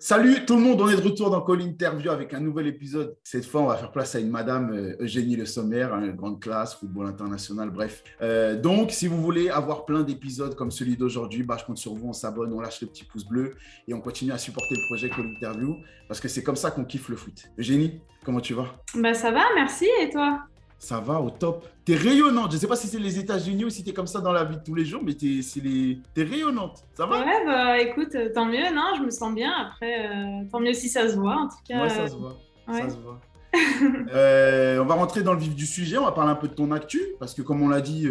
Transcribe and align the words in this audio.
Salut 0.00 0.44
tout 0.46 0.54
le 0.54 0.60
monde, 0.60 0.80
on 0.80 0.88
est 0.88 0.94
de 0.94 1.02
retour 1.02 1.28
dans 1.28 1.40
Call 1.40 1.60
Interview 1.60 2.12
avec 2.12 2.32
un 2.32 2.38
nouvel 2.38 2.68
épisode. 2.68 3.16
Cette 3.24 3.44
fois, 3.44 3.62
on 3.62 3.66
va 3.66 3.76
faire 3.76 3.90
place 3.90 4.14
à 4.14 4.20
une 4.20 4.30
madame 4.30 4.70
euh, 4.72 4.96
Eugénie 5.00 5.34
Le 5.34 5.44
Sommaire, 5.44 5.92
une 5.96 6.12
grande 6.12 6.40
classe, 6.40 6.76
football 6.76 7.08
international, 7.08 7.70
bref. 7.70 8.04
Euh, 8.22 8.54
donc, 8.54 8.92
si 8.92 9.08
vous 9.08 9.20
voulez 9.20 9.48
avoir 9.48 9.86
plein 9.86 10.02
d'épisodes 10.02 10.54
comme 10.54 10.70
celui 10.70 10.96
d'aujourd'hui, 10.96 11.42
bah, 11.42 11.56
je 11.58 11.64
compte 11.64 11.78
sur 11.78 11.94
vous, 11.94 12.10
on 12.10 12.12
s'abonne, 12.12 12.52
on 12.52 12.60
lâche 12.60 12.80
le 12.80 12.86
petit 12.86 13.02
pouce 13.02 13.24
bleu 13.24 13.54
et 13.88 13.94
on 13.94 14.00
continue 14.00 14.30
à 14.30 14.38
supporter 14.38 14.76
le 14.76 14.86
projet 14.86 15.10
Call 15.10 15.26
Interview 15.36 15.76
parce 16.06 16.20
que 16.20 16.28
c'est 16.28 16.44
comme 16.44 16.56
ça 16.56 16.70
qu'on 16.70 16.84
kiffe 16.84 17.08
le 17.08 17.16
foot. 17.16 17.34
Eugénie, 17.58 18.00
comment 18.24 18.40
tu 18.40 18.54
vas? 18.54 18.66
Bah 18.94 19.14
ça 19.14 19.32
va, 19.32 19.42
merci. 19.56 19.88
Et 20.00 20.10
toi? 20.10 20.44
Ça 20.78 21.00
va 21.00 21.20
au 21.20 21.30
top. 21.30 21.66
T'es 21.84 21.96
rayonnante. 21.96 22.50
Je 22.50 22.56
ne 22.56 22.60
sais 22.60 22.66
pas 22.66 22.76
si 22.76 22.86
c'est 22.86 22.98
les 22.98 23.18
États-Unis 23.18 23.64
ou 23.64 23.70
si 23.70 23.82
t'es 23.82 23.92
comme 23.92 24.06
ça 24.06 24.20
dans 24.20 24.32
la 24.32 24.44
vie 24.44 24.56
de 24.56 24.62
tous 24.62 24.74
les 24.74 24.84
jours, 24.84 25.02
mais 25.04 25.14
t'es, 25.14 25.40
les... 25.62 26.00
rayonnante. 26.16 26.84
Ça 26.94 27.06
va? 27.06 27.20
Ouais, 27.20 27.44
bah 27.44 27.78
écoute, 27.80 28.14
euh, 28.14 28.30
tant 28.32 28.46
mieux. 28.46 28.74
Non, 28.74 28.92
je 28.96 29.02
me 29.02 29.10
sens 29.10 29.34
bien. 29.34 29.52
Après, 29.52 30.06
euh, 30.06 30.44
tant 30.50 30.60
mieux 30.60 30.74
si 30.74 30.88
ça 30.88 31.08
se 31.08 31.16
voit. 31.16 31.36
En 31.36 31.48
tout 31.48 31.56
cas. 31.68 31.82
Ouais, 31.82 31.88
ça 31.88 32.08
se 32.08 32.16
voit. 32.16 32.36
Ça 32.66 32.90
se 32.90 32.96
voit. 32.96 33.20
Euh, 34.12 34.78
on 34.78 34.84
va 34.84 34.94
rentrer 34.94 35.22
dans 35.22 35.32
le 35.32 35.38
vif 35.38 35.54
du 35.54 35.64
sujet. 35.64 35.96
On 35.96 36.04
va 36.04 36.12
parler 36.12 36.30
un 36.30 36.36
peu 36.36 36.48
de 36.48 36.52
ton 36.52 36.70
actu 36.70 37.00
parce 37.18 37.32
que, 37.32 37.40
comme 37.40 37.62
on 37.62 37.68
l'a 37.68 37.80
dit, 37.80 38.06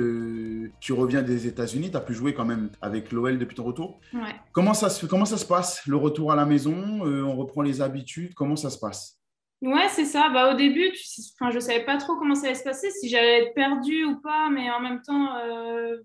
tu 0.80 0.94
reviens 0.94 1.22
des 1.22 1.46
États-Unis. 1.46 1.92
Tu 1.92 1.98
as 1.98 2.02
pu 2.02 2.16
jouer 2.16 2.34
quand 2.34 2.44
même 2.44 2.70
avec 2.82 3.12
l'OL 3.12 3.38
depuis 3.38 3.56
ton 3.56 3.64
retour. 3.64 4.00
Ouais. 4.14 4.36
Comment 4.52 4.74
ça 4.74 4.90
se 4.90 5.06
comment 5.06 5.26
ça 5.26 5.38
se 5.38 5.46
passe 5.46 5.86
le 5.86 5.96
retour 5.96 6.32
à 6.32 6.36
la 6.36 6.46
maison? 6.46 6.76
On 7.04 7.36
reprend 7.36 7.62
les 7.62 7.82
habitudes. 7.82 8.34
Comment 8.34 8.56
ça 8.56 8.72
se 8.72 8.80
passe? 8.80 9.20
Ouais, 9.62 9.88
c'est 9.90 10.06
ça. 10.06 10.30
Bah, 10.30 10.52
au 10.54 10.56
début, 10.56 10.92
tu... 10.92 11.04
enfin, 11.40 11.50
je 11.50 11.56
ne 11.56 11.62
savais 11.62 11.84
pas 11.84 11.98
trop 11.98 12.16
comment 12.16 12.36
ça 12.36 12.48
allait 12.48 12.56
se 12.56 12.64
passer, 12.64 12.92
si 12.92 13.10
j'allais 13.10 13.44
être 13.44 13.54
perdue 13.56 14.06
ou 14.06 14.20
pas, 14.22 14.50
mais 14.52 14.70
en 14.70 14.80
même 14.80 15.02
temps, 15.02 15.36
euh... 15.38 15.98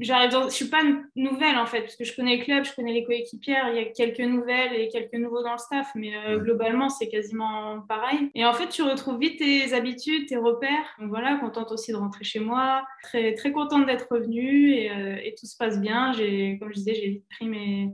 j'arrive 0.00 0.32
dans... 0.32 0.40
je 0.40 0.46
ne 0.46 0.50
suis 0.50 0.68
pas 0.68 0.82
nouvelle 1.14 1.56
en 1.56 1.66
fait, 1.66 1.82
parce 1.82 1.94
que 1.94 2.04
je 2.04 2.16
connais 2.16 2.38
le 2.38 2.42
club, 2.42 2.64
je 2.64 2.74
connais 2.74 2.92
les 2.92 3.04
coéquipières, 3.04 3.68
il 3.70 3.76
y 3.76 3.78
a 3.78 3.84
quelques 3.84 4.18
nouvelles 4.18 4.74
et 4.74 4.88
quelques 4.88 5.14
nouveaux 5.14 5.44
dans 5.44 5.52
le 5.52 5.58
staff, 5.58 5.88
mais 5.94 6.16
euh, 6.16 6.38
globalement, 6.38 6.88
c'est 6.88 7.08
quasiment 7.08 7.80
pareil. 7.82 8.28
Et 8.34 8.44
en 8.44 8.52
fait, 8.52 8.70
tu 8.70 8.82
retrouves 8.82 9.20
vite 9.20 9.38
tes 9.38 9.72
habitudes, 9.72 10.26
tes 10.26 10.36
repères. 10.36 10.96
Donc 10.98 11.08
voilà, 11.10 11.36
contente 11.36 11.70
aussi 11.70 11.92
de 11.92 11.96
rentrer 11.96 12.24
chez 12.24 12.40
moi, 12.40 12.84
très, 13.04 13.34
très 13.34 13.52
contente 13.52 13.86
d'être 13.86 14.08
revenue 14.10 14.72
et, 14.72 14.90
euh, 14.90 15.16
et, 15.22 15.36
tout 15.38 15.46
se 15.46 15.56
passe 15.56 15.80
bien. 15.80 16.10
Comme 16.58 16.70
je 16.70 16.74
disais, 16.74 16.94
j'ai 16.94 17.08
vite 17.08 17.28
pris 17.28 17.46
mes 17.46 17.92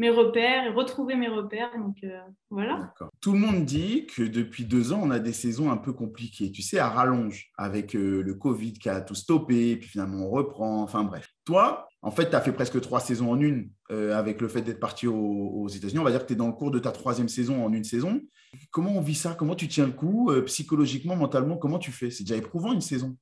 mes 0.00 0.08
repères 0.08 0.64
et 0.64 0.70
retrouver 0.70 1.14
mes 1.14 1.28
repères. 1.28 1.76
Donc 1.78 1.98
euh, 2.04 2.18
voilà. 2.48 2.94
Tout 3.20 3.34
le 3.34 3.38
monde 3.38 3.66
dit 3.66 4.06
que 4.06 4.22
depuis 4.22 4.64
deux 4.64 4.94
ans, 4.94 5.00
on 5.02 5.10
a 5.10 5.18
des 5.18 5.34
saisons 5.34 5.70
un 5.70 5.76
peu 5.76 5.92
compliquées. 5.92 6.50
Tu 6.50 6.62
sais, 6.62 6.78
à 6.78 6.88
rallonge 6.88 7.50
avec 7.58 7.94
euh, 7.94 8.22
le 8.22 8.34
Covid 8.34 8.72
qui 8.72 8.88
a 8.88 9.02
tout 9.02 9.14
stoppé, 9.14 9.76
puis 9.76 9.90
finalement 9.90 10.24
on 10.24 10.30
reprend. 10.30 10.82
Enfin 10.82 11.04
bref. 11.04 11.28
Toi, 11.44 11.86
en 12.00 12.10
fait, 12.10 12.30
tu 12.30 12.34
as 12.36 12.40
fait 12.40 12.52
presque 12.52 12.80
trois 12.80 13.00
saisons 13.00 13.30
en 13.30 13.40
une 13.40 13.68
euh, 13.90 14.16
avec 14.16 14.40
le 14.40 14.48
fait 14.48 14.62
d'être 14.62 14.80
parti 14.80 15.06
aux, 15.06 15.68
États-Unis. 15.68 15.98
On 15.98 16.04
va 16.04 16.12
dire 16.12 16.22
que 16.22 16.28
tu 16.28 16.32
es 16.32 16.36
dans 16.36 16.46
le 16.46 16.54
cours 16.54 16.70
de 16.70 16.78
ta 16.78 16.92
troisième 16.92 17.28
saison 17.28 17.62
en 17.62 17.70
une 17.70 17.84
saison. 17.84 18.22
Comment 18.70 18.92
on 18.96 19.02
vit 19.02 19.14
ça? 19.14 19.36
Comment 19.38 19.54
tu 19.54 19.68
tiens 19.68 19.84
le 19.84 19.92
coup? 19.92 20.32
Psychologiquement, 20.46 21.14
mentalement 21.14 21.58
Comment 21.58 21.78
tu 21.78 21.92
fais? 21.92 22.10
C'est 22.10 22.24
déjà 22.24 22.36
éprouvant 22.36 22.72
une 22.72 22.80
saison. 22.80 23.16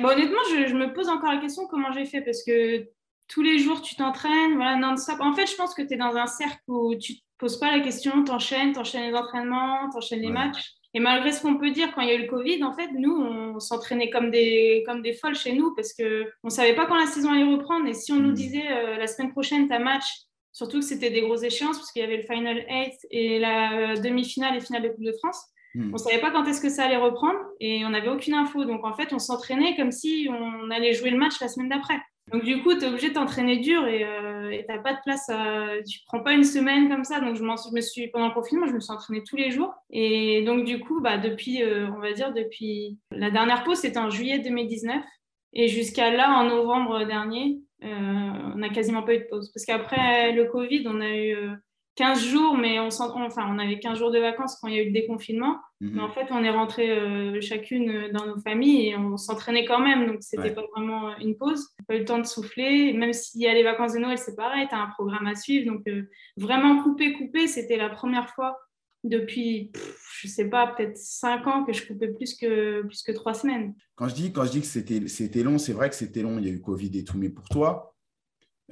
Bon, 0.00 0.08
honnêtement, 0.08 0.40
je, 0.50 0.66
je, 0.66 0.74
me 0.74 0.92
pose 0.92 1.08
encore 1.08 1.32
la 1.32 1.40
question 1.40 1.68
comment 1.68 1.92
j'ai 1.92 2.06
fait? 2.06 2.22
Parce 2.22 2.42
que 2.42 2.88
tous 3.28 3.42
les 3.42 3.58
jours, 3.58 3.82
tu 3.82 3.96
t'entraînes, 3.96 4.54
voilà, 4.54 4.76
non-stop. 4.76 5.20
En 5.20 5.32
fait, 5.32 5.46
je 5.46 5.56
pense 5.56 5.74
que 5.74 5.82
tu 5.82 5.94
es 5.94 5.96
dans 5.96 6.16
un 6.16 6.26
cercle 6.26 6.62
où 6.68 6.94
tu 6.94 7.12
ne 7.12 7.16
te 7.16 7.22
poses 7.38 7.58
pas 7.58 7.76
la 7.76 7.82
question, 7.82 8.24
tu 8.24 8.30
enchaînes, 8.30 8.72
tu 8.72 8.78
enchaînes 8.78 9.10
les 9.10 9.16
entraînements, 9.16 9.90
tu 9.90 9.96
enchaînes 9.96 10.22
les 10.22 10.30
matchs. 10.30 10.76
Et 10.94 11.00
malgré 11.00 11.30
ce 11.30 11.42
qu'on 11.42 11.58
peut 11.58 11.70
dire, 11.72 11.94
quand 11.94 12.00
il 12.00 12.08
y 12.08 12.10
a 12.10 12.14
eu 12.14 12.22
le 12.22 12.28
Covid, 12.28 12.62
en 12.64 12.72
fait, 12.72 12.88
nous, 12.92 13.14
on 13.14 13.60
s'entraînait 13.60 14.08
comme 14.08 14.30
des, 14.30 14.82
comme 14.86 15.02
des 15.02 15.12
folles 15.12 15.34
chez 15.34 15.52
nous 15.52 15.74
parce 15.74 15.92
qu'on 15.92 16.24
ne 16.44 16.50
savait 16.50 16.74
pas 16.74 16.86
quand 16.86 16.96
la 16.96 17.06
saison 17.06 17.32
allait 17.32 17.44
reprendre. 17.44 17.86
Et 17.86 17.92
si 17.92 18.12
on 18.12 18.16
nous 18.16 18.30
hmm. 18.30 18.34
disait 18.34 18.70
euh, 18.70 18.96
la 18.96 19.06
semaine 19.06 19.30
prochaine, 19.30 19.68
ta 19.68 19.78
match, 19.78 20.04
surtout 20.52 20.78
que 20.78 20.84
c'était 20.86 21.10
des 21.10 21.20
grosses 21.20 21.42
échéances 21.42 21.76
parce 21.76 21.92
qu'il 21.92 22.00
y 22.00 22.04
avait 22.04 22.16
le 22.16 22.22
Final 22.22 22.64
8 22.66 22.92
et 23.10 23.38
la 23.38 23.96
demi-finale 23.96 24.56
et 24.56 24.60
finale 24.60 24.84
de 24.84 24.88
Coupe 24.88 25.04
de 25.04 25.12
France, 25.12 25.44
hmm. 25.74 25.90
on 25.90 25.92
ne 25.92 25.98
savait 25.98 26.20
pas 26.20 26.30
quand 26.30 26.46
est-ce 26.46 26.62
que 26.62 26.70
ça 26.70 26.84
allait 26.84 26.96
reprendre 26.96 27.40
et 27.60 27.84
on 27.84 27.90
n'avait 27.90 28.08
aucune 28.08 28.32
info. 28.32 28.64
Donc, 28.64 28.82
en 28.86 28.94
fait, 28.94 29.12
on 29.12 29.18
s'entraînait 29.18 29.76
comme 29.76 29.92
si 29.92 30.30
on 30.30 30.70
allait 30.70 30.94
jouer 30.94 31.10
le 31.10 31.18
match 31.18 31.38
la 31.42 31.48
semaine 31.48 31.68
d'après. 31.68 32.00
Donc, 32.32 32.42
du 32.42 32.60
coup, 32.62 32.74
tu 32.74 32.84
es 32.84 32.88
obligé 32.88 33.10
de 33.10 33.14
t'entraîner 33.14 33.58
dur 33.58 33.86
et 33.86 34.04
euh, 34.04 34.50
tu 34.50 34.64
n'as 34.68 34.78
pas 34.80 34.94
de 34.94 34.98
place. 35.04 35.28
À... 35.28 35.80
Tu 35.86 36.00
prends 36.06 36.20
pas 36.20 36.32
une 36.32 36.44
semaine 36.44 36.88
comme 36.88 37.04
ça. 37.04 37.20
Donc, 37.20 37.36
je, 37.36 37.42
me 37.42 37.80
suis, 37.80 38.08
pendant 38.08 38.28
le 38.28 38.34
confinement, 38.34 38.66
je 38.66 38.72
me 38.72 38.80
suis 38.80 38.92
entraînée 38.92 39.22
tous 39.22 39.36
les 39.36 39.50
jours. 39.50 39.72
Et 39.90 40.42
donc, 40.44 40.64
du 40.64 40.80
coup, 40.80 41.00
bah, 41.00 41.18
depuis, 41.18 41.62
euh, 41.62 41.88
on 41.96 42.00
va 42.00 42.12
dire, 42.12 42.32
depuis 42.32 42.98
la 43.12 43.30
dernière 43.30 43.62
pause, 43.62 43.78
c'était 43.78 43.98
en 43.98 44.10
juillet 44.10 44.40
2019. 44.40 45.04
Et 45.52 45.68
jusqu'à 45.68 46.10
là, 46.10 46.30
en 46.32 46.44
novembre 46.44 47.04
dernier, 47.04 47.60
euh, 47.84 47.86
on 47.86 48.56
n'a 48.56 48.70
quasiment 48.70 49.04
pas 49.04 49.14
eu 49.14 49.18
de 49.18 49.28
pause. 49.30 49.52
Parce 49.52 49.64
qu'après 49.64 50.32
le 50.32 50.46
Covid, 50.46 50.84
on 50.88 51.00
a 51.00 51.16
eu 51.16 51.36
15 51.96 52.22
jours, 52.22 52.58
mais 52.58 52.78
on, 52.78 52.88
enfin, 52.88 53.50
on 53.50 53.58
avait 53.58 53.78
15 53.78 53.98
jours 53.98 54.10
de 54.10 54.18
vacances 54.18 54.58
quand 54.60 54.68
il 54.68 54.74
y 54.74 54.78
a 54.78 54.82
eu 54.82 54.86
le 54.86 54.92
déconfinement. 54.92 55.58
Mhm. 55.80 55.92
Mais 55.94 56.02
en 56.02 56.10
fait, 56.10 56.26
on 56.30 56.44
est 56.44 56.50
rentré 56.50 56.90
euh, 56.90 57.40
chacune 57.40 58.10
dans 58.12 58.26
nos 58.26 58.38
familles 58.38 58.88
et 58.88 58.96
on 58.96 59.16
s'entraînait 59.16 59.64
quand 59.64 59.80
même. 59.80 60.06
Donc, 60.06 60.18
c'était 60.20 60.42
n'était 60.42 60.54
pas 60.54 60.66
vraiment 60.74 61.16
une 61.18 61.36
pause. 61.36 61.70
Pas 61.88 61.96
eu 61.96 62.00
le 62.00 62.04
temps 62.04 62.18
de 62.18 62.26
souffler. 62.26 62.92
Même 62.92 63.14
s'il 63.14 63.40
y 63.40 63.46
a 63.46 63.54
les 63.54 63.62
vacances 63.62 63.94
de 63.94 63.98
Noël, 63.98 64.18
c'est 64.18 64.36
pareil. 64.36 64.66
Tu 64.68 64.74
as 64.74 64.78
un 64.78 64.88
programme 64.88 65.26
à 65.26 65.34
suivre. 65.34 65.72
Donc, 65.72 65.88
euh, 65.88 66.02
vraiment 66.36 66.82
couper, 66.82 67.14
couper, 67.14 67.46
c'était 67.46 67.78
la 67.78 67.88
première 67.88 68.28
fois 68.28 68.58
depuis, 69.02 69.70
je 70.20 70.28
sais 70.28 70.50
pas, 70.50 70.66
peut-être 70.66 70.98
5 70.98 71.46
ans 71.46 71.64
que 71.64 71.72
je 71.72 71.86
coupais 71.86 72.08
plus 72.08 72.34
que, 72.34 72.82
plus 72.82 73.02
que 73.02 73.12
3 73.12 73.34
semaines. 73.34 73.74
Quand 73.94 74.08
je 74.08 74.14
dis, 74.14 74.32
quand 74.32 74.44
je 74.44 74.50
dis 74.50 74.60
que 74.60 74.66
c'était 75.08 75.42
long, 75.42 75.56
c'est 75.56 75.72
vrai 75.72 75.88
que 75.88 75.94
c'était 75.94 76.22
long. 76.22 76.38
Il 76.38 76.46
y 76.46 76.50
a 76.50 76.52
eu 76.52 76.60
Covid 76.60 76.90
et 76.98 77.04
tout. 77.04 77.16
Mais 77.16 77.30
pour 77.30 77.48
toi, 77.48 77.94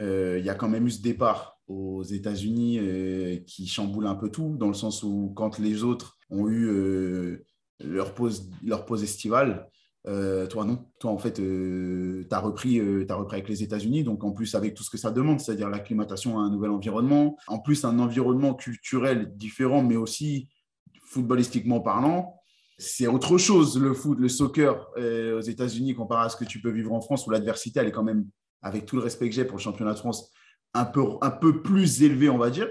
euh, 0.00 0.36
il 0.38 0.44
y 0.44 0.50
a 0.50 0.54
quand 0.54 0.68
même 0.68 0.86
eu 0.86 0.90
ce 0.90 1.00
départ 1.00 1.53
aux 1.66 2.02
États-Unis 2.02 2.78
euh, 2.78 3.36
qui 3.46 3.66
chamboule 3.66 4.06
un 4.06 4.14
peu 4.14 4.30
tout, 4.30 4.56
dans 4.58 4.68
le 4.68 4.74
sens 4.74 5.02
où 5.02 5.32
quand 5.34 5.58
les 5.58 5.82
autres 5.82 6.18
ont 6.30 6.48
eu 6.48 6.66
euh, 6.66 7.44
leur, 7.80 8.14
pause, 8.14 8.50
leur 8.62 8.84
pause 8.84 9.02
estivale, 9.02 9.68
euh, 10.06 10.46
toi 10.46 10.66
non. 10.66 10.84
Toi, 11.00 11.10
en 11.10 11.18
fait, 11.18 11.34
tu 11.34 12.26
repris, 12.30 12.80
as 13.08 13.14
repris 13.14 13.36
avec 13.36 13.48
les 13.48 13.62
États-Unis, 13.62 14.04
donc 14.04 14.22
en 14.24 14.32
plus 14.32 14.54
avec 14.54 14.74
tout 14.74 14.82
ce 14.82 14.90
que 14.90 14.98
ça 14.98 15.10
demande, 15.10 15.40
c'est-à-dire 15.40 15.70
l'acclimatation 15.70 16.38
à 16.38 16.42
un 16.42 16.50
nouvel 16.50 16.70
environnement, 16.70 17.36
en 17.46 17.58
plus 17.58 17.84
un 17.84 17.98
environnement 17.98 18.54
culturel 18.54 19.32
différent, 19.34 19.82
mais 19.82 19.96
aussi 19.96 20.50
footballistiquement 21.06 21.80
parlant. 21.80 22.34
C'est 22.76 23.06
autre 23.06 23.38
chose 23.38 23.78
le 23.78 23.94
foot, 23.94 24.18
le 24.18 24.28
soccer 24.28 24.90
aux 24.96 25.40
États-Unis 25.40 25.94
comparé 25.94 26.26
à 26.26 26.28
ce 26.28 26.36
que 26.36 26.44
tu 26.44 26.60
peux 26.60 26.70
vivre 26.70 26.92
en 26.92 27.00
France 27.00 27.26
où 27.26 27.30
l'adversité, 27.30 27.80
elle 27.80 27.86
est 27.86 27.92
quand 27.92 28.02
même, 28.02 28.26
avec 28.62 28.84
tout 28.84 28.96
le 28.96 29.02
respect 29.02 29.28
que 29.28 29.34
j'ai 29.34 29.44
pour 29.44 29.56
le 29.56 29.62
championnat 29.62 29.94
de 29.94 29.98
France, 29.98 30.32
un 30.74 30.84
peu, 30.84 31.02
un 31.22 31.30
peu 31.30 31.62
plus 31.62 32.02
élevé, 32.02 32.28
on 32.28 32.38
va 32.38 32.50
dire. 32.50 32.68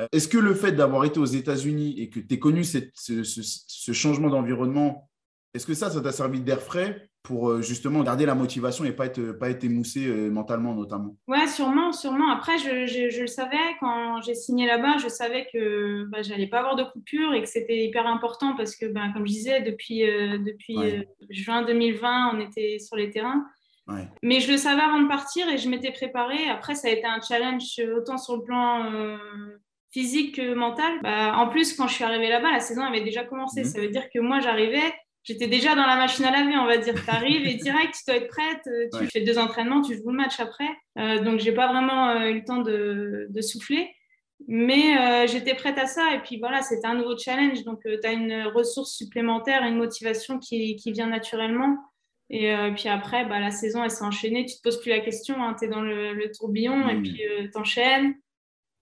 Euh, 0.00 0.06
est-ce 0.12 0.28
que 0.28 0.38
le 0.38 0.54
fait 0.54 0.72
d'avoir 0.72 1.04
été 1.04 1.18
aux 1.18 1.24
États-Unis 1.24 1.94
et 1.98 2.08
que 2.10 2.20
tu 2.20 2.34
aies 2.34 2.38
connu 2.38 2.64
ce, 2.64 2.78
ce, 2.94 3.92
changement 3.92 4.28
d'environnement, 4.28 5.08
est-ce 5.54 5.66
que 5.66 5.74
ça, 5.74 5.90
ça 5.90 6.00
t'a 6.00 6.12
servi 6.12 6.40
d'air 6.40 6.60
frais 6.60 7.08
pour 7.22 7.50
euh, 7.50 7.62
justement 7.62 8.02
garder 8.02 8.24
la 8.24 8.34
motivation 8.34 8.84
et 8.84 8.92
pas 8.92 9.06
être, 9.06 9.32
pas 9.32 9.50
être 9.50 9.64
émoussé 9.64 10.06
euh, 10.06 10.30
mentalement 10.30 10.74
notamment? 10.74 11.16
Ouais, 11.26 11.48
sûrement, 11.48 11.92
sûrement. 11.92 12.30
Après, 12.30 12.58
je, 12.58 12.86
je, 12.86 13.20
le 13.20 13.26
savais, 13.26 13.56
quand 13.80 14.20
j'ai 14.22 14.34
signé 14.34 14.66
là-bas, 14.66 14.98
je 14.98 15.08
savais 15.08 15.48
que 15.52 16.04
bah, 16.04 16.22
j'allais 16.22 16.46
pas 16.46 16.60
avoir 16.60 16.76
de 16.76 16.84
coupure 16.84 17.34
et 17.34 17.42
que 17.42 17.48
c'était 17.48 17.84
hyper 17.84 18.06
important 18.06 18.54
parce 18.56 18.76
que, 18.76 18.86
bah, 18.86 19.08
comme 19.12 19.26
je 19.26 19.32
disais, 19.32 19.62
depuis, 19.62 20.00
depuis 20.00 20.78
juin 21.30 21.62
2020, 21.62 22.36
on 22.36 22.40
était 22.40 22.78
sur 22.78 22.96
les 22.96 23.10
terrains. 23.10 23.44
Mais 24.22 24.40
je 24.40 24.50
le 24.50 24.58
savais 24.58 24.82
avant 24.82 25.00
de 25.00 25.08
partir 25.08 25.48
et 25.48 25.58
je 25.58 25.68
m'étais 25.68 25.90
préparée. 25.90 26.48
Après, 26.50 26.74
ça 26.74 26.88
a 26.88 26.90
été 26.90 27.06
un 27.06 27.20
challenge 27.20 27.80
autant 27.96 28.18
sur 28.18 28.36
le 28.36 28.42
plan 28.42 28.84
euh, 28.92 29.16
physique 29.90 30.36
que 30.36 30.54
mental. 30.54 31.00
Bah, 31.02 31.36
en 31.36 31.48
plus, 31.48 31.74
quand 31.74 31.86
je 31.86 31.94
suis 31.94 32.04
arrivée 32.04 32.28
là-bas, 32.28 32.52
la 32.52 32.60
saison 32.60 32.82
avait 32.82 33.02
déjà 33.02 33.24
commencé. 33.24 33.62
Mhm. 33.62 33.66
Ça 33.66 33.80
veut 33.80 33.88
dire 33.88 34.08
que 34.12 34.18
moi, 34.18 34.40
j'arrivais, 34.40 34.92
j'étais 35.24 35.46
déjà 35.46 35.74
dans 35.74 35.86
la 35.86 35.96
machine 35.96 36.24
à 36.24 36.30
laver, 36.30 36.56
on 36.58 36.66
va 36.66 36.76
dire. 36.76 36.94
Tu 37.02 37.10
arrives 37.10 37.46
et 37.46 37.54
direct, 37.54 37.94
tu 37.94 38.04
dois 38.06 38.16
être 38.16 38.28
prête. 38.28 38.66
Euh, 38.66 38.88
tu 38.98 39.06
fais 39.06 39.22
deux 39.22 39.38
entraînements, 39.38 39.80
tu 39.80 39.94
joues 39.96 40.10
le 40.10 40.16
match 40.16 40.38
après. 40.38 40.68
Euh, 40.98 41.22
donc, 41.22 41.40
j'ai 41.40 41.52
pas 41.52 41.68
vraiment 41.68 42.14
eu 42.26 42.34
le 42.34 42.44
temps 42.44 42.62
de, 42.62 43.26
de 43.30 43.40
souffler. 43.40 43.94
Mais 44.46 45.26
j'étais 45.26 45.54
prête 45.54 45.78
à 45.78 45.86
ça. 45.86 46.14
Et 46.14 46.20
puis 46.20 46.38
voilà, 46.38 46.62
c'était 46.62 46.86
un 46.86 46.94
nouveau 46.94 47.18
challenge. 47.18 47.64
Donc, 47.64 47.80
tu 47.82 48.06
as 48.06 48.12
une 48.12 48.44
ressource 48.54 48.92
supplémentaire, 48.94 49.64
une 49.64 49.76
motivation 49.76 50.38
qui, 50.38 50.76
qui 50.76 50.92
vient 50.92 51.08
naturellement. 51.08 51.76
Et 52.30 52.54
euh, 52.54 52.72
puis 52.74 52.88
après, 52.88 53.26
bah, 53.26 53.40
la 53.40 53.50
saison, 53.50 53.82
elle 53.82 53.90
s'est 53.90 54.04
enchaînée. 54.04 54.44
Tu 54.44 54.56
te 54.56 54.62
poses 54.62 54.80
plus 54.80 54.90
la 54.90 55.00
question, 55.00 55.42
hein, 55.42 55.54
tu 55.58 55.64
es 55.64 55.68
dans 55.68 55.80
le, 55.80 56.30
tourbillon 56.32 56.88
et 56.88 57.00
puis 57.00 57.22
euh, 57.26 57.48
tu 57.50 57.58
enchaînes. 57.58 58.14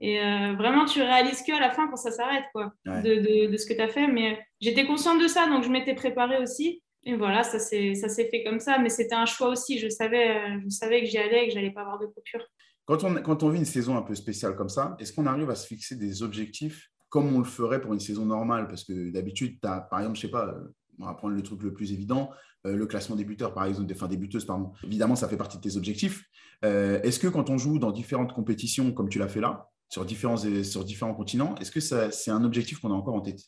Et 0.00 0.20
euh, 0.20 0.54
vraiment, 0.54 0.84
tu 0.84 1.00
réalises 1.00 1.42
que 1.42 1.52
à 1.52 1.60
la 1.60 1.70
fin 1.70 1.88
quand 1.88 1.96
ça 1.96 2.10
s'arrête, 2.10 2.44
quoi, 2.52 2.72
de, 2.84 3.48
de, 3.48 3.56
ce 3.56 3.66
que 3.66 3.72
tu 3.72 3.80
as 3.80 3.88
fait. 3.88 4.08
Mais 4.08 4.38
j'étais 4.60 4.84
consciente 4.84 5.22
de 5.22 5.28
ça, 5.28 5.46
donc 5.46 5.64
je 5.64 5.70
m'étais 5.70 5.94
préparée 5.94 6.38
aussi. 6.38 6.82
Et 7.04 7.14
voilà, 7.14 7.44
ça 7.44 7.58
s'est 7.60 7.94
fait 8.30 8.42
comme 8.44 8.58
ça. 8.58 8.78
Mais 8.78 8.88
c'était 8.88 9.14
un 9.14 9.26
choix 9.26 9.48
aussi. 9.48 9.78
Je 9.78 9.88
savais, 9.88 10.58
je 10.64 10.68
savais 10.68 11.00
que 11.00 11.06
j'y 11.06 11.18
allais 11.18 11.44
et 11.44 11.48
que 11.48 11.54
j'allais 11.54 11.70
pas 11.70 11.82
avoir 11.82 11.98
de 11.98 12.06
coupure. 12.06 12.44
Quand 12.84 13.04
on, 13.04 13.14
quand 13.14 13.42
on 13.42 13.48
vit 13.48 13.58
une 13.58 13.64
saison 13.64 13.96
un 13.96 14.02
peu 14.02 14.14
spéciale 14.14 14.54
comme 14.56 14.68
ça, 14.68 14.96
est-ce 14.98 15.12
qu'on 15.12 15.26
arrive 15.26 15.50
à 15.50 15.54
se 15.54 15.66
fixer 15.66 15.96
des 15.96 16.22
objectifs 16.22 16.90
comme 17.08 17.34
on 17.34 17.38
le 17.38 17.44
ferait 17.44 17.80
pour 17.80 17.94
une 17.94 18.00
saison 18.00 18.26
normale? 18.26 18.68
Parce 18.68 18.84
que 18.84 19.10
d'habitude, 19.10 19.60
par 19.60 19.98
exemple, 19.98 20.16
je 20.16 20.22
sais 20.22 20.30
pas, 20.30 20.52
on 20.98 21.06
va 21.06 21.14
prendre 21.14 21.34
le 21.34 21.42
truc 21.42 21.62
le 21.62 21.72
plus 21.72 21.92
évident, 21.92 22.30
euh, 22.66 22.76
le 22.76 22.86
classement 22.86 23.16
des 23.16 23.24
buteurs, 23.24 23.54
par 23.54 23.64
exemple, 23.64 23.86
des 23.86 23.94
fins 23.94 24.08
des 24.08 24.16
buteuses, 24.16 24.46
Évidemment, 24.84 25.16
ça 25.16 25.28
fait 25.28 25.36
partie 25.36 25.56
de 25.56 25.62
tes 25.62 25.76
objectifs. 25.76 26.24
Euh, 26.64 27.00
est-ce 27.02 27.18
que 27.18 27.28
quand 27.28 27.50
on 27.50 27.58
joue 27.58 27.78
dans 27.78 27.92
différentes 27.92 28.32
compétitions, 28.32 28.92
comme 28.92 29.08
tu 29.08 29.18
l'as 29.18 29.28
fait 29.28 29.40
là, 29.40 29.68
sur 29.88 30.04
différents, 30.04 30.36
sur 30.36 30.84
différents 30.84 31.14
continents. 31.14 31.54
Est-ce 31.56 31.70
que 31.70 31.80
c'est 31.80 32.30
un 32.30 32.44
objectif 32.44 32.80
qu'on 32.80 32.90
a 32.90 32.94
encore 32.94 33.14
en 33.14 33.20
tête? 33.20 33.40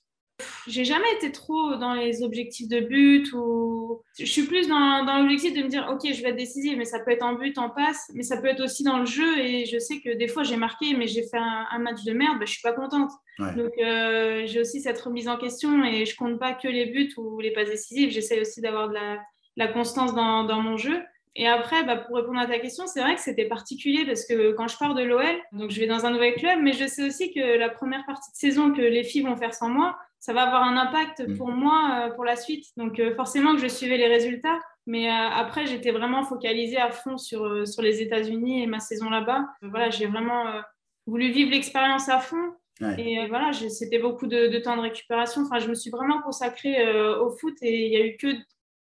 J'ai 0.69 0.85
jamais 0.85 1.11
été 1.17 1.33
trop 1.33 1.77
dans 1.77 1.95
les 1.95 2.23
objectifs 2.23 2.69
de 2.69 2.81
but 2.81 3.33
ou 3.33 4.03
je 4.19 4.25
suis 4.25 4.45
plus 4.45 4.69
dans, 4.69 5.05
dans 5.05 5.19
l'objectif 5.19 5.55
de 5.55 5.63
me 5.63 5.69
dire 5.69 5.89
ok 5.91 6.13
je 6.13 6.23
vais 6.23 6.31
être 6.31 6.37
décisive 6.37 6.77
mais 6.77 6.85
ça 6.85 7.01
peut 7.01 7.11
être 7.11 7.25
en 7.25 7.35
but 7.35 7.59
en 7.59 7.71
passe 7.71 8.11
mais 8.15 8.23
ça 8.23 8.37
peut 8.37 8.49
être 8.49 8.63
aussi 8.63 8.83
dans 8.83 8.99
le 8.99 9.07
jeu 9.07 9.39
et 9.39 9.65
je 9.67 9.79
sais 9.79 10.01
que 10.01 10.15
des 10.17 10.29
fois 10.29 10.43
j'ai 10.43 10.57
marqué 10.57 10.95
mais 10.95 11.07
j'ai 11.07 11.23
fait 11.23 11.39
un, 11.39 11.79
match 11.79 12.05
de 12.05 12.13
merde 12.13 12.39
bah, 12.39 12.45
je 12.45 12.53
suis 12.53 12.63
pas 12.63 12.73
contente. 12.73 13.11
Donc 13.39 13.73
euh, 13.79 14.43
j'ai 14.47 14.61
aussi 14.61 14.81
cette 14.81 15.01
remise 15.01 15.29
en 15.29 15.37
question 15.37 15.85
et 15.85 16.05
je 16.05 16.17
compte 16.17 16.41
pas 16.41 16.55
que 16.55 16.67
les 16.67 16.87
buts 16.87 17.13
ou 17.17 17.41
les 17.41 17.53
passes 17.53 17.69
décisives. 17.69 18.11
J'essaie 18.11 18.41
aussi 18.41 18.61
d'avoir 18.61 18.89
de 18.89 18.95
la, 18.95 19.19
la, 19.57 19.69
constance 19.69 20.13
dans, 20.13 20.43
dans 20.43 20.61
mon 20.61 20.77
jeu. 20.77 21.01
Et 21.37 21.47
après, 21.47 21.85
bah, 21.85 21.97
pour 21.97 22.17
répondre 22.17 22.41
à 22.41 22.47
ta 22.47 22.59
question, 22.59 22.89
c'est 22.89 23.01
vrai 23.01 23.15
que 23.15 23.21
c'était 23.21 23.45
particulier 23.45 24.05
parce 24.05 24.27
que 24.27 24.53
quand 24.53 24.67
je 24.67 24.77
pars 24.77 24.95
de 24.95 25.05
l'OL, 25.05 25.25
donc 25.53 25.71
je 25.71 25.79
vais 25.79 25.87
dans 25.87 26.05
un 26.05 26.11
nouvel 26.11 26.35
club, 26.35 26.59
mais 26.61 26.73
je 26.73 26.85
sais 26.87 27.05
aussi 27.07 27.33
que 27.33 27.57
la 27.57 27.69
première 27.69 28.05
partie 28.07 28.33
de 28.33 28.37
saison 28.37 28.73
que 28.73 28.83
les 28.83 29.05
filles 29.05 29.23
vont 29.23 29.37
faire 29.37 29.55
sans 29.55 29.69
moi, 29.69 29.97
ça 30.21 30.33
va 30.33 30.43
avoir 30.43 30.63
un 30.63 30.77
impact 30.77 31.27
mm. 31.27 31.37
pour 31.37 31.49
moi 31.49 32.07
euh, 32.07 32.15
pour 32.15 32.25
la 32.25 32.37
suite. 32.37 32.67
Donc 32.77 32.99
euh, 32.99 33.15
forcément 33.15 33.55
que 33.55 33.61
je 33.61 33.69
suivais 33.69 33.97
les 33.97 34.09
résultats. 34.09 34.59
Mais 34.87 35.09
euh, 35.09 35.13
après, 35.13 35.67
j'étais 35.67 35.91
vraiment 35.91 36.25
focalisée 36.25 36.79
à 36.79 36.91
fond 36.91 37.19
sur, 37.19 37.67
sur 37.67 37.83
les 37.83 38.01
États-Unis 38.01 38.63
et 38.63 38.67
ma 38.67 38.81
saison 38.81 39.11
là-bas. 39.11 39.47
Voilà, 39.63 39.91
j'ai 39.91 40.07
vraiment 40.07 40.45
voulu 41.07 41.31
vivre 41.31 41.51
l'expérience 41.51 42.09
à 42.09 42.21
fond. 42.21 42.55
Et 42.97 43.27
voilà, 43.27 43.53
c'était 43.53 43.99
beaucoup 43.99 44.29
de, 44.29 44.57
temps 44.61 44.77
de 44.77 44.83
récupération. 44.83 45.43
Enfin, 45.43 45.59
je 45.59 45.69
me 45.69 45.75
suis 45.75 45.91
vraiment 45.91 46.23
consacrée 46.23 46.91
au 47.19 47.29
foot 47.29 47.55
et 47.61 47.87
il 47.87 47.91
n'y 47.91 47.97
a 47.97 48.07
eu 48.07 48.17
que 48.17 48.29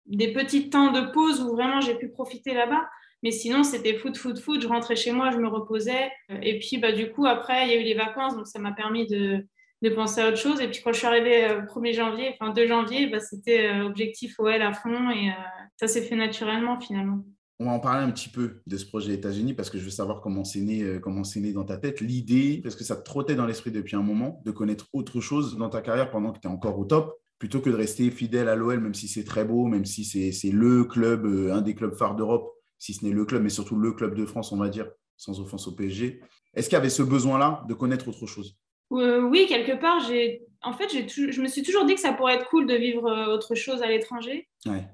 des 0.05 0.31
petits 0.31 0.69
temps 0.69 0.91
de 0.91 1.11
pause 1.11 1.41
où 1.41 1.55
vraiment 1.55 1.81
j'ai 1.81 1.95
pu 1.95 2.07
profiter 2.07 2.53
là-bas. 2.53 2.87
Mais 3.23 3.31
sinon, 3.31 3.63
c'était 3.63 3.95
foot, 3.95 4.15
foot, 4.15 4.39
foot. 4.39 4.61
Je 4.61 4.67
rentrais 4.67 4.95
chez 4.95 5.11
moi, 5.11 5.31
je 5.31 5.37
me 5.37 5.47
reposais. 5.49 6.09
Et 6.41 6.59
puis, 6.59 6.77
bah, 6.77 6.93
du 6.93 7.11
coup, 7.11 7.25
après, 7.25 7.67
il 7.67 7.71
y 7.71 7.73
a 7.73 7.81
eu 7.81 7.83
les 7.83 7.95
vacances. 7.95 8.37
Donc, 8.37 8.47
ça 8.47 8.59
m'a 8.59 8.71
permis 8.71 9.07
de, 9.07 9.45
de 9.81 9.89
penser 9.89 10.21
à 10.21 10.29
autre 10.29 10.37
chose. 10.37 10.61
Et 10.61 10.67
puis 10.67 10.81
quand 10.83 10.93
je 10.93 10.99
suis 10.99 11.07
arrivée 11.07 11.45
euh, 11.45 11.61
1er 11.61 11.93
janvier, 11.93 12.35
enfin 12.39 12.53
2 12.53 12.67
janvier, 12.67 13.07
bah, 13.07 13.19
c'était 13.19 13.67
euh, 13.67 13.85
objectif 13.85 14.39
OL 14.39 14.61
à 14.61 14.73
fond 14.73 15.09
et 15.09 15.29
euh, 15.29 15.33
ça 15.77 15.87
s'est 15.87 16.01
fait 16.01 16.15
naturellement 16.15 16.79
finalement. 16.79 17.23
On 17.59 17.65
va 17.65 17.71
en 17.73 17.79
parler 17.79 18.03
un 18.03 18.11
petit 18.11 18.29
peu 18.29 18.61
de 18.65 18.77
ce 18.77 18.85
projet 18.87 19.13
États-Unis 19.13 19.53
parce 19.53 19.69
que 19.69 19.77
je 19.77 19.83
veux 19.83 19.91
savoir 19.91 20.21
comment 20.21 20.43
c'est 20.43 20.61
né, 20.61 20.97
comment 20.99 21.23
c'est 21.23 21.39
né 21.39 21.53
dans 21.53 21.63
ta 21.63 21.77
tête. 21.77 22.01
L'idée, 22.01 22.59
parce 22.63 22.75
que 22.75 22.83
ça 22.83 22.95
te 22.95 23.03
trottait 23.03 23.35
dans 23.35 23.45
l'esprit 23.45 23.69
depuis 23.69 23.95
un 23.95 24.01
moment, 24.01 24.41
de 24.45 24.51
connaître 24.51 24.87
autre 24.93 25.21
chose 25.21 25.57
dans 25.57 25.69
ta 25.69 25.81
carrière 25.81 26.09
pendant 26.09 26.31
que 26.31 26.39
tu 26.39 26.47
es 26.47 26.51
encore 26.51 26.79
au 26.79 26.85
top, 26.85 27.19
plutôt 27.37 27.61
que 27.61 27.69
de 27.69 27.75
rester 27.75 28.09
fidèle 28.09 28.49
à 28.49 28.55
l'OL, 28.55 28.79
même 28.79 28.95
si 28.95 29.07
c'est 29.07 29.23
très 29.23 29.45
beau, 29.45 29.67
même 29.67 29.85
si 29.85 30.05
c'est 30.05 30.51
le 30.51 30.85
club, 30.85 31.51
un 31.51 31.61
des 31.61 31.75
clubs 31.75 31.93
phares 31.93 32.15
d'Europe, 32.15 32.51
si 32.79 32.95
ce 32.95 33.05
n'est 33.05 33.11
le 33.11 33.25
club, 33.25 33.43
mais 33.43 33.49
surtout 33.49 33.75
le 33.75 33.91
club 33.91 34.15
de 34.15 34.25
France, 34.25 34.51
on 34.51 34.57
va 34.57 34.67
dire, 34.67 34.89
sans 35.15 35.39
offense 35.39 35.67
au 35.67 35.75
PSG. 35.75 36.19
Est-ce 36.55 36.67
qu'il 36.67 36.75
y 36.75 36.79
avait 36.79 36.89
ce 36.89 37.03
besoin-là 37.03 37.63
de 37.69 37.75
connaître 37.75 38.07
autre 38.07 38.25
chose? 38.25 38.57
Euh, 38.99 39.21
oui, 39.21 39.45
quelque 39.47 39.73
part, 39.73 39.99
j'ai, 40.01 40.43
en 40.63 40.73
fait, 40.73 40.89
je 40.89 41.41
me 41.41 41.47
suis 41.47 41.63
toujours 41.63 41.85
dit 41.85 41.95
que 41.95 42.01
ça 42.01 42.13
pourrait 42.13 42.35
être 42.35 42.47
cool 42.49 42.67
de 42.67 42.75
vivre 42.75 43.07
euh, 43.07 43.33
autre 43.33 43.55
chose 43.55 43.81
à 43.81 43.87
l'étranger. 43.87 44.47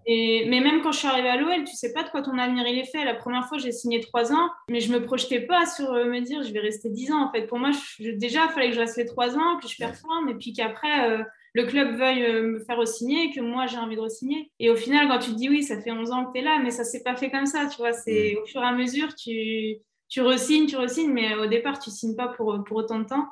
Et, 0.05 0.45
mais 0.47 0.61
même 0.61 0.81
quand 0.81 0.93
je 0.93 0.99
suis 0.99 1.07
arrivée 1.07 1.27
à 1.27 1.35
l'OL, 1.35 1.65
tu 1.65 1.75
sais 1.75 1.91
pas 1.91 2.03
de 2.03 2.09
quoi 2.09 2.21
ton 2.21 2.37
avenir 2.37 2.65
il 2.67 2.79
est 2.79 2.85
fait. 2.85 3.03
La 3.03 3.15
première 3.15 3.47
fois, 3.47 3.57
j'ai 3.57 3.71
signé 3.73 3.99
trois 3.99 4.31
ans, 4.31 4.49
mais 4.69 4.79
je 4.79 4.91
me 4.93 5.03
projetais 5.03 5.41
pas 5.41 5.65
sur 5.65 5.91
euh, 5.91 6.05
me 6.05 6.21
dire 6.21 6.43
je 6.43 6.53
vais 6.53 6.59
rester 6.59 6.89
dix 6.89 7.11
ans. 7.11 7.27
En 7.27 7.31
fait, 7.31 7.47
pour 7.47 7.59
moi, 7.59 7.71
déjà, 7.99 8.45
il 8.45 8.53
fallait 8.53 8.69
que 8.69 8.75
je 8.75 8.79
reste 8.79 8.97
les 8.97 9.05
trois 9.05 9.37
ans, 9.37 9.57
que 9.61 9.67
je 9.67 9.75
performe, 9.77 10.29
et 10.29 10.35
puis 10.35 10.53
qu'après, 10.53 11.25
le 11.53 11.65
club 11.65 11.97
veuille 11.97 12.43
me 12.43 12.59
faire 12.59 12.77
re-signer, 12.77 13.31
que 13.33 13.41
moi, 13.41 13.65
j'ai 13.65 13.77
envie 13.77 13.95
de 13.95 14.01
re-signer. 14.01 14.51
Et 14.59 14.69
au 14.69 14.75
final, 14.75 15.07
quand 15.09 15.19
tu 15.19 15.31
te 15.31 15.35
dis 15.35 15.49
oui, 15.49 15.63
ça 15.63 15.81
fait 15.81 15.91
11 15.91 16.11
ans 16.11 16.25
que 16.25 16.33
tu 16.33 16.39
es 16.39 16.43
là, 16.43 16.59
mais 16.63 16.71
ça 16.71 16.83
s'est 16.83 17.03
pas 17.03 17.15
fait 17.15 17.29
comme 17.29 17.45
ça, 17.45 17.65
tu 17.65 17.77
vois. 17.77 17.91
C'est 17.91 18.37
au 18.37 18.45
fur 18.45 18.61
et 18.61 18.65
à 18.65 18.71
mesure, 18.71 19.13
tu, 19.15 19.77
tu 20.07 20.21
re-signes, 20.21 20.67
tu 20.67 20.77
re-signes, 20.77 21.11
mais 21.11 21.35
au 21.35 21.47
départ, 21.47 21.79
tu 21.79 21.89
signes 21.89 22.15
pas 22.15 22.29
pour, 22.29 22.63
pour 22.65 22.77
autant 22.77 22.99
de 22.99 23.05
temps. 23.05 23.27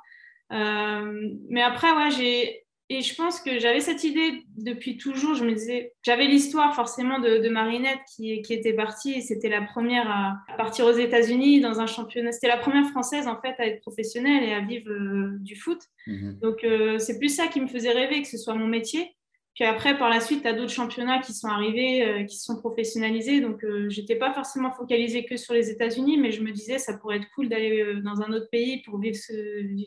Euh, 0.51 1.29
mais 1.49 1.61
après, 1.61 1.91
ouais, 1.91 2.11
j'ai. 2.11 2.61
Et 2.89 3.01
je 3.01 3.15
pense 3.15 3.39
que 3.41 3.57
j'avais 3.57 3.79
cette 3.79 4.03
idée 4.03 4.43
depuis 4.57 4.97
toujours. 4.97 5.33
Je 5.33 5.43
me 5.43 5.53
disais, 5.53 5.93
j'avais 6.03 6.27
l'histoire 6.27 6.75
forcément 6.75 7.17
de, 7.17 7.49
Marinette 7.49 7.97
qui, 8.15 8.43
qui, 8.43 8.53
était 8.53 8.73
partie 8.73 9.13
et 9.13 9.21
c'était 9.21 9.49
la 9.49 9.63
première 9.63 10.07
à, 10.07 10.35
partir 10.55 10.85
aux 10.85 10.91
États-Unis 10.91 11.61
dans 11.61 11.79
un 11.79 11.87
championnat. 11.87 12.31
C'était 12.31 12.47
la 12.47 12.57
première 12.57 12.87
française 12.89 13.27
en 13.27 13.41
fait 13.41 13.55
à 13.57 13.65
être 13.65 13.81
professionnelle 13.81 14.43
et 14.43 14.53
à 14.53 14.59
vivre 14.59 14.91
euh, 14.91 15.35
du 15.39 15.55
foot. 15.55 15.79
Mhm. 16.05 16.37
Donc 16.43 16.63
euh, 16.63 16.99
c'est 16.99 17.17
plus 17.17 17.29
ça 17.29 17.47
qui 17.47 17.59
me 17.59 17.65
faisait 17.65 17.91
rêver 17.91 18.21
que 18.21 18.27
ce 18.27 18.37
soit 18.37 18.53
mon 18.53 18.67
métier. 18.67 19.14
Puis 19.55 19.63
après, 19.63 19.97
par 19.97 20.09
la 20.09 20.19
suite, 20.19 20.41
tu 20.41 20.47
as 20.49 20.53
d'autres 20.53 20.73
championnats 20.73 21.19
qui 21.19 21.33
sont 21.33 21.47
arrivés, 21.47 22.05
euh, 22.05 22.23
qui 22.25 22.35
se 22.35 22.43
sont 22.43 22.57
professionnalisés. 22.57 23.39
Donc, 23.39 23.63
euh, 23.63 23.89
je 23.89 24.01
n'étais 24.01 24.17
pas 24.17 24.33
forcément 24.33 24.69
focalisée 24.71 25.23
que 25.23 25.37
sur 25.37 25.53
les 25.53 25.69
États-Unis, 25.69 26.17
mais 26.17 26.33
je 26.33 26.43
me 26.43 26.51
disais, 26.51 26.77
ça 26.77 26.97
pourrait 26.97 27.17
être 27.17 27.29
cool 27.33 27.47
d'aller 27.47 27.81
euh, 27.81 28.01
dans 28.01 28.21
un 28.21 28.33
autre 28.33 28.49
pays 28.51 28.81
pour 28.81 28.99
vivre, 28.99 29.15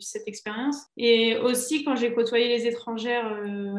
cette 0.01 0.27
expérience. 0.27 0.87
Et 0.97 1.37
aussi, 1.37 1.83
quand 1.83 1.95
j'ai 1.95 2.11
côtoyé 2.11 2.47
les 2.47 2.65
étrangères 2.65 3.27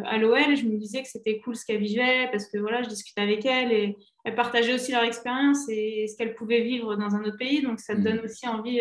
à 0.04 0.16
l'OL, 0.16 0.56
je 0.56 0.64
me 0.64 0.76
disais 0.76 1.02
que 1.02 1.08
c'était 1.08 1.40
cool 1.40 1.56
ce 1.56 1.64
qu'elles 1.66 1.82
vivaient, 1.82 2.28
parce 2.30 2.46
que 2.46 2.58
voilà, 2.58 2.82
je 2.82 2.88
discutais 2.88 3.22
avec 3.22 3.44
elles 3.44 3.72
et 3.72 3.96
elles 4.24 4.34
partageaient 4.36 4.74
aussi 4.74 4.92
leur 4.92 5.02
expérience 5.02 5.68
et 5.68 6.06
ce 6.06 6.16
qu'elles 6.16 6.34
pouvaient 6.34 6.60
vivre 6.60 6.94
dans 6.94 7.16
un 7.16 7.24
autre 7.24 7.38
pays. 7.38 7.62
Donc, 7.62 7.80
ça 7.80 7.94
te 7.94 8.00
mmh. 8.00 8.04
donne 8.04 8.20
aussi 8.20 8.46
envie 8.46 8.80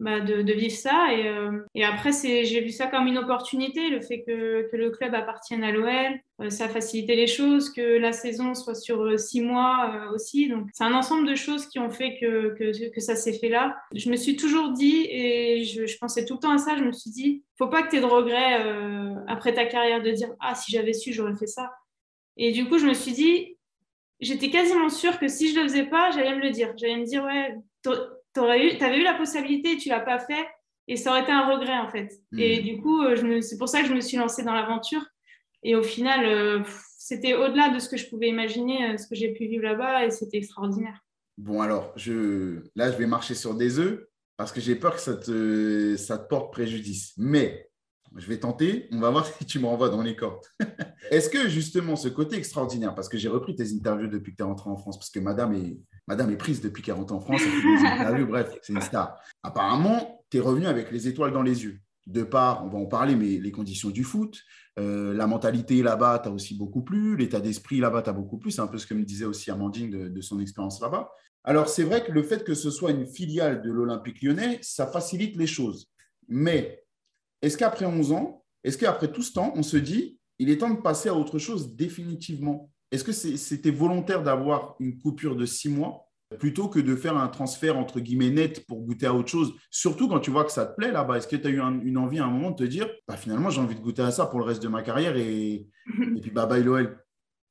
bah, 0.00 0.20
de, 0.20 0.52
vivre 0.52 0.76
ça. 0.76 1.12
Et, 1.12 1.26
euh, 1.26 1.60
et 1.74 1.84
après, 1.84 2.12
j'ai 2.12 2.60
vu 2.60 2.70
ça 2.70 2.86
comme 2.86 3.08
une 3.08 3.18
opportunité, 3.18 3.88
le 3.88 4.00
fait 4.00 4.22
que, 4.22 4.70
que 4.70 4.76
le 4.76 4.90
club 4.90 5.14
appartienne 5.14 5.64
à 5.64 5.72
l'OL. 5.72 6.20
Euh, 6.40 6.50
ça 6.50 6.66
a 6.66 6.68
facilité 6.68 7.16
les 7.16 7.26
choses, 7.26 7.70
que 7.70 7.98
la 7.98 8.12
saison 8.12 8.54
soit 8.54 8.76
sur 8.76 9.02
euh, 9.02 9.16
six 9.16 9.40
mois 9.40 10.08
aussi. 10.14 10.48
Donc, 10.48 10.68
c'est 10.72 10.84
un 10.84 10.94
ensemble 10.94 11.26
de 11.26 11.34
choses 11.34 11.66
qui 11.66 11.80
ont 11.80 11.90
fait 11.90 12.16
que, 12.20 12.54
que, 12.54 12.90
que 12.90 13.00
ça 13.00 13.16
s'est 13.16 13.32
fait 13.32 13.48
là. 13.48 13.76
Je 13.92 14.08
me 14.08 14.16
suis 14.16 14.36
toujours 14.36 14.70
dit, 14.70 15.08
et 15.10 15.64
je, 15.64 15.86
je, 15.86 15.98
pensais 15.98 16.24
tout 16.24 16.34
le 16.34 16.40
temps 16.40 16.52
à 16.52 16.58
ça, 16.58 16.76
je 16.76 16.84
me 16.84 16.92
suis 16.92 17.10
dit, 17.10 17.42
faut 17.56 17.68
pas 17.68 17.82
que 17.82 17.90
tu 17.90 17.96
aies 17.96 18.00
de 18.00 18.06
regrets 18.06 18.62
après 19.26 19.52
ta 19.52 19.66
carrière 19.66 20.00
de 20.00 20.12
dire, 20.12 20.28
ah, 20.38 20.54
si 20.54 20.70
j'avais 20.70 20.92
su, 20.92 21.12
j'aurais 21.12 21.36
fait 21.36 21.48
ça. 21.48 21.72
Et 22.36 22.52
du 22.52 22.68
coup, 22.68 22.78
je 22.78 22.86
me 22.86 22.94
suis 22.94 23.12
dit, 23.12 23.56
j'étais 24.20 24.50
quasiment 24.50 24.90
sûre 24.90 25.18
que 25.18 25.26
si 25.26 25.52
je 25.52 25.56
le 25.58 25.62
faisais 25.64 25.86
pas, 25.86 26.12
j'allais 26.12 26.36
me 26.36 26.40
le 26.40 26.50
dire. 26.50 26.72
J'allais 26.76 26.98
me 26.98 27.04
dire, 27.04 27.24
ouais, 27.24 27.56
tu 28.38 28.84
avais 28.84 28.98
eu 28.98 29.04
la 29.04 29.14
possibilité 29.14 29.72
et 29.72 29.76
tu 29.76 29.88
l'as 29.88 30.00
pas 30.00 30.18
fait 30.18 30.46
et 30.88 30.96
ça 30.96 31.10
aurait 31.10 31.22
été 31.22 31.32
un 31.32 31.46
regret 31.46 31.78
en 31.78 31.88
fait. 31.88 32.10
Hmm. 32.32 32.38
Et 32.38 32.60
du 32.60 32.80
coup, 32.80 33.02
euh, 33.02 33.40
c'est 33.42 33.58
pour 33.58 33.68
ça 33.68 33.82
que 33.82 33.88
je 33.88 33.94
me 33.94 34.00
suis 34.00 34.16
lancée 34.16 34.42
dans 34.42 34.54
l'aventure. 34.54 35.04
Et 35.62 35.76
au 35.76 35.82
final, 35.82 36.24
euh, 36.24 36.62
c'était 36.98 37.34
au-delà 37.34 37.68
de 37.68 37.78
ce 37.78 37.88
que 37.88 37.96
je 37.96 38.08
pouvais 38.08 38.28
imaginer, 38.28 38.90
euh, 38.90 38.96
ce 38.96 39.06
que 39.06 39.14
j'ai 39.14 39.32
pu 39.32 39.46
vivre 39.46 39.64
là-bas 39.64 40.06
et 40.06 40.10
c'était 40.10 40.38
extraordinaire. 40.38 41.04
Bon, 41.36 41.60
alors, 41.60 41.92
je... 41.96 42.62
là, 42.74 42.90
je 42.90 42.96
vais 42.96 43.06
marcher 43.06 43.34
sur 43.34 43.54
des 43.54 43.78
œufs 43.78 44.06
parce 44.36 44.50
que 44.50 44.60
j'ai 44.60 44.76
peur 44.76 44.94
que 44.94 45.00
ça 45.00 45.14
te... 45.14 45.96
ça 45.96 46.18
te 46.18 46.28
porte 46.28 46.52
préjudice. 46.52 47.12
Mais 47.16 47.68
je 48.16 48.26
vais 48.26 48.38
tenter, 48.38 48.88
on 48.92 49.00
va 49.00 49.10
voir 49.10 49.26
si 49.38 49.44
tu 49.44 49.58
me 49.58 49.66
renvoies 49.66 49.88
dans 49.88 50.02
les 50.02 50.16
cordes. 50.16 50.44
Est-ce 51.10 51.30
que 51.30 51.48
justement 51.48 51.96
ce 51.96 52.08
côté 52.08 52.36
extraordinaire, 52.36 52.94
parce 52.94 53.08
que 53.08 53.18
j'ai 53.18 53.28
repris 53.28 53.54
tes 53.54 53.72
interviews 53.72 54.08
depuis 54.08 54.32
que 54.32 54.36
tu 54.36 54.42
es 54.42 54.46
rentré 54.46 54.70
en 54.70 54.76
France, 54.76 54.98
parce 54.98 55.10
que 55.10 55.20
madame 55.20 55.54
est, 55.54 55.78
madame 56.06 56.30
est 56.30 56.36
prise 56.36 56.60
depuis 56.60 56.82
qu'elle 56.82 56.94
rentre 56.94 57.14
en 57.14 57.20
France, 57.20 57.42
interviews, 57.84 58.26
bref, 58.26 58.50
c'est 58.62 58.72
une 58.72 58.80
star. 58.80 59.18
Apparemment, 59.42 60.24
tu 60.30 60.38
es 60.38 60.40
revenu 60.40 60.66
avec 60.66 60.90
les 60.90 61.08
étoiles 61.08 61.32
dans 61.32 61.42
les 61.42 61.64
yeux. 61.64 61.78
De 62.06 62.22
part, 62.22 62.64
on 62.64 62.68
va 62.68 62.78
en 62.78 62.86
parler, 62.86 63.16
mais 63.16 63.38
les 63.38 63.52
conditions 63.52 63.90
du 63.90 64.02
foot, 64.02 64.40
euh, 64.78 65.12
la 65.12 65.26
mentalité 65.26 65.82
là-bas, 65.82 66.20
tu 66.22 66.28
as 66.30 66.32
aussi 66.32 66.56
beaucoup 66.56 66.82
plu, 66.82 67.16
l'état 67.16 67.40
d'esprit 67.40 67.80
là-bas, 67.80 68.02
tu 68.02 68.10
as 68.10 68.14
beaucoup 68.14 68.38
plu. 68.38 68.50
C'est 68.50 68.62
un 68.62 68.66
peu 68.66 68.78
ce 68.78 68.86
que 68.86 68.94
me 68.94 69.04
disait 69.04 69.26
aussi 69.26 69.50
Amandine 69.50 69.90
de, 69.90 70.08
de 70.08 70.20
son 70.22 70.40
expérience 70.40 70.80
là-bas. 70.80 71.10
Alors, 71.44 71.68
c'est 71.68 71.84
vrai 71.84 72.04
que 72.04 72.12
le 72.12 72.22
fait 72.22 72.44
que 72.44 72.54
ce 72.54 72.70
soit 72.70 72.90
une 72.90 73.06
filiale 73.06 73.62
de 73.62 73.70
l'Olympique 73.70 74.22
lyonnais, 74.22 74.58
ça 74.62 74.86
facilite 74.86 75.36
les 75.36 75.46
choses. 75.46 75.90
Mais 76.28 76.82
est-ce 77.42 77.56
qu'après 77.56 77.84
11 77.84 78.12
ans, 78.12 78.44
est-ce 78.64 78.78
qu'après 78.78 79.10
tout 79.10 79.22
ce 79.22 79.32
temps, 79.32 79.52
on 79.56 79.62
se 79.62 79.76
dit, 79.76 80.18
il 80.38 80.50
est 80.50 80.58
temps 80.58 80.70
de 80.70 80.80
passer 80.80 81.08
à 81.08 81.14
autre 81.14 81.38
chose 81.38 81.74
définitivement? 81.74 82.70
Est-ce 82.90 83.04
que 83.04 83.12
c'était 83.12 83.70
volontaire 83.70 84.22
d'avoir 84.22 84.76
une 84.80 84.98
coupure 84.98 85.36
de 85.36 85.44
six 85.44 85.68
mois 85.68 86.06
plutôt 86.38 86.68
que 86.68 86.78
de 86.78 86.94
faire 86.94 87.16
un 87.16 87.28
transfert 87.28 87.78
entre 87.78 88.00
guillemets 88.00 88.30
net 88.30 88.66
pour 88.66 88.80
goûter 88.80 89.06
à 89.06 89.14
autre 89.14 89.28
chose? 89.28 89.54
Surtout 89.70 90.08
quand 90.08 90.20
tu 90.20 90.30
vois 90.30 90.44
que 90.44 90.52
ça 90.52 90.66
te 90.66 90.74
plaît 90.74 90.90
là-bas. 90.90 91.18
Est-ce 91.18 91.28
que 91.28 91.36
tu 91.36 91.46
as 91.46 91.50
eu 91.50 91.60
une 91.60 91.98
envie 91.98 92.18
à 92.18 92.24
un 92.24 92.30
moment 92.30 92.50
de 92.50 92.56
te 92.56 92.64
dire, 92.64 92.88
bah, 93.06 93.16
finalement, 93.16 93.50
j'ai 93.50 93.60
envie 93.60 93.74
de 93.74 93.80
goûter 93.80 94.02
à 94.02 94.10
ça 94.10 94.26
pour 94.26 94.38
le 94.38 94.44
reste 94.44 94.62
de 94.62 94.68
ma 94.68 94.82
carrière 94.82 95.16
et, 95.16 95.66
et 96.16 96.20
puis 96.20 96.30
bye 96.30 96.46
bye 96.46 96.62
l'OL 96.62 96.98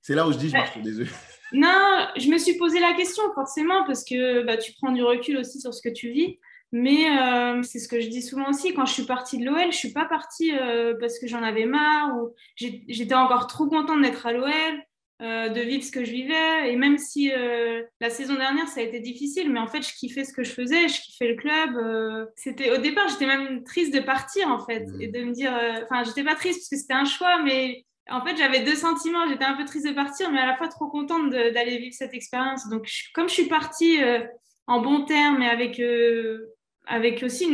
C'est 0.02 0.16
là 0.16 0.28
où 0.28 0.32
je 0.32 0.38
dis, 0.38 0.50
je 0.50 0.54
marche 0.54 0.74
sur 0.74 0.82
des 0.82 1.00
œufs. 1.00 1.38
Non, 1.54 2.08
je 2.18 2.30
me 2.30 2.38
suis 2.38 2.58
posé 2.58 2.80
la 2.80 2.94
question 2.94 3.24
forcément 3.34 3.86
parce 3.86 4.04
que 4.04 4.46
bah, 4.46 4.58
tu 4.58 4.74
prends 4.74 4.92
du 4.92 5.04
recul 5.04 5.38
aussi 5.38 5.62
sur 5.62 5.74
ce 5.74 5.82
que 5.82 5.94
tu 5.94 6.12
vis. 6.12 6.40
Mais 6.72 7.18
euh, 7.18 7.64
c'est 7.64 7.80
ce 7.80 7.88
que 7.88 8.02
je 8.02 8.10
dis 8.10 8.22
souvent 8.22 8.50
aussi, 8.50 8.74
quand 8.74 8.86
je 8.86 8.94
suis 8.94 9.06
partie 9.06 9.38
de 9.38 9.46
l'OL, 9.46 9.62
je 9.62 9.68
ne 9.68 9.72
suis 9.72 9.94
pas 9.94 10.06
partie 10.06 10.54
euh, 10.54 10.96
parce 11.00 11.18
que 11.18 11.28
j'en 11.28 11.42
avais 11.42 11.66
marre 11.66 12.18
ou 12.18 12.34
j'étais 12.58 13.16
encore 13.16 13.48
trop 13.48 13.68
contente 13.68 14.02
d'être 14.02 14.26
à 14.26 14.34
l'OL, 14.34 14.52
euh, 15.22 15.48
de 15.48 15.62
vivre 15.62 15.84
ce 15.84 15.92
que 15.92 16.04
je 16.04 16.12
vivais. 16.12 16.72
Et 16.72 16.76
même 16.76 16.98
si 16.98 17.32
la 18.02 18.10
saison 18.10 18.36
dernière, 18.36 18.68
ça 18.68 18.82
a 18.82 18.84
été 18.84 19.00
difficile, 19.00 19.50
mais 19.52 19.60
en 19.60 19.68
fait, 19.68 19.82
je 19.82 19.94
kiffais 19.94 20.26
ce 20.26 20.34
que 20.34 20.44
je 20.44 20.52
faisais, 20.52 20.90
je 20.90 21.02
kiffais 21.02 21.30
le 21.30 21.36
club. 21.36 22.28
c'était 22.36 22.72
Au 22.72 22.78
départ, 22.78 23.08
j'étais 23.08 23.28
même 23.28 23.64
triste 23.64 23.94
de 23.94 24.02
partir, 24.02 24.50
en 24.50 24.60
fait, 24.60 24.86
mmh. 24.86 25.02
et 25.02 25.08
de 25.08 25.24
me 25.24 25.32
dire... 25.32 25.54
Enfin, 25.84 26.04
j'étais 26.04 26.24
pas 26.24 26.36
triste 26.36 26.60
parce 26.60 26.70
que 26.70 26.76
c'était 26.76 26.94
un 26.94 27.06
choix, 27.06 27.42
mais 27.44 27.86
en 28.10 28.26
fait, 28.26 28.36
j'avais 28.36 28.60
deux 28.60 28.76
sentiments. 28.76 29.26
J'étais 29.30 29.46
un 29.46 29.56
peu 29.56 29.64
triste 29.64 29.88
de 29.88 29.94
partir, 29.94 30.32
mais 30.32 30.40
à 30.40 30.46
la 30.46 30.58
fois 30.58 30.68
trop 30.68 30.88
contente 30.88 31.30
d'aller 31.30 31.78
vivre 31.78 31.96
cette 31.98 32.14
expérience. 32.14 32.68
Donc, 32.68 32.90
comme 33.14 33.30
je 33.30 33.34
suis 33.36 33.48
partie 33.48 34.00
en 34.68 34.82
bon 34.82 35.06
terme 35.06 35.42
et 35.42 35.48
avec 35.48 35.80
avec 36.88 37.22
aussi 37.24 37.48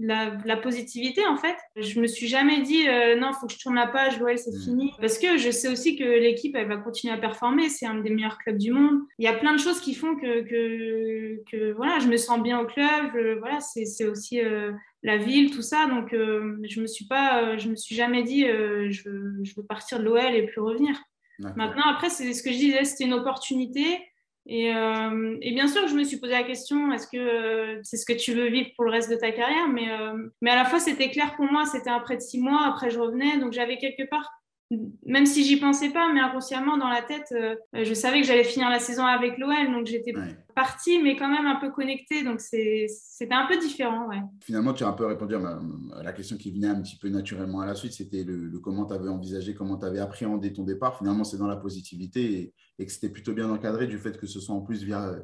la, 0.00 0.56
positivité 0.56 1.26
en 1.26 1.36
fait. 1.36 1.56
Je 1.76 2.00
me 2.00 2.06
suis 2.06 2.26
jamais 2.26 2.62
dit 2.62 2.88
euh, 2.88 3.16
non, 3.16 3.30
il 3.30 3.34
faut 3.40 3.46
que 3.46 3.52
je 3.52 3.58
tourne 3.58 3.74
la 3.74 3.86
page, 3.86 4.18
l'OL 4.18 4.38
c'est 4.38 4.50
mm. 4.50 4.62
fini. 4.62 4.92
Parce 5.00 5.18
que 5.18 5.36
je 5.38 5.50
sais 5.50 5.68
aussi 5.68 5.96
que 5.96 6.04
l'équipe 6.04 6.54
elle 6.56 6.68
va 6.68 6.76
continuer 6.76 7.14
à 7.14 7.18
performer, 7.18 7.68
c'est 7.68 7.86
un 7.86 7.96
des 8.00 8.10
meilleurs 8.10 8.38
clubs 8.38 8.58
du 8.58 8.72
monde. 8.72 9.00
Il 9.18 9.24
y 9.24 9.28
a 9.28 9.32
plein 9.32 9.54
de 9.54 9.58
choses 9.58 9.80
qui 9.80 9.94
font 9.94 10.16
que, 10.16 10.42
que, 10.42 11.42
que 11.50 11.72
voilà, 11.72 11.98
je 11.98 12.08
me 12.08 12.16
sens 12.16 12.42
bien 12.42 12.60
au 12.60 12.66
club. 12.66 13.12
voilà, 13.38 13.60
c'est 13.60 14.06
aussi 14.06 14.40
euh, 14.40 14.72
la 15.02 15.16
ville, 15.16 15.50
tout 15.50 15.62
ça. 15.62 15.86
Donc 15.86 16.12
euh, 16.12 16.58
je 16.68 16.80
me 16.80 16.86
suis 16.86 17.06
pas, 17.06 17.56
je 17.56 17.68
me 17.68 17.76
suis 17.76 17.94
jamais 17.94 18.22
dit 18.22 18.46
je, 18.46 18.90
je, 18.90 19.54
veux 19.56 19.66
partir 19.66 19.98
de 19.98 20.04
l'OL 20.04 20.34
et 20.34 20.46
plus 20.46 20.60
revenir. 20.60 21.00
Maintenant 21.38 21.84
après 21.90 22.08
c'est 22.08 22.32
ce 22.32 22.42
que 22.42 22.50
je 22.50 22.56
disais, 22.56 22.84
c'était 22.84 23.04
une 23.04 23.14
opportunité. 23.14 24.00
Euh, 24.48 25.36
et, 25.42 25.52
bien 25.52 25.66
sûr 25.66 25.88
je 25.88 25.94
me 25.94 26.04
suis 26.04 26.18
posé 26.18 26.32
la 26.32 26.44
question, 26.44 26.92
est-ce 26.92 27.08
que 27.08 27.16
euh, 27.16 27.80
c'est 27.82 27.96
ce 27.96 28.06
que 28.06 28.12
tu 28.12 28.32
veux 28.32 28.48
vivre 28.48 28.68
pour 28.76 28.84
le 28.84 28.92
reste 28.92 29.10
de 29.10 29.16
ta 29.16 29.32
carrière 29.32 29.66
mais, 29.68 29.90
euh, 29.90 30.30
mais 30.40 30.50
à 30.50 30.54
la 30.54 30.64
fois, 30.64 30.78
c'était 30.78 31.10
clair 31.10 31.34
pour 31.34 31.50
moi, 31.50 31.64
c'était 31.64 31.90
après 31.90 32.16
de 32.16 32.20
six 32.20 32.38
mois, 32.38 32.64
après 32.66 32.90
je 32.90 33.00
revenais, 33.00 33.38
donc 33.38 33.52
j'avais 33.52 33.76
quelque 33.78 34.08
part 34.08 34.30
même 34.70 35.26
si 35.26 35.44
j'y 35.44 35.58
pensais 35.58 35.90
pas, 35.90 36.12
mais 36.12 36.20
inconsciemment 36.20 36.76
dans 36.76 36.88
la 36.88 37.02
tête, 37.02 37.32
euh, 37.32 37.54
je 37.72 37.94
savais 37.94 38.20
que 38.20 38.26
j'allais 38.26 38.44
finir 38.44 38.68
la 38.68 38.80
saison 38.80 39.04
avec 39.04 39.38
l'OL, 39.38 39.72
donc 39.72 39.86
j'étais 39.86 40.12
partie, 40.56 41.00
mais 41.00 41.16
quand 41.16 41.28
même 41.28 41.46
un 41.46 41.56
peu 41.56 41.70
connectée, 41.70 42.24
donc 42.24 42.40
c'était 42.40 42.88
un 43.30 43.46
peu 43.46 43.58
différent. 43.58 44.08
Ouais. 44.08 44.20
Finalement, 44.42 44.72
tu 44.72 44.82
as 44.82 44.88
un 44.88 44.92
peu 44.92 45.06
répondu 45.06 45.36
à, 45.36 45.60
la 46.02 46.12
question 46.12 46.36
qui 46.36 46.50
venait 46.50 46.66
un 46.66 46.82
petit 46.82 46.96
peu 46.96 47.08
naturellement 47.08 47.60
à 47.60 47.66
la 47.66 47.76
suite, 47.76 47.92
c'était 47.92 48.24
le, 48.24 48.58
comment 48.58 48.86
tu 48.86 48.94
avais 48.94 49.08
envisagé, 49.08 49.54
comment 49.54 49.76
tu 49.76 49.86
avais 49.86 50.00
appréhendé 50.00 50.52
ton 50.52 50.64
départ. 50.64 50.98
Finalement, 50.98 51.22
c'est 51.22 51.38
dans 51.38 51.46
la 51.46 51.56
positivité 51.56 52.52
et, 52.78 52.86
que 52.86 52.90
c'était 52.90 53.10
plutôt 53.10 53.34
bien 53.34 53.48
encadré 53.48 53.86
du 53.86 53.98
fait 53.98 54.18
que 54.18 54.26
ce 54.26 54.40
soit 54.40 54.54
en 54.54 54.62
plus 54.62 54.82
via, 54.82 55.14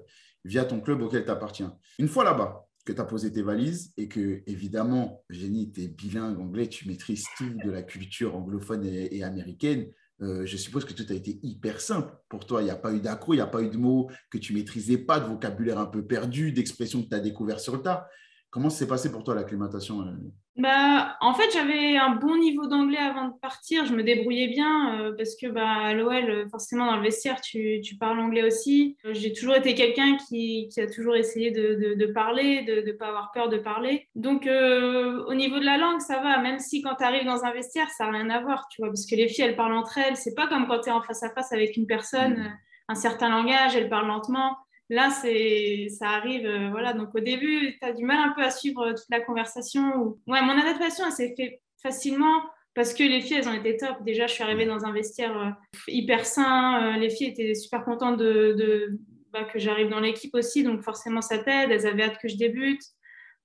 via 0.44 0.64
ton 0.64 0.80
club 0.80 1.02
auquel 1.02 1.24
tu 1.24 1.30
appartiens. 1.30 1.76
Une 1.98 2.08
fois 2.08 2.22
là-bas, 2.22 2.68
que 2.84 2.92
tu 2.92 3.00
as 3.00 3.04
posé 3.04 3.32
tes 3.32 3.42
valises 3.42 3.92
et 3.96 4.08
que, 4.08 4.42
évidemment, 4.46 5.24
Jenny, 5.30 5.70
tu 5.70 5.82
es 5.82 5.88
bilingue 5.88 6.38
anglais, 6.40 6.68
tu 6.68 6.88
maîtrises 6.88 7.24
tout 7.36 7.54
de 7.64 7.70
la 7.70 7.82
culture 7.82 8.34
anglophone 8.36 8.84
et, 8.84 9.22
américaine. 9.22 9.86
Euh, 10.20 10.46
je 10.46 10.56
suppose 10.56 10.84
que 10.84 10.92
tout 10.92 11.06
a 11.08 11.14
été 11.14 11.38
hyper 11.42 11.80
simple 11.80 12.12
pour 12.28 12.46
toi. 12.46 12.62
Il 12.62 12.66
n'y 12.66 12.70
a 12.70 12.76
pas 12.76 12.92
eu 12.92 13.00
d'accro, 13.00 13.34
il 13.34 13.36
n'y 13.36 13.42
a 13.42 13.46
pas 13.46 13.62
eu 13.62 13.70
de 13.70 13.76
mots 13.76 14.10
que 14.30 14.38
tu 14.38 14.52
maîtrisais 14.52 14.98
pas, 14.98 15.20
de 15.20 15.26
vocabulaire 15.26 15.78
un 15.78 15.86
peu 15.86 16.04
perdu, 16.06 16.52
d'expressions 16.52 17.02
que 17.02 17.08
tu 17.08 17.14
as 17.14 17.20
découvert 17.20 17.60
sur 17.60 17.76
le 17.76 17.82
tas. 17.82 18.08
Comment 18.52 18.68
s'est 18.68 18.86
passé 18.86 19.10
pour 19.10 19.24
toi 19.24 19.34
l'acclimatation 19.34 20.02
euh? 20.02 20.12
Bah, 20.58 21.16
En 21.22 21.32
fait, 21.32 21.50
j'avais 21.54 21.96
un 21.96 22.16
bon 22.16 22.36
niveau 22.36 22.66
d'anglais 22.66 22.98
avant 22.98 23.28
de 23.28 23.34
partir. 23.40 23.86
Je 23.86 23.94
me 23.94 24.02
débrouillais 24.02 24.48
bien 24.48 25.00
euh, 25.00 25.14
parce 25.16 25.36
que 25.36 25.46
bah, 25.46 25.66
à 25.66 25.94
l'OL, 25.94 26.46
forcément, 26.50 26.84
dans 26.84 26.98
le 26.98 27.02
vestiaire, 27.02 27.40
tu, 27.40 27.80
tu 27.82 27.96
parles 27.96 28.20
anglais 28.20 28.42
aussi. 28.42 28.98
J'ai 29.12 29.32
toujours 29.32 29.56
été 29.56 29.74
quelqu'un 29.74 30.18
qui, 30.18 30.68
qui, 30.68 30.82
a 30.82 30.86
toujours 30.86 31.16
essayé 31.16 31.50
de, 31.50 31.94
de, 31.94 32.06
parler, 32.12 32.60
de 32.64 32.86
ne 32.86 32.92
pas 32.92 33.08
avoir 33.08 33.32
peur 33.32 33.48
de 33.48 33.56
parler. 33.56 34.06
Donc, 34.16 34.46
euh, 34.46 35.24
au 35.24 35.32
niveau 35.32 35.58
de 35.58 35.64
la 35.64 35.78
langue, 35.78 36.00
ça 36.00 36.20
va. 36.20 36.36
Même 36.36 36.58
si 36.58 36.82
quand 36.82 36.96
tu 36.96 37.04
arrives 37.04 37.24
dans 37.24 37.44
un 37.44 37.52
vestiaire, 37.54 37.88
ça 37.88 38.04
n'a 38.04 38.18
rien 38.18 38.28
à 38.28 38.42
voir. 38.42 38.68
Tu 38.68 38.82
vois, 38.82 38.88
parce 38.88 39.06
que 39.06 39.16
les 39.16 39.28
filles, 39.28 39.44
elles 39.44 39.56
parlent 39.56 39.72
entre 39.72 39.96
elles. 39.96 40.16
C'est 40.16 40.34
pas 40.34 40.46
comme 40.46 40.66
quand 40.66 40.80
tu 40.80 40.90
es 40.90 40.92
en 40.92 41.00
face 41.00 41.22
à 41.22 41.30
face 41.30 41.54
avec 41.54 41.78
une 41.78 41.86
personne, 41.86 42.34
mmh. 42.34 42.58
un 42.88 42.94
certain 42.96 43.30
langage, 43.30 43.74
elles 43.76 43.88
parlent 43.88 44.08
lentement. 44.08 44.58
Là, 44.92 45.08
c'est, 45.08 45.88
ça 45.88 46.10
arrive, 46.10 46.44
euh, 46.44 46.68
voilà. 46.68 46.92
Donc 46.92 47.14
au 47.14 47.20
début, 47.20 47.78
tu 47.80 47.88
as 47.88 47.94
du 47.94 48.04
mal 48.04 48.18
un 48.18 48.34
peu 48.34 48.42
à 48.42 48.50
suivre 48.50 48.90
toute 48.90 49.08
la 49.08 49.22
conversation. 49.22 50.18
Ouais, 50.26 50.42
mon 50.42 50.52
adaptation, 50.52 51.06
elle 51.06 51.12
s'est 51.12 51.34
fait 51.34 51.62
facilement 51.82 52.42
parce 52.74 52.92
que 52.92 53.02
les 53.02 53.22
filles, 53.22 53.38
elles 53.38 53.48
ont 53.48 53.54
été 53.54 53.78
top. 53.78 54.04
Déjà, 54.04 54.26
je 54.26 54.34
suis 54.34 54.42
arrivée 54.42 54.66
dans 54.66 54.84
un 54.84 54.92
vestiaire 54.92 55.34
euh, 55.38 55.48
hyper 55.88 56.26
sain. 56.26 56.82
Euh, 56.82 56.98
les 56.98 57.08
filles 57.08 57.28
étaient 57.28 57.54
super 57.54 57.86
contentes 57.86 58.18
de, 58.18 58.98
bah, 59.32 59.44
que 59.44 59.58
j'arrive 59.58 59.88
dans 59.88 59.98
l'équipe 59.98 60.34
aussi, 60.34 60.62
donc 60.62 60.82
forcément 60.82 61.22
ça 61.22 61.38
t'aide. 61.38 61.70
Elles 61.70 61.86
avaient 61.86 62.02
hâte 62.02 62.18
que 62.20 62.28
je 62.28 62.36
débute. 62.36 62.82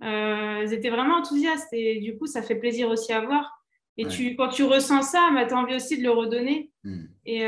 elles 0.02 0.74
étaient 0.74 0.90
vraiment 0.90 1.16
enthousiastes 1.16 1.72
et 1.72 2.02
du 2.02 2.18
coup, 2.18 2.28
ça 2.28 2.42
fait 2.42 2.56
plaisir 2.56 2.90
aussi 2.90 3.14
à 3.14 3.22
voir. 3.22 3.64
Et 3.96 4.06
tu, 4.06 4.36
quand 4.36 4.50
tu 4.50 4.64
ressens 4.64 5.04
ça, 5.04 5.30
bah, 5.34 5.46
tu 5.46 5.54
as 5.54 5.58
envie 5.58 5.76
aussi 5.76 5.98
de 5.98 6.04
le 6.04 6.12
redonner. 6.12 6.72
Hmm. 6.84 7.06
Et 7.26 7.48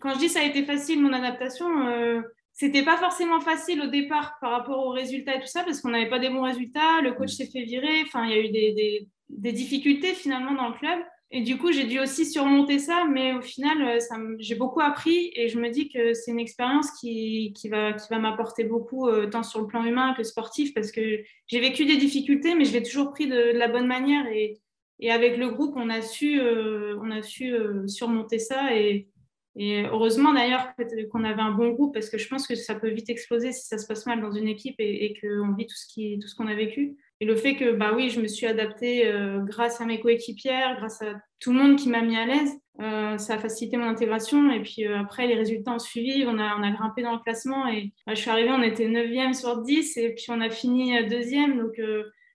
quand 0.00 0.14
je 0.14 0.18
dis 0.20 0.30
ça 0.30 0.40
a 0.40 0.44
été 0.44 0.64
facile, 0.64 1.02
mon 1.02 1.12
adaptation, 1.12 2.22
c'était 2.58 2.82
pas 2.82 2.96
forcément 2.96 3.40
facile 3.40 3.80
au 3.82 3.86
départ 3.86 4.36
par 4.40 4.50
rapport 4.50 4.84
aux 4.84 4.90
résultats 4.90 5.36
et 5.36 5.40
tout 5.40 5.46
ça, 5.46 5.62
parce 5.62 5.80
qu'on 5.80 5.90
n'avait 5.90 6.08
pas 6.08 6.18
des 6.18 6.28
bons 6.28 6.42
résultats, 6.42 7.00
le 7.02 7.12
coach 7.12 7.30
s'est 7.30 7.46
fait 7.46 7.62
virer, 7.62 8.02
enfin, 8.02 8.24
il 8.24 8.30
y 8.30 8.34
a 8.34 8.40
eu 8.40 8.48
des, 8.48 9.06
des, 9.28 9.52
difficultés 9.52 10.12
finalement 10.12 10.54
dans 10.54 10.70
le 10.70 10.74
club. 10.74 10.98
Et 11.30 11.42
du 11.42 11.56
coup, 11.56 11.70
j'ai 11.70 11.84
dû 11.84 12.00
aussi 12.00 12.26
surmonter 12.26 12.80
ça, 12.80 13.04
mais 13.08 13.32
au 13.32 13.42
final, 13.42 13.80
euh, 13.82 14.36
j'ai 14.40 14.56
beaucoup 14.56 14.80
appris 14.80 15.30
et 15.36 15.48
je 15.48 15.56
me 15.60 15.70
dis 15.70 15.88
que 15.88 16.14
c'est 16.14 16.32
une 16.32 16.40
expérience 16.40 16.90
qui, 16.98 17.52
qui, 17.54 17.68
va, 17.68 17.92
qui 17.92 18.08
va 18.10 18.18
m'apporter 18.18 18.64
beaucoup, 18.64 19.06
euh, 19.06 19.28
tant 19.28 19.44
sur 19.44 19.60
le 19.60 19.68
plan 19.68 19.84
humain 19.84 20.14
que 20.16 20.24
sportif, 20.24 20.74
parce 20.74 20.90
que 20.90 21.20
j'ai 21.46 21.60
vécu 21.60 21.84
des 21.84 21.96
difficultés, 21.96 22.56
mais 22.56 22.64
je 22.64 22.72
l'ai 22.72 22.82
toujours 22.82 23.12
pris 23.12 23.28
de, 23.28 23.52
la 23.56 23.68
bonne 23.68 23.86
manière 23.86 24.26
et, 24.26 24.58
et, 24.98 25.12
avec 25.12 25.36
le 25.36 25.50
groupe, 25.50 25.74
on 25.76 25.90
a 25.90 26.02
su, 26.02 26.40
euh, 26.40 26.98
on 27.00 27.12
a 27.12 27.22
su 27.22 27.54
surmonter 27.86 28.40
ça 28.40 28.74
et 29.60 29.82
heureusement 29.86 30.32
d'ailleurs 30.32 30.68
qu'on 31.10 31.24
avait 31.24 31.42
un 31.42 31.50
bon 31.50 31.70
groupe 31.70 31.92
parce 31.92 32.08
que 32.08 32.16
je 32.16 32.28
pense 32.28 32.46
que 32.46 32.54
ça 32.54 32.76
peut 32.76 32.90
vite 32.90 33.10
exploser 33.10 33.50
si 33.50 33.66
ça 33.66 33.76
se 33.76 33.88
passe 33.88 34.06
mal 34.06 34.20
dans 34.20 34.30
une 34.30 34.46
équipe 34.46 34.76
et, 34.78 35.14
qu'on 35.20 35.52
vit 35.54 35.66
tout 35.66 35.74
ce 36.28 36.34
qu'on 36.36 36.46
a 36.46 36.54
vécu. 36.54 36.96
Et 37.20 37.24
le 37.24 37.34
fait 37.34 37.56
que 37.56 37.72
bah 37.72 37.92
oui, 37.96 38.10
je 38.10 38.20
me 38.20 38.28
suis 38.28 38.46
adaptée 38.46 39.08
euh, 39.08 39.40
grâce 39.40 39.80
à 39.80 39.84
mes 39.84 39.98
coéquipières, 39.98 40.76
grâce 40.76 41.02
à 41.02 41.20
tout 41.40 41.52
le 41.52 41.58
monde 41.58 41.76
qui 41.76 41.88
m'a 41.88 42.02
mis 42.02 42.16
à 42.16 42.24
l'aise, 42.24 42.52
euh, 42.80 43.18
ça 43.18 43.34
a 43.34 43.38
facilité 43.38 43.76
mon 43.76 43.88
intégration. 43.88 44.48
Et 44.52 44.62
puis 44.62 44.86
euh, 44.86 44.96
après, 44.96 45.26
les 45.26 45.34
résultats 45.34 45.72
ont 45.72 45.80
suivi, 45.80 46.24
on 46.24 46.38
a, 46.38 46.70
grimpé 46.70 47.02
dans 47.02 47.14
le 47.14 47.18
classement. 47.18 47.66
Et 47.66 47.92
bah, 48.06 48.14
je 48.14 48.20
suis 48.20 48.30
arrivée, 48.30 48.52
on 48.52 48.62
était 48.62 48.88
9e 48.88 49.34
sur 49.34 49.60
10 49.60 49.96
et 49.96 50.14
puis 50.14 50.26
on 50.28 50.40
a 50.40 50.50
fini 50.50 51.04
deuxième. 51.08 51.58
Donc 51.58 51.80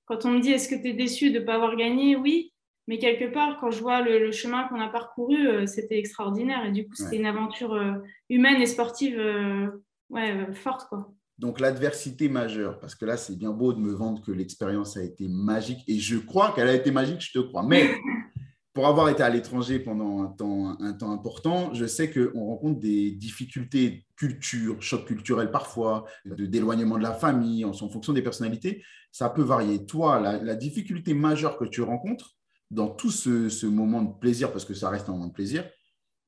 quand 0.06 0.26
on 0.26 0.32
me 0.32 0.40
dit 0.42 0.52
est-ce 0.52 0.68
que 0.68 0.76
tu 0.76 0.90
es 0.90 0.94
déçu 0.94 1.32
de 1.32 1.40
ne 1.40 1.46
pas 1.46 1.56
avoir 1.56 1.78
gagné, 1.78 2.18
oui. 2.18 2.53
Mais 2.88 2.98
quelque 2.98 3.32
part, 3.32 3.60
quand 3.60 3.72
je 3.72 3.80
vois 3.80 4.02
le, 4.02 4.32
chemin 4.32 4.68
qu'on 4.68 4.80
a 4.80 4.90
parcouru, 4.90 5.48
euh, 5.48 5.66
c'était 5.66 5.98
extraordinaire. 5.98 6.66
Et 6.66 6.72
du 6.72 6.86
coup, 6.86 6.96
c'était 6.96 7.18
une 7.18 7.26
aventure 7.26 7.74
euh, 7.74 7.94
humaine 8.30 8.62
et 8.62 8.66
sportive 8.66 9.18
euh, 9.18 9.68
ouais, 10.10 10.54
forte. 10.54 10.88
Quoi. 10.90 11.10
Donc, 11.38 11.62
l'adversité 11.62 12.28
majeure, 12.28 12.80
parce 12.80 12.96
que 12.96 13.06
là, 13.06 13.16
c'est 13.16 13.38
bien 13.38 13.52
beau 13.52 13.74
de 13.74 13.80
me 13.80 13.94
vendre 13.94 14.22
que 14.22 14.32
l'expérience 14.32 14.98
a 14.98 15.04
été 15.04 15.28
magique. 15.30 15.80
Et 15.88 15.98
je 15.98 16.18
crois 16.18 16.52
qu'elle 16.54 16.68
a 16.68 16.74
été 16.74 16.92
magique, 16.92 17.22
je 17.22 17.32
te 17.32 17.40
crois. 17.40 17.64
Mais 17.64 17.90
pour 18.74 18.86
avoir 18.86 19.08
été 19.08 19.24
à 19.24 19.30
l'étranger 19.30 19.80
pendant 19.80 20.22
un 20.22 20.28
temps, 20.28 20.78
un 20.82 20.94
temps 20.94 21.12
important, 21.12 21.74
je 21.74 21.86
sais 21.86 22.12
qu'on 22.12 22.46
rencontre 22.46 22.82
des 22.82 23.12
difficultés 23.12 24.06
culture, 24.18 24.82
choc 24.82 25.06
culturel 25.06 25.52
parfois, 25.52 26.04
d'éloignement 26.26 26.98
de 26.98 27.04
la 27.04 27.14
famille, 27.14 27.64
en, 27.64 27.74
fonction 27.74 28.12
des 28.12 28.22
personnalités. 28.22 28.84
Ça 29.12 29.30
peut 29.30 29.42
varier. 29.42 29.86
Toi, 29.86 30.20
la 30.20 30.56
difficulté 30.56 31.14
majeure 31.14 31.58
que 31.58 31.66
tu 31.66 31.82
rencontres, 31.82 32.36
dans 32.74 32.90
tout 32.90 33.12
ce, 33.12 33.66
moment 33.66 34.02
de 34.02 34.14
plaisir, 34.20 34.52
parce 34.52 34.66
que 34.66 34.74
ça 34.74 34.90
reste 34.90 35.10
un 35.10 35.14
moment 35.14 35.28
de 35.28 35.34
plaisir, 35.34 35.66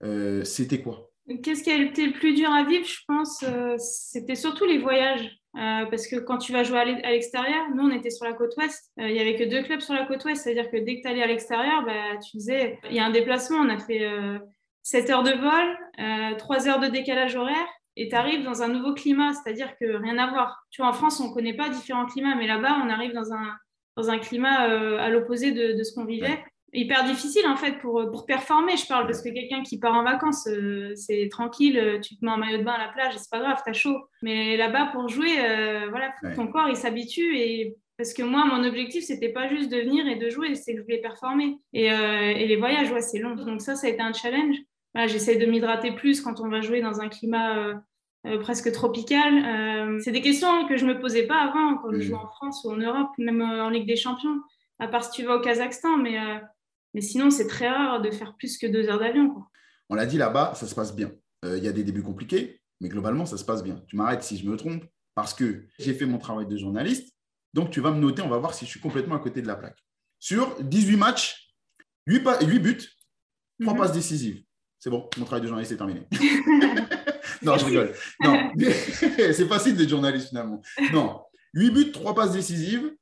euh, 0.03 0.43
c'était 0.43 0.81
quoi? 0.81 1.09
Qu'est-ce 1.43 1.63
qui 1.63 1.71
a 1.71 1.81
été 1.81 2.05
le 2.05 2.13
plus 2.13 2.35
dur 2.35 2.51
à 2.51 2.63
vivre, 2.63 2.85
je 2.85 2.99
pense 3.07 3.43
euh, 3.43 3.75
C'était 3.79 4.35
surtout 4.35 4.65
les 4.65 4.77
voyages. 4.77 5.27
Euh, 5.55 5.85
parce 5.89 6.07
que 6.07 6.17
quand 6.17 6.37
tu 6.37 6.51
vas 6.51 6.63
jouer 6.63 6.79
à 6.79 7.11
l'extérieur, 7.11 7.63
nous 7.73 7.83
on 7.83 7.89
était 7.89 8.09
sur 8.09 8.25
la 8.25 8.33
côte 8.33 8.53
ouest, 8.57 8.91
il 8.97 9.13
n'y 9.13 9.21
avait 9.21 9.37
que 9.37 9.45
deux 9.45 9.63
clubs 9.63 9.79
sur 9.79 9.93
la 9.93 10.05
côte 10.05 10.25
ouest, 10.25 10.43
c'est-à-dire 10.43 10.69
que 10.69 10.75
dès 10.75 10.97
que 10.97 11.03
tu 11.03 11.07
allais 11.07 11.23
à 11.23 11.27
l'extérieur, 11.27 11.85
bah, 11.85 12.17
tu 12.17 12.35
disais, 12.35 12.77
il 12.89 12.95
y 12.97 12.99
a 12.99 13.05
un 13.05 13.09
déplacement, 13.09 13.59
on 13.59 13.69
a 13.69 13.77
fait 13.77 14.05
7 14.83 15.09
heures 15.11 15.23
de 15.23 15.31
vol, 15.31 16.37
3 16.37 16.67
heures 16.67 16.81
de 16.81 16.87
décalage 16.87 17.37
horaire, 17.37 17.67
et 17.95 18.09
tu 18.09 18.15
arrives 18.15 18.43
dans 18.43 18.63
un 18.63 18.67
nouveau 18.67 18.93
climat, 18.93 19.31
c'est-à-dire 19.33 19.77
que 19.79 19.85
rien 19.85 20.17
à 20.17 20.29
voir. 20.29 20.65
Tu 20.71 20.81
vois, 20.81 20.89
en 20.89 20.93
France, 20.93 21.21
on 21.21 21.29
ne 21.29 21.33
connaît 21.33 21.55
pas 21.55 21.69
différents 21.69 22.05
climats, 22.05 22.35
mais 22.35 22.47
là-bas, 22.47 22.81
on 22.83 22.89
arrive 22.89 23.13
dans 23.13 23.31
un, 23.31 23.55
dans 23.95 24.09
un 24.09 24.19
climat 24.19 24.69
euh, 24.69 24.97
à 24.97 25.09
l'opposé 25.09 25.51
de, 25.51 25.81
ce 25.83 25.93
qu'on 25.93 26.05
vivait. 26.05 26.43
Hyper 26.73 27.05
difficile 27.05 27.47
en 27.47 27.55
fait 27.55 27.79
pour, 27.79 28.11
pour 28.11 28.25
performer, 28.25 28.75
je 28.75 28.85
parle, 28.85 29.05
parce 29.05 29.21
que 29.21 29.29
quelqu'un 29.29 29.63
qui 29.63 29.79
part 29.79 29.93
en 29.93 30.03
vacances, 30.03 30.45
euh, 30.47 30.93
c'est 30.95 31.29
tranquille, 31.29 31.77
euh, 31.77 31.99
tu 32.01 32.17
te 32.17 32.25
mets 32.25 32.31
en 32.31 32.37
maillot 32.37 32.57
de 32.57 32.63
bain 32.63 32.73
à 32.73 32.85
la 32.87 32.91
plage, 32.91 33.13
c'est 33.17 33.29
pas 33.29 33.39
grave, 33.39 33.61
t'as 33.65 33.71
chaud. 33.71 33.97
Mais 34.21 34.57
là-bas, 34.57 34.89
pour 34.91 35.07
jouer, 35.07 35.35
voilà, 35.89 36.13
ton 36.35 36.47
corps 36.47 36.67
il 36.67 36.75
s'habitue 36.75 37.37
et 37.37 37.75
parce 37.97 38.13
que 38.13 38.23
moi, 38.23 38.43
mon 38.43 38.65
objectif, 38.65 39.05
c'était 39.05 39.29
pas 39.29 39.47
juste 39.47 39.71
de 39.71 39.77
venir 39.77 40.05
et 40.05 40.17
de 40.17 40.29
jouer, 40.29 40.53
c'est 40.55 40.73
que 40.73 40.79
je 40.79 40.83
voulais 40.83 40.99
performer. 40.99 41.57
Et, 41.71 41.85
et 41.85 42.45
les 42.45 42.57
voyages, 42.57 42.91
ouais, 42.91 42.99
c'est 42.99 43.19
long. 43.19 43.35
Donc 43.35 43.61
ça, 43.61 43.75
ça 43.75 43.87
a 43.87 43.89
été 43.89 44.01
un 44.01 44.11
challenge. 44.11 44.57
J'essaie 45.07 45.37
de 45.37 45.45
m'hydrater 45.45 45.93
plus 45.93 46.19
quand 46.19 46.41
on 46.41 46.49
va 46.49 46.59
jouer 46.59 46.81
dans 46.81 46.99
un 46.99 47.07
climat 47.07 47.81
euh, 48.25 48.39
presque 48.39 48.71
tropicale. 48.71 49.45
Euh, 49.45 49.99
c'est 50.03 50.11
des 50.11 50.21
questions 50.21 50.67
que 50.67 50.77
je 50.77 50.85
ne 50.85 50.93
me 50.93 50.99
posais 50.99 51.27
pas 51.27 51.43
avant 51.43 51.77
quand 51.77 51.93
je 51.93 52.01
jouais 52.01 52.15
en 52.15 52.27
France 52.27 52.63
ou 52.63 52.71
en 52.71 52.77
Europe, 52.77 53.09
même 53.17 53.41
euh, 53.41 53.63
en 53.63 53.69
Ligue 53.69 53.87
des 53.87 53.95
Champions, 53.95 54.41
à 54.79 54.87
part 54.87 55.03
si 55.03 55.11
tu 55.11 55.25
vas 55.25 55.35
au 55.35 55.41
Kazakhstan. 55.41 55.97
Mais, 55.97 56.17
mais 56.93 57.01
sinon, 57.01 57.29
c'est 57.29 57.47
très 57.47 57.69
rare 57.69 58.01
de 58.01 58.09
faire 58.09 58.35
plus 58.35 58.57
que 58.57 58.65
deux 58.67 58.89
heures 58.89 58.99
d'avion. 58.99 59.35
On 59.89 59.95
l'a 59.95 60.05
dit 60.05 60.17
là-bas, 60.17 60.53
ça 60.55 60.65
se 60.65 60.73
passe 60.73 60.95
bien. 60.95 61.11
Il 61.43 61.63
y 61.63 61.67
a 61.67 61.71
des 61.71 61.83
débuts 61.83 62.01
compliqués, 62.01 62.61
mais 62.81 62.89
globalement, 62.89 63.27
ça 63.27 63.37
se 63.37 63.45
passe 63.45 63.63
bien. 63.63 63.83
Tu 63.87 63.95
m'arrêtes 63.95 64.23
si 64.23 64.37
je 64.37 64.49
me 64.49 64.57
trompe, 64.57 64.83
parce 65.13 65.33
que 65.35 65.67
j'ai 65.77 65.93
fait 65.93 66.07
mon 66.07 66.17
travail 66.17 66.47
de 66.47 66.57
journaliste. 66.57 67.13
Donc, 67.53 67.69
tu 67.69 67.79
vas 67.79 67.91
me 67.91 67.99
noter, 67.99 68.23
on 68.23 68.29
va 68.29 68.39
voir 68.39 68.55
si 68.55 68.65
je 68.65 68.71
suis 68.71 68.79
complètement 68.79 69.15
à 69.15 69.19
côté 69.19 69.43
de 69.43 69.47
la 69.47 69.55
plaque. 69.55 69.77
Sur 70.19 70.59
18 70.63 70.97
matchs, 70.97 71.53
8, 72.07 72.23
buts, 72.59 72.77
3 73.61 73.73
mhm. 73.73 73.79
passes 73.79 73.91
décisives. 73.91 74.43
C'est 74.79 74.89
bon, 74.89 75.07
mon 75.17 75.25
travail 75.25 75.41
de 75.41 75.47
journaliste 75.47 75.71
est 75.71 75.77
terminé. 75.77 76.07
non, 77.41 77.57
je 77.57 77.65
rigole. 77.65 77.93
Non, 78.23 78.51
c'est 78.57 79.47
facile 79.47 79.75
d'être 79.75 79.89
journaliste 79.89 80.29
finalement. 80.29 80.61
Non, 80.93 81.21
8 81.53 81.71
buts, 81.71 81.91
3 81.91 82.15
passes 82.15 82.33
décisives. 82.33 82.95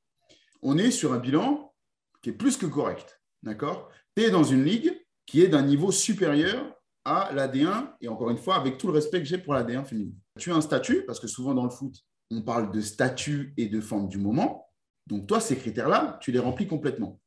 On 0.61 0.77
est 0.77 0.91
sur 0.91 1.13
un 1.13 1.19
bilan 1.19 1.73
qui 2.21 2.29
est 2.29 2.33
plus 2.33 2.57
que 2.57 2.65
correct. 2.65 3.21
D'accord? 3.41 3.89
Tu 4.15 4.23
es 4.23 4.31
dans 4.31 4.43
une 4.43 4.63
ligue 4.63 4.93
qui 5.25 5.41
est 5.41 5.47
d'un 5.47 5.61
niveau 5.61 5.91
supérieur 5.91 6.75
à 7.05 7.31
la 7.33 7.47
D1, 7.47 7.95
et 7.99 8.07
encore 8.07 8.29
une 8.29 8.37
fois, 8.37 8.55
avec 8.55 8.77
tout 8.77 8.87
le 8.87 8.93
respect 8.93 9.19
que 9.19 9.25
j'ai 9.25 9.37
pour 9.37 9.53
la 9.53 9.63
D1 9.63 9.83
féminine. 9.83 10.15
Tu 10.39 10.51
as 10.51 10.55
un 10.55 10.61
statut, 10.61 11.03
parce 11.05 11.19
que 11.19 11.27
souvent 11.27 11.53
dans 11.53 11.65
le 11.65 11.69
foot, 11.69 11.95
on 12.31 12.41
parle 12.41 12.71
de 12.71 12.79
statut 12.81 13.53
et 13.57 13.67
de 13.67 13.81
forme 13.81 14.07
du 14.07 14.17
moment. 14.17 14.69
Donc 15.07 15.27
toi, 15.27 15.39
ces 15.39 15.57
critères-là, 15.57 16.17
tu 16.21 16.31
les 16.31 16.39
remplis 16.39 16.67
complètement. 16.67 17.19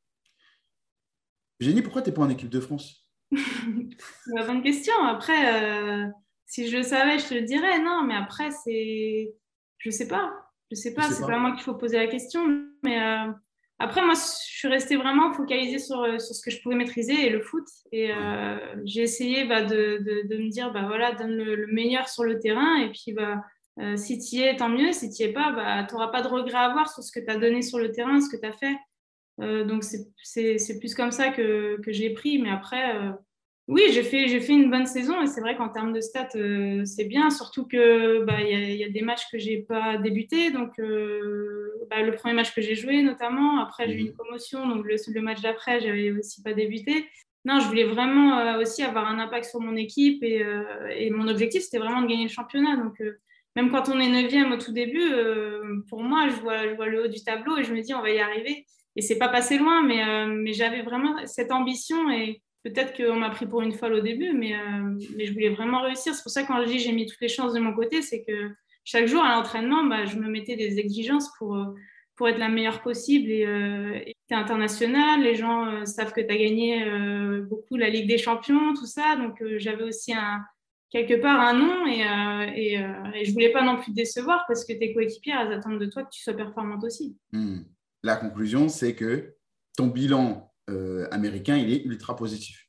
Génie, 1.59 1.81
pourquoi 1.81 2.01
tu 2.01 2.09
n'es 2.09 2.15
pas 2.15 2.23
en 2.23 2.29
équipe 2.29 2.49
de 2.49 2.59
France? 2.59 3.07
C'est 3.31 3.37
une 4.27 4.45
bonne 4.45 4.63
question. 4.63 4.93
Après, 5.03 5.61
euh, 5.61 6.07
si 6.47 6.67
je 6.69 6.77
le 6.77 6.83
savais, 6.83 7.19
je 7.19 7.27
te 7.27 7.33
le 7.33 7.41
dirais. 7.41 7.79
Non, 7.79 8.03
mais 8.03 8.15
après, 8.15 8.49
c'est... 8.51 9.35
Je 9.77 9.89
ne 9.89 9.93
sais 9.93 10.07
pas. 10.07 10.33
Je 10.71 10.75
ne 10.75 10.81
sais 10.81 10.93
pas, 10.93 11.03
c'est 11.03 11.25
pas 11.25 11.37
moi 11.37 11.51
qu'il 11.51 11.61
faut 11.61 11.75
poser 11.75 11.97
la 11.97 12.07
question. 12.07 12.65
Mais 12.83 12.99
euh, 13.01 13.31
après, 13.79 14.03
moi, 14.03 14.15
je 14.15 14.21
suis 14.21 14.67
restée 14.67 14.95
vraiment 14.95 15.31
focalisée 15.33 15.77
sur, 15.77 16.01
euh, 16.01 16.17
sur 16.17 16.33
ce 16.35 16.41
que 16.41 16.49
je 16.49 16.61
pouvais 16.61 16.75
maîtriser 16.75 17.27
et 17.27 17.29
le 17.29 17.41
foot. 17.41 17.65
Et 17.91 18.11
euh, 18.11 18.57
j'ai 18.85 19.03
essayé 19.03 19.45
bah, 19.45 19.61
de, 19.61 19.99
de, 19.99 20.27
de, 20.27 20.37
me 20.41 20.49
dire, 20.49 20.71
bah, 20.73 20.85
voilà, 20.87 21.11
donne 21.11 21.35
le, 21.35 21.67
meilleur 21.67 22.09
sur 22.09 22.23
le 22.23 22.39
terrain. 22.39 22.77
Et 22.77 22.91
puis, 22.91 23.13
bah, 23.13 23.43
euh, 23.79 23.95
si 23.95 24.17
tu 24.17 24.37
y 24.37 24.41
es, 24.41 24.55
tant 24.55 24.69
mieux. 24.69 24.93
Si 24.93 25.11
tu 25.11 25.23
n'y 25.23 25.29
es 25.29 25.33
pas, 25.33 25.51
bah, 25.51 25.83
tu 25.83 25.93
n'auras 25.93 26.07
pas 26.07 26.23
de 26.23 26.27
regret 26.27 26.57
à 26.57 26.61
avoir 26.61 26.91
sur 26.91 27.03
ce 27.03 27.11
que 27.11 27.23
tu 27.23 27.29
as 27.29 27.37
donné 27.37 27.61
sur 27.61 27.77
le 27.77 27.91
terrain, 27.91 28.19
ce 28.19 28.29
que 28.29 28.41
tu 28.41 28.47
as 28.47 28.53
fait. 28.53 28.75
Donc, 29.39 29.83
c'est 29.83 30.79
plus 30.79 30.95
comme 30.95 31.11
ça 31.11 31.29
que, 31.29 31.79
que 31.81 31.91
j'ai 31.91 32.09
pris. 32.09 32.39
Mais 32.39 32.49
après, 32.49 32.95
oui, 33.67 33.81
j'ai 33.91 34.03
fait, 34.03 34.27
fait 34.39 34.53
une 34.53 34.71
bonne 34.71 34.85
saison 34.85 35.21
et 35.21 35.27
c'est 35.27 35.41
vrai 35.41 35.57
qu'en 35.57 35.67
termes 35.67 35.91
de 35.91 35.99
stats, 35.99 36.29
euh, 36.35 36.85
c'est 36.85 37.03
bien, 37.03 37.29
surtout 37.29 37.67
qu'il 37.67 38.23
bah, 38.25 38.41
y, 38.41 38.77
y, 38.77 38.83
a 38.83 38.89
des 38.89 39.01
matchs 39.01 39.29
que 39.29 39.37
j'ai 39.37 39.57
pas 39.57 39.97
débuté. 39.97 40.51
Donc, 40.51 40.79
euh, 40.79 41.85
bah, 41.89 42.01
le 42.01 42.13
premier 42.13 42.33
match 42.33 42.55
que 42.55 42.61
j'ai 42.61 42.75
joué 42.75 43.01
notamment, 43.01 43.59
après 43.59 43.89
j'ai 43.89 43.95
eu 43.95 43.99
une 43.99 44.13
promotion, 44.13 44.65
donc 44.67 44.85
le, 44.85 44.95
le 45.13 45.21
match 45.21 45.41
d'après, 45.41 45.81
j'avais 45.81 46.11
aussi 46.11 46.41
pas 46.41 46.53
débuté. 46.53 47.09
Non, 47.43 47.59
je 47.59 47.67
voulais 47.67 47.83
vraiment 47.83 48.39
euh, 48.39 48.61
aussi 48.61 48.83
avoir 48.83 49.05
un 49.05 49.19
impact 49.19 49.45
sur 49.45 49.59
mon 49.59 49.75
équipe 49.75 50.23
et, 50.23 50.45
et 50.97 51.09
mon 51.09 51.27
objectif, 51.27 51.61
c'était 51.63 51.79
vraiment 51.79 52.01
de 52.01 52.07
gagner 52.07 52.23
le 52.23 52.29
championnat. 52.29 52.77
Donc, 52.77 53.03
même 53.57 53.69
quand 53.69 53.89
on 53.89 53.99
est 53.99 54.07
neuvième 54.09 54.53
au 54.53 54.57
tout 54.57 54.71
début, 54.71 55.11
pour 55.89 56.03
moi, 56.03 56.29
je 56.29 56.35
vois, 56.35 56.69
je 56.69 56.75
vois 56.75 56.87
le 56.87 57.03
haut 57.03 57.07
du 57.07 57.21
tableau 57.21 57.57
et 57.57 57.65
je 57.65 57.73
me 57.73 57.81
dis, 57.81 57.93
on 57.93 58.01
va 58.01 58.11
y 58.11 58.19
arriver. 58.19 58.65
Et 58.95 59.01
c'est 59.01 59.17
pas 59.17 59.27
passé 59.29 59.57
loin, 59.57 59.83
mais, 59.83 60.25
mais 60.27 60.53
j'avais 60.53 60.83
vraiment 60.83 61.15
cette 61.25 61.51
ambition 61.51 62.09
et 62.09 62.41
peut-être 62.69 62.95
qu'on 62.95 63.15
m'a 63.15 63.29
pris 63.29 63.45
pour 63.45 63.61
une 63.61 63.73
folle 63.73 63.93
au 63.93 64.01
début, 64.01 64.33
mais, 64.33 64.53
euh, 64.53 64.99
mais 65.15 65.25
je 65.25 65.33
voulais 65.33 65.49
vraiment 65.49 65.81
réussir. 65.81 66.13
C'est 66.13 66.23
pour 66.23 66.31
ça 66.31 66.43
que 66.43 66.47
quand 66.47 66.61
je 66.61 66.67
dis 66.67 66.79
j'ai 66.79 66.91
mis 66.91 67.05
toutes 67.05 67.21
les 67.21 67.29
chances 67.29 67.53
de 67.53 67.59
mon 67.59 67.73
côté, 67.73 68.01
c'est 68.01 68.23
que 68.23 68.51
chaque 68.83 69.07
jour 69.07 69.23
à 69.23 69.35
l'entraînement, 69.35 69.83
bah, 69.83 70.05
je 70.05 70.17
me 70.17 70.29
mettais 70.29 70.55
des 70.55 70.79
exigences 70.79 71.29
pour, 71.37 71.55
euh, 71.55 71.65
être 72.25 72.39
la 72.39 72.49
meilleure 72.49 72.81
possible. 72.81 73.29
Et 73.29 73.45
euh, 73.45 73.99
tu 74.27 74.33
es 74.33 74.35
international, 74.35 75.21
les 75.21 75.35
gens 75.35 75.85
savent 75.85 76.13
que 76.13 76.21
tu 76.21 76.33
as 76.33 76.37
gagné 76.37 76.83
beaucoup 77.41 77.77
la 77.77 77.89
Ligue 77.89 78.07
des 78.07 78.17
Champions, 78.17 78.73
tout 78.73 78.87
ça. 78.87 79.15
Donc 79.17 79.43
j'avais 79.57 79.83
aussi 79.83 80.13
quelque 80.89 81.13
part 81.21 81.39
un 81.39 81.53
nom 81.53 81.85
et, 81.85 82.01
et, 82.59 82.73
et, 83.13 83.23
je 83.23 83.31
voulais 83.33 83.51
pas 83.51 83.63
non 83.63 83.77
plus 83.77 83.91
te 83.91 83.95
décevoir 83.95 84.45
parce 84.47 84.65
que 84.65 84.73
tes 84.73 84.95
coéquipières, 84.95 85.41
elles 85.41 85.53
attendent 85.53 85.79
de 85.79 85.85
toi 85.85 86.03
que 86.03 86.09
tu 86.09 86.23
sois 86.23 86.33
performante 86.33 86.83
aussi. 86.83 87.15
Hmm. 87.33 87.59
La 88.01 88.15
conclusion, 88.15 88.67
c'est 88.67 88.95
que 88.95 89.35
ton 89.77 89.85
bilan 89.85 90.51
euh, 90.69 91.07
américain, 91.11 91.57
il 91.57 91.71
est 91.71 91.83
ultra 91.83 92.15
positif. 92.15 92.67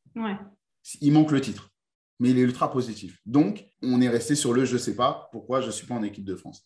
Il 1.01 1.13
manque 1.13 1.33
le 1.33 1.41
titre, 1.41 1.71
mais 2.19 2.31
il 2.31 2.39
est 2.39 2.43
ultra 2.43 2.71
positif. 2.71 3.21
Donc, 3.27 3.67
on 3.83 4.01
est 4.01 4.09
resté 4.09 4.35
sur 4.35 4.53
le 4.53 4.65
je 4.65 4.75
ne 4.75 4.79
sais 4.79 4.97
pas 4.97 5.29
pourquoi 5.33 5.61
je 5.61 5.67
ne 5.67 5.73
suis 5.73 5.87
pas 5.87 5.95
en 5.95 6.03
équipe 6.03 6.25
de 6.25 6.35
France. 6.35 6.65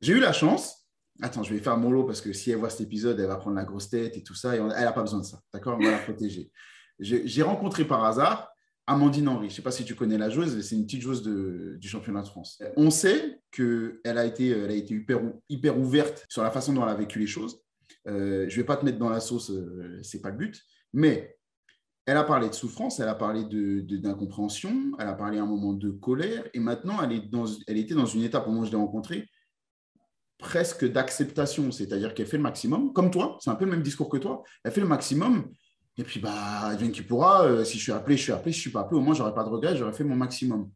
J'ai 0.00 0.12
eu 0.14 0.20
la 0.20 0.32
chance. 0.32 0.86
Attends, 1.22 1.42
je 1.42 1.54
vais 1.54 1.60
faire 1.60 1.78
mon 1.78 1.90
lot 1.90 2.04
parce 2.04 2.20
que 2.20 2.32
si 2.32 2.50
elle 2.50 2.58
voit 2.58 2.68
cet 2.68 2.82
épisode, 2.82 3.18
elle 3.18 3.28
va 3.28 3.36
prendre 3.36 3.56
la 3.56 3.64
grosse 3.64 3.88
tête 3.88 4.16
et 4.16 4.22
tout 4.22 4.34
ça. 4.34 4.54
Et 4.54 4.58
elle 4.58 4.66
n'a 4.66 4.92
pas 4.92 5.00
besoin 5.00 5.20
de 5.20 5.24
ça. 5.24 5.40
D'accord? 5.52 5.78
On 5.80 5.82
va 5.82 5.90
la 5.90 5.98
protéger. 5.98 6.50
J'ai 6.98 7.42
rencontré 7.42 7.84
par 7.84 8.04
hasard 8.04 8.50
Amandine 8.86 9.28
Henry. 9.28 9.48
Je 9.48 9.52
ne 9.52 9.56
sais 9.56 9.62
pas 9.62 9.70
si 9.70 9.84
tu 9.84 9.94
connais 9.94 10.18
la 10.18 10.28
joueuse. 10.28 10.60
C'est 10.60 10.76
une 10.76 10.84
petite 10.84 11.00
joueuse 11.00 11.22
du 11.22 11.88
championnat 11.88 12.22
de 12.22 12.28
France. 12.28 12.62
On 12.76 12.90
sait 12.90 13.40
qu'elle 13.50 13.98
a 14.04 14.26
été, 14.26 14.50
elle 14.50 14.70
a 14.70 14.74
été 14.74 14.94
hyper, 14.94 15.20
hyper 15.48 15.78
ouverte 15.78 16.26
sur 16.28 16.42
la 16.42 16.50
façon 16.50 16.74
dont 16.74 16.82
elle 16.82 16.90
a 16.90 16.94
vécu 16.94 17.18
les 17.18 17.26
choses. 17.26 17.62
Euh, 18.06 18.46
je 18.48 18.54
ne 18.54 18.60
vais 18.60 18.64
pas 18.64 18.76
te 18.76 18.84
mettre 18.84 18.98
dans 18.98 19.08
la 19.08 19.20
sauce, 19.20 19.50
euh, 19.50 20.00
ce 20.02 20.16
n'est 20.16 20.20
pas 20.20 20.30
le 20.30 20.36
but. 20.36 20.62
Mais 20.92 21.36
elle 22.06 22.16
a 22.16 22.24
parlé 22.24 22.48
de 22.48 22.54
souffrance, 22.54 23.00
elle 23.00 23.08
a 23.08 23.14
parlé 23.14 23.44
d'incompréhension, 23.44 24.70
de, 24.70 24.92
elle 25.00 25.08
a 25.08 25.14
parlé 25.14 25.38
à 25.38 25.42
un 25.42 25.46
moment 25.46 25.72
de 25.72 25.90
colère. 25.90 26.44
Et 26.54 26.60
maintenant, 26.60 27.02
elle, 27.02 27.12
est 27.12 27.28
dans, 27.28 27.46
elle 27.66 27.78
était 27.78 27.94
dans 27.94 28.06
une 28.06 28.22
étape, 28.22 28.46
au 28.46 28.50
moment 28.50 28.62
où 28.62 28.64
je 28.64 28.70
l'ai 28.70 28.76
rencontrée, 28.76 29.28
presque 30.38 30.90
d'acceptation. 30.90 31.72
C'est-à-dire 31.72 32.14
qu'elle 32.14 32.26
fait 32.26 32.36
le 32.36 32.44
maximum, 32.44 32.92
comme 32.92 33.10
toi, 33.10 33.38
c'est 33.40 33.50
un 33.50 33.56
peu 33.56 33.64
le 33.64 33.72
même 33.72 33.82
discours 33.82 34.08
que 34.08 34.18
toi. 34.18 34.44
Elle 34.62 34.70
fait 34.70 34.80
le 34.80 34.86
maximum. 34.86 35.50
Et 35.98 36.04
puis, 36.04 36.20
bah, 36.20 36.74
vient 36.76 36.90
qui 36.90 37.02
pourra. 37.02 37.44
Euh, 37.44 37.64
si 37.64 37.78
je 37.78 37.82
suis 37.82 37.92
appelé, 37.92 38.16
je 38.16 38.22
suis 38.22 38.32
appelé. 38.32 38.52
Si 38.52 38.58
je 38.58 38.62
suis 38.62 38.70
pas 38.70 38.82
appelé, 38.82 39.00
au 39.00 39.02
moins, 39.02 39.14
je 39.14 39.20
n'aurai 39.22 39.34
pas 39.34 39.44
de 39.44 39.48
regret, 39.48 39.76
j'aurais 39.76 39.92
fait 39.92 40.04
mon 40.04 40.16
maximum. 40.16 40.70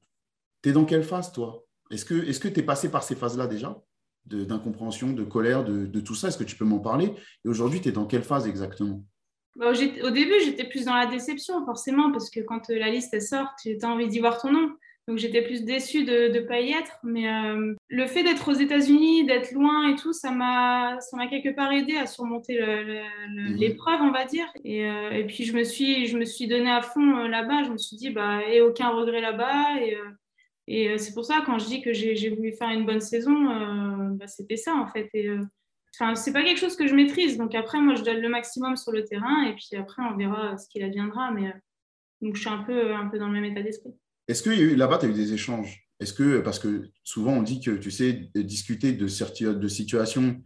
Tu 0.63 0.71
es 0.71 0.73
dans 0.73 0.85
quelle 0.85 1.05
phase, 1.05 1.31
toi? 1.31 1.65
Est-ce 1.91 2.05
que 2.05 2.49
tu 2.49 2.61
es 2.61 2.63
passé 2.63 2.89
par 2.89 3.05
ces 3.05 3.15
phases-là 3.15 3.47
déjà? 3.47 3.81
D'incompréhension, 4.27 5.13
de, 5.13 5.25
colère, 5.25 5.65
de, 5.65 6.01
tout 6.01 6.15
ça 6.15 6.29
Est-ce 6.29 6.39
que 6.39 6.45
tu 6.45 6.57
peux 6.57 6.65
m'en 6.65 6.79
parler? 6.79 7.13
Et 7.45 7.49
aujourd'hui, 7.49 7.81
tu 7.81 7.89
es 7.89 7.93
dans 7.93 8.07
quelle 8.07 8.23
phase 8.23 8.47
exactement? 8.47 9.05
Bah, 9.57 9.71
Au 9.71 10.11
début, 10.11 10.35
j'étais 10.45 10.65
plus 10.65 10.85
dans 10.85 10.95
la 10.95 11.07
déception, 11.07 11.65
forcément, 11.65 12.13
parce 12.13 12.31
que 12.31 12.41
quand 12.41 12.71
euh, 12.71 12.79
la 12.79 12.91
liste 12.91 13.19
sort, 13.21 13.49
tu 13.61 13.77
as 13.83 13.89
envie 13.89 14.09
d'y 14.09 14.21
voir 14.21 14.41
ton 14.41 14.53
nom. 14.53 14.71
Donc 15.09 15.19
j'étais 15.19 15.43
plus 15.43 15.65
déçue 15.65 16.05
de 16.05 16.29
ne 16.29 16.41
pas 16.41 16.61
y 16.61 16.71
être. 16.71 16.99
Mais 17.03 17.29
euh, 17.29 17.75
le 17.89 18.07
fait 18.07 18.23
d'être 18.23 18.49
aux 18.49 18.55
États-Unis, 18.55 19.27
d'être 19.27 19.51
loin 19.51 19.89
et 19.89 19.97
tout, 19.97 20.13
ça 20.13 20.31
m'a 20.31 20.99
quelque 21.29 21.53
part 21.53 21.73
aidé 21.73 21.97
à 21.97 22.07
surmonter 22.07 22.61
mhm. 22.61 23.57
l'épreuve, 23.57 24.01
on 24.03 24.13
va 24.13 24.25
dire. 24.25 24.47
Et, 24.65 24.87
euh, 24.87 25.11
et, 25.11 25.25
puis 25.27 25.45
je 25.45 25.53
me 25.53 25.65
suis, 25.65 26.07
je 26.07 26.17
me 26.17 26.25
suis 26.25 26.47
donné 26.47 26.71
à 26.71 26.81
fond 26.81 27.25
là-bas. 27.27 27.65
Je 27.65 27.71
me 27.71 27.79
suis 27.79 27.97
dit, 27.97 28.11
bah, 28.11 28.47
et 28.49 28.61
aucun 28.61 28.91
regret 28.91 29.21
là-bas. 29.21 29.81
Et, 29.83 29.97
et 30.67 30.91
euh, 30.91 30.99
c'est 30.99 31.15
pour 31.15 31.25
ça, 31.25 31.43
quand 31.45 31.59
je 31.59 31.67
dis 31.67 31.83
que 31.83 31.93
j'ai 31.93 32.31
voulu 32.31 32.53
faire 32.53 32.71
une 32.71 32.87
bonne 32.87 33.01
saison, 33.01 33.51
euh, 33.51 34.11
bah, 34.13 34.27
c'était 34.27 34.57
ça 34.57 34.75
en 34.75 34.87
fait. 34.87 35.09
Et, 35.15 35.29
euh, 35.29 35.41
Enfin, 35.99 36.15
c'est 36.15 36.33
pas 36.33 36.45
quelque 36.45 36.61
chose 36.61 36.77
que 36.77 36.87
je 36.87 36.95
maîtrise. 36.95 37.37
Donc 37.37 37.53
après, 37.53 37.81
moi, 37.81 37.97
je 37.97 38.05
donne 38.05 38.21
le 38.21 38.29
maximum 38.29 38.77
sur 38.77 38.93
le 38.93 39.05
terrain 39.05 39.43
et 39.43 39.55
puis 39.55 39.77
après, 39.77 40.01
on 40.01 40.17
verra 40.17 40.57
ce 40.57 40.69
qu'il 40.69 40.85
adviendra. 40.85 41.33
Mais 41.33 41.53
donc, 42.23 42.37
je 42.37 42.41
suis 42.41 42.49
un 42.49 42.63
peu, 42.63 42.95
un 42.95 43.09
peu 43.09 43.19
dans 43.19 43.27
le 43.27 43.33
même 43.33 43.45
état 43.45 43.61
d'esprit. 43.61 43.91
Est-ce 44.29 44.45
que 44.45 44.51
là-bas, 44.51 44.99
tu 44.99 45.07
as 45.07 45.09
eu 45.09 45.13
des 45.13 45.33
échanges? 45.33 45.89
Est-ce 45.99 46.13
que, 46.13 46.39
parce 46.39 46.61
que 46.61 46.89
souvent, 47.03 47.33
on 47.33 47.43
dit 47.43 47.61
que 47.61 47.73
tu 47.73 47.91
sais 47.91 48.31
discuter 48.37 48.93
de, 48.93 49.53
de 49.53 49.69
situations 49.69 50.41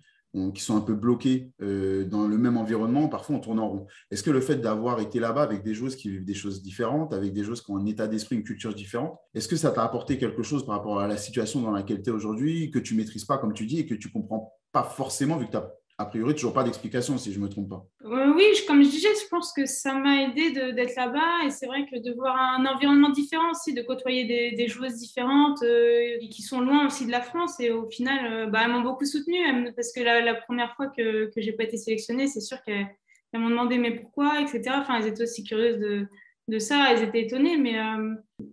qui 0.55 0.63
sont 0.63 0.77
un 0.77 0.81
peu 0.81 0.95
bloqués 0.95 1.53
euh, 1.63 2.05
dans 2.05 2.27
le 2.27 2.37
même 2.37 2.57
environnement, 2.57 3.09
parfois 3.09 3.37
on 3.37 3.41
tourne 3.41 3.61
en 3.61 3.69
rond. 3.69 3.87
Est-ce 4.11 4.23
que 4.23 4.31
le 4.31 4.41
fait 4.41 4.57
d'avoir 4.57 5.01
été 5.01 5.21
là-bas 5.21 5.43
avec 5.43 5.63
des 5.63 5.75
joueuses 5.75 5.97
qui 5.97 6.11
vivent 6.11 6.25
des 6.25 6.35
choses 6.35 6.63
différentes, 6.63 7.13
avec 7.13 7.33
des 7.33 7.45
joueuses 7.45 7.63
qui 7.63 7.71
ont 7.71 7.77
un 7.77 7.87
état 7.87 8.09
d'esprit, 8.09 8.37
une 8.37 8.45
culture 8.45 8.75
différente, 8.75 9.17
est-ce 9.35 9.49
que 9.49 9.57
ça 9.57 9.71
t'a 9.71 9.85
apporté 9.85 10.19
quelque 10.19 10.43
chose 10.43 10.67
par 10.67 10.77
rapport 10.77 11.01
à 11.01 11.07
la 11.07 11.17
situation 11.17 11.61
dans 11.61 11.71
laquelle 11.71 12.03
tu 12.03 12.11
es 12.11 12.13
aujourd'hui, 12.13 12.71
que 12.71 12.79
tu 12.79 12.95
maîtrises 12.95 13.25
pas, 13.25 13.39
comme 13.39 13.55
tu 13.55 13.67
dis, 13.67 13.79
et 13.79 13.87
que 13.87 13.95
tu 13.95 14.11
comprends 14.11 14.53
pas 14.73 14.83
forcément, 14.83 15.37
vu 15.37 15.47
que 15.47 15.53
tu 15.53 15.57
as 15.57 15.73
a 15.97 16.07
priori, 16.07 16.35
toujours 16.35 16.53
pas 16.53 16.65
d'explication, 16.65 17.19
si 17.19 17.33
je 17.33 17.39
ne 17.39 17.45
me 17.45 17.49
trompe 17.49 17.69
pas. 17.69 17.87
Euh, 18.05 18.33
oui, 18.35 18.45
comme 18.67 18.83
je 18.83 18.89
disais, 18.89 19.09
je 19.23 19.29
pense 19.29 19.53
que 19.53 19.65
ça 19.65 19.95
m'a 19.95 20.23
aidé 20.23 20.51
d'être 20.51 20.97
là-bas. 20.97 21.45
Et 21.47 21.51
c'est 21.51 21.67
vrai 21.67 21.87
que 21.87 21.97
de 22.03 22.13
voir 22.13 22.37
un 22.37 22.67
environnement 22.67 23.11
différent 23.11 23.53
aussi, 23.53 23.75
de 23.75 23.83
côtoyer 23.83 24.25
des, 24.57 24.67
joueuses 24.67 24.97
différentes 24.97 25.63
euh, 25.63 26.19
qui 26.31 26.43
sont 26.43 26.61
loin 26.61 26.87
aussi 26.87 27.07
de 27.07 27.13
la 27.13 27.21
France. 27.21 27.61
Et 27.61 27.71
au 27.71 27.89
final, 27.89 28.33
euh, 28.33 28.47
bah, 28.47 28.63
elles 28.65 28.73
m'ont 28.73 28.81
beaucoup 28.81 29.05
soutenue. 29.05 29.39
Parce 29.77 29.93
que 29.93 30.01
la, 30.01 30.35
première 30.35 30.75
fois 30.75 30.89
que, 30.89 31.31
je 31.37 31.47
n'ai 31.47 31.53
pas 31.53 31.63
été 31.63 31.77
sélectionnée, 31.77 32.27
c'est 32.27 32.41
sûr 32.41 32.61
qu'elles 32.65 32.89
m'ont 33.35 33.51
demandé 33.51 33.79
mais 33.79 33.93
pourquoi, 33.93 34.41
etc. 34.41 34.63
Enfin, 34.71 34.99
elles 34.99 35.07
étaient 35.07 35.23
aussi 35.23 35.45
curieuses 35.45 35.79
de, 35.79 36.59
ça. 36.59 36.89
Elles 36.91 37.05
étaient 37.05 37.23
étonnées. 37.23 37.57
Mais 37.57 37.77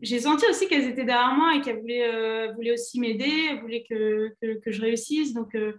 j'ai 0.04 0.20
senti 0.20 0.46
aussi 0.48 0.68
qu'elles 0.68 0.88
étaient 0.88 1.06
derrière 1.06 1.34
moi 1.34 1.56
et 1.56 1.62
qu'elles 1.62 1.80
voulaient, 1.80 2.72
aussi 2.72 3.00
m'aider. 3.00 3.60
Voulaient 3.62 3.84
que, 3.90 4.32
je 4.68 4.82
réussisse. 4.82 5.34
Donc, 5.34 5.56
euh, 5.56 5.74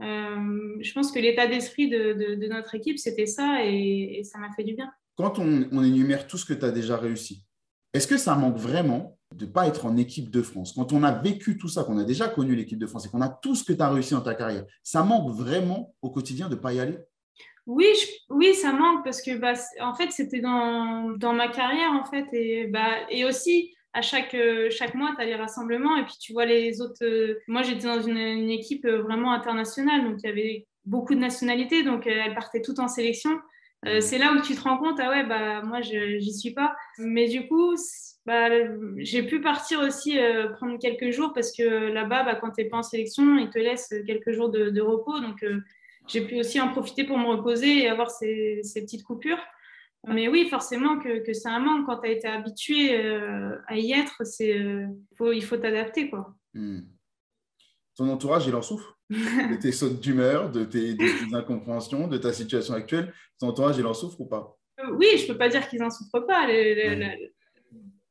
je 0.00 0.92
pense 0.92 1.12
que 1.12 1.18
l'état 1.18 1.46
d'esprit 1.46 1.88
de, 1.88 2.46
notre 2.48 2.74
équipe, 2.74 2.98
c'était 2.98 3.26
ça 3.26 3.64
et, 3.64 4.22
ça 4.24 4.38
m'a 4.38 4.50
fait 4.52 4.64
du 4.64 4.74
bien. 4.74 4.90
Quand 5.16 5.38
on, 5.38 5.82
énumère 5.82 6.26
tout 6.26 6.38
ce 6.38 6.44
que 6.44 6.54
tu 6.54 6.64
as 6.64 6.70
déjà 6.70 6.96
réussi, 6.96 7.44
est-ce 7.92 8.06
que 8.06 8.16
ça 8.16 8.34
manque 8.34 8.56
vraiment 8.56 9.18
de 9.34 9.46
ne 9.46 9.50
pas 9.50 9.66
être 9.66 9.86
en 9.86 9.96
équipe 9.96 10.30
de 10.30 10.42
France? 10.42 10.72
Quand 10.74 10.92
on 10.92 11.02
a 11.02 11.12
vécu 11.12 11.58
tout 11.58 11.68
ça, 11.68 11.84
qu'on 11.84 11.98
a 11.98 12.04
déjà 12.04 12.28
connu 12.28 12.54
l'équipe 12.54 12.78
de 12.78 12.86
France 12.86 13.06
et 13.06 13.08
qu'on 13.08 13.22
a 13.22 13.28
tout 13.28 13.54
ce 13.54 13.64
que 13.64 13.72
tu 13.72 13.82
as 13.82 13.90
réussi 13.90 14.14
dans 14.14 14.20
ta 14.20 14.34
carrière, 14.34 14.64
ça 14.82 15.02
manque 15.02 15.30
vraiment 15.30 15.94
au 16.02 16.10
quotidien 16.10 16.48
de 16.48 16.54
ne 16.54 16.60
pas 16.60 16.72
y 16.72 16.80
aller? 16.80 16.98
Oui, 17.66 17.92
oui, 18.30 18.54
ça 18.54 18.72
manque 18.72 19.04
parce 19.04 19.20
que 19.20 19.36
bah, 19.36 19.52
en 19.80 19.94
fait, 19.94 20.10
c'était 20.10 20.40
dans, 20.40 21.10
dans, 21.18 21.34
ma 21.34 21.48
carrière 21.48 21.92
en 21.92 22.04
fait 22.04 22.26
et, 22.32 22.66
bah, 22.66 23.08
et 23.10 23.26
aussi 23.26 23.74
à 23.98 24.02
chaque, 24.02 24.34
euh, 24.34 24.70
chaque 24.70 24.94
mois, 24.94 25.12
tu 25.16 25.22
as 25.22 25.26
les 25.26 25.34
rassemblements 25.34 25.96
et 25.96 26.04
puis 26.04 26.14
tu 26.20 26.32
vois 26.32 26.46
les 26.46 26.80
autres. 26.80 27.04
Euh, 27.04 27.38
moi, 27.48 27.62
j'étais 27.62 27.86
dans 27.86 28.00
une, 28.00 28.50
équipe 28.50 28.84
euh, 28.84 29.02
vraiment 29.02 29.32
internationale, 29.32 30.04
donc 30.04 30.16
il 30.22 30.26
y 30.26 30.30
avait 30.30 30.66
beaucoup 30.84 31.14
de 31.14 31.20
nationalités, 31.20 31.82
donc 31.82 32.06
elles 32.06 32.34
partaient 32.34 32.62
toutes 32.62 32.78
en 32.78 32.88
sélection. 32.88 33.38
c'est 34.00 34.18
là 34.18 34.32
où 34.32 34.40
tu 34.40 34.54
te 34.54 34.60
rends 34.62 34.78
compte, 34.78 34.98
ah 35.00 35.10
ouais, 35.10 35.24
bah 35.24 35.62
moi, 35.62 35.80
j'y 35.82 36.32
suis 36.32 36.52
pas. 36.52 36.74
Mais 36.98 37.28
du 37.28 37.46
coup, 37.46 37.76
bah, 38.28 38.48
j'ai 38.98 39.22
pu 39.22 39.40
partir 39.40 39.80
aussi 39.80 40.18
euh, 40.18 40.48
prendre 40.50 40.78
quelques 40.78 41.10
jours 41.12 41.32
parce 41.32 41.50
que 41.50 41.62
là-bas, 41.62 42.24
bah, 42.24 42.34
quand 42.34 42.50
tu 42.50 42.62
n'es 42.62 42.68
pas 42.68 42.76
en 42.76 42.82
sélection, 42.82 43.38
ils 43.38 43.48
te 43.48 43.58
laissent 43.58 43.94
quelques 44.06 44.32
jours 44.32 44.50
de, 44.50 44.80
repos. 44.82 45.18
Donc, 45.20 45.42
euh, 45.42 45.60
j'ai 46.06 46.26
pu 46.26 46.38
aussi 46.38 46.60
en 46.60 46.68
profiter 46.68 47.04
pour 47.04 47.16
me 47.16 47.26
reposer 47.26 47.84
et 47.84 47.88
avoir 47.88 48.10
ces, 48.10 48.60
petites 48.74 49.02
coupures. 49.02 49.40
Mais 50.06 50.28
oui, 50.28 50.48
forcément 50.48 50.98
que, 50.98 51.24
que 51.24 51.32
c'est 51.32 51.48
un 51.48 51.58
manque. 51.58 51.86
Quand 51.86 51.98
tu 51.98 52.08
as 52.08 52.12
été 52.12 52.28
habitué 52.28 52.98
euh, 52.98 53.56
à 53.66 53.76
y 53.76 53.92
être, 53.92 54.24
c'est, 54.24 54.86
faut, 55.16 55.32
il 55.32 55.42
faut 55.42 55.56
t'adapter. 55.56 56.08
Quoi. 56.08 56.34
Hmm. 56.54 56.80
Ton 57.96 58.08
entourage, 58.08 58.46
il 58.46 58.54
en 58.54 58.62
souffre 58.62 58.98
de 59.10 59.56
tes 59.56 59.72
sautes 59.72 60.00
d'humeur, 60.00 60.50
de 60.50 60.64
tes, 60.64 60.96
incompréhensions, 61.32 62.06
de 62.06 62.16
ta 62.18 62.32
situation 62.32 62.74
actuelle? 62.74 63.12
Ton 63.40 63.48
entourage, 63.48 63.78
il 63.78 63.86
en 63.86 63.94
souffre 63.94 64.20
ou 64.20 64.26
pas? 64.26 64.56
Oui, 64.92 65.06
je 65.16 65.24
ne 65.24 65.32
peux 65.32 65.38
pas 65.38 65.48
dire 65.48 65.68
qu'ils 65.68 65.80
n'en 65.80 65.90
souffrent 65.90 66.26
pas. 66.26 66.46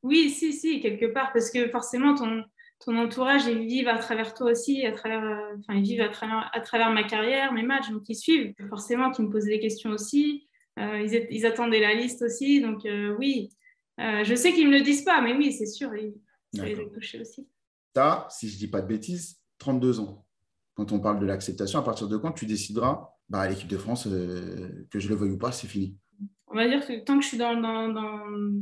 Oui, 0.04 0.30
si, 0.30 0.54
si, 0.54 0.82
quelque 0.82 1.06
part, 1.06 1.32
parce 1.34 1.50
que 1.50 1.69
forcément, 1.69 2.15
ton, 2.15 2.43
ton 2.80 2.97
entourage, 2.97 3.45
ils 3.45 3.65
vivent 3.65 3.88
à 3.88 3.97
travers 3.97 4.34
toi 4.34 4.52
aussi, 4.52 4.86
à 4.86 4.91
travers, 4.91 5.23
euh, 5.23 5.56
enfin, 5.60 5.80
ils 5.80 5.84
vivent 5.84 6.02
à 6.02 6.10
travers, 6.10 6.50
à 6.54 6.62
travers 6.62 6.91
ma 6.91 7.04
carrière, 7.04 7.52
mes 7.54 7.63
matchs, 7.63 7.89
donc 7.89 8.04
ils 8.08 8.15
suivent. 8.15 8.54
Forcément, 8.69 9.12
qui 9.12 9.21
me 9.21 9.30
posent 9.30 9.45
des 9.45 9.60
questions 9.60 9.91
aussi. 9.91 10.47
Euh, 10.78 11.02
ils, 11.02 11.28
ils, 11.32 11.46
attendaient 11.46 11.80
la 11.80 11.94
liste 11.94 12.22
aussi, 12.22 12.62
donc 12.62 12.86
euh, 12.86 13.16
oui. 13.18 13.50
je 13.98 14.36
sais 14.36 14.54
qu'ils 14.54 14.66
ne 14.66 14.74
me 14.74 14.78
le 14.78 14.84
disent 14.84 15.04
pas, 15.04 15.22
mais 15.22 15.34
oui, 15.34 15.52
c'est 15.52 15.66
sûr, 15.66 15.92
ça 16.54 16.66
les 16.66 16.80
a 16.80 16.86
touchés 16.86 17.20
aussi. 17.22 17.48
As, 17.96 18.28
si 18.30 18.48
je 18.48 18.54
ne 18.54 18.60
dis 18.60 18.68
pas 18.68 18.82
de 18.82 18.88
bêtises, 18.88 19.40
32 19.58 20.00
ans. 20.00 20.26
Quand 20.76 20.92
on 20.92 21.00
parle 21.00 21.20
de 21.20 21.26
l'acceptation, 21.26 21.80
à 21.80 21.84
partir 21.84 22.08
de 22.08 22.18
quand 22.18 22.32
tu 22.32 22.46
décideras, 22.46 23.10
bah, 23.28 23.50
l'équipe 23.50 23.68
de 23.68 23.78
France, 23.78 24.04
que 24.04 25.00
je 25.00 25.10
le 25.10 25.16
veuille 25.16 25.32
ou 25.32 25.38
pas, 25.38 25.52
c'est 25.52 25.68
fini 25.68 25.98
On 26.46 26.56
va 26.56 26.68
dire 26.68 26.86
que 26.86 27.04
tant 27.04 27.18
que 27.18 27.24
je 27.24 27.30
suis 27.30 27.38
dans, 27.40 27.60
dans, 27.60 27.90
dans 27.90 28.62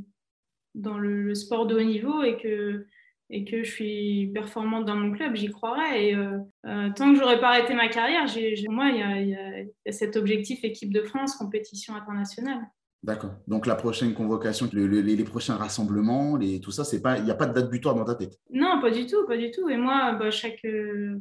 dans 0.76 0.98
le, 0.98 1.34
sport 1.34 1.66
de 1.66 1.76
haut 1.76 1.84
niveau 1.84 2.22
et 2.24 2.38
que, 2.38 2.86
et 3.30 3.44
que 3.44 3.64
je 3.64 3.72
suis 3.72 4.32
performante 4.34 4.86
dans 4.86 4.96
mon 4.96 5.12
club, 5.12 5.36
j'y 5.36 5.50
croirais. 5.50 6.06
Et 6.06 6.16
euh, 6.16 6.38
euh, 6.66 6.90
tant 6.96 7.12
que 7.12 7.20
j'aurais 7.20 7.40
pas 7.40 7.50
arrêté 7.50 7.74
ma 7.74 7.88
carrière, 7.88 8.26
moi, 8.70 8.90
il 8.90 9.30
y, 9.30 9.36
a, 9.36 9.92
cet 9.92 10.16
objectif 10.16 10.64
équipe 10.64 10.94
de 10.94 11.02
France, 11.02 11.36
compétition 11.36 11.96
internationale. 11.96 12.62
D'accord. 13.04 13.32
Donc 13.48 13.68
la 13.68 13.76
prochaine 13.76 14.14
convocation, 14.14 14.68
les, 14.74 15.24
prochains 15.24 15.56
rassemblements, 15.56 16.38
les, 16.38 16.60
tout 16.60 16.72
ça, 16.72 16.84
c'est 16.84 17.02
pas, 17.02 17.18
il 17.18 17.24
n'y 17.24 17.32
a 17.32 17.36
pas 17.36 17.46
de 17.46 17.54
date 17.54 17.70
butoir 17.70 17.94
dans 17.94 18.06
ta 18.06 18.16
tête? 18.16 18.40
Non, 18.52 18.80
pas 18.82 18.90
du 18.90 19.06
tout, 19.06 19.26
pas 19.28 19.38
du 19.38 19.52
tout. 19.52 19.70
Et 19.70 19.78
moi, 19.78 20.14
bah, 20.14 20.32
chaque, 20.32 20.64
euh, 20.66 21.20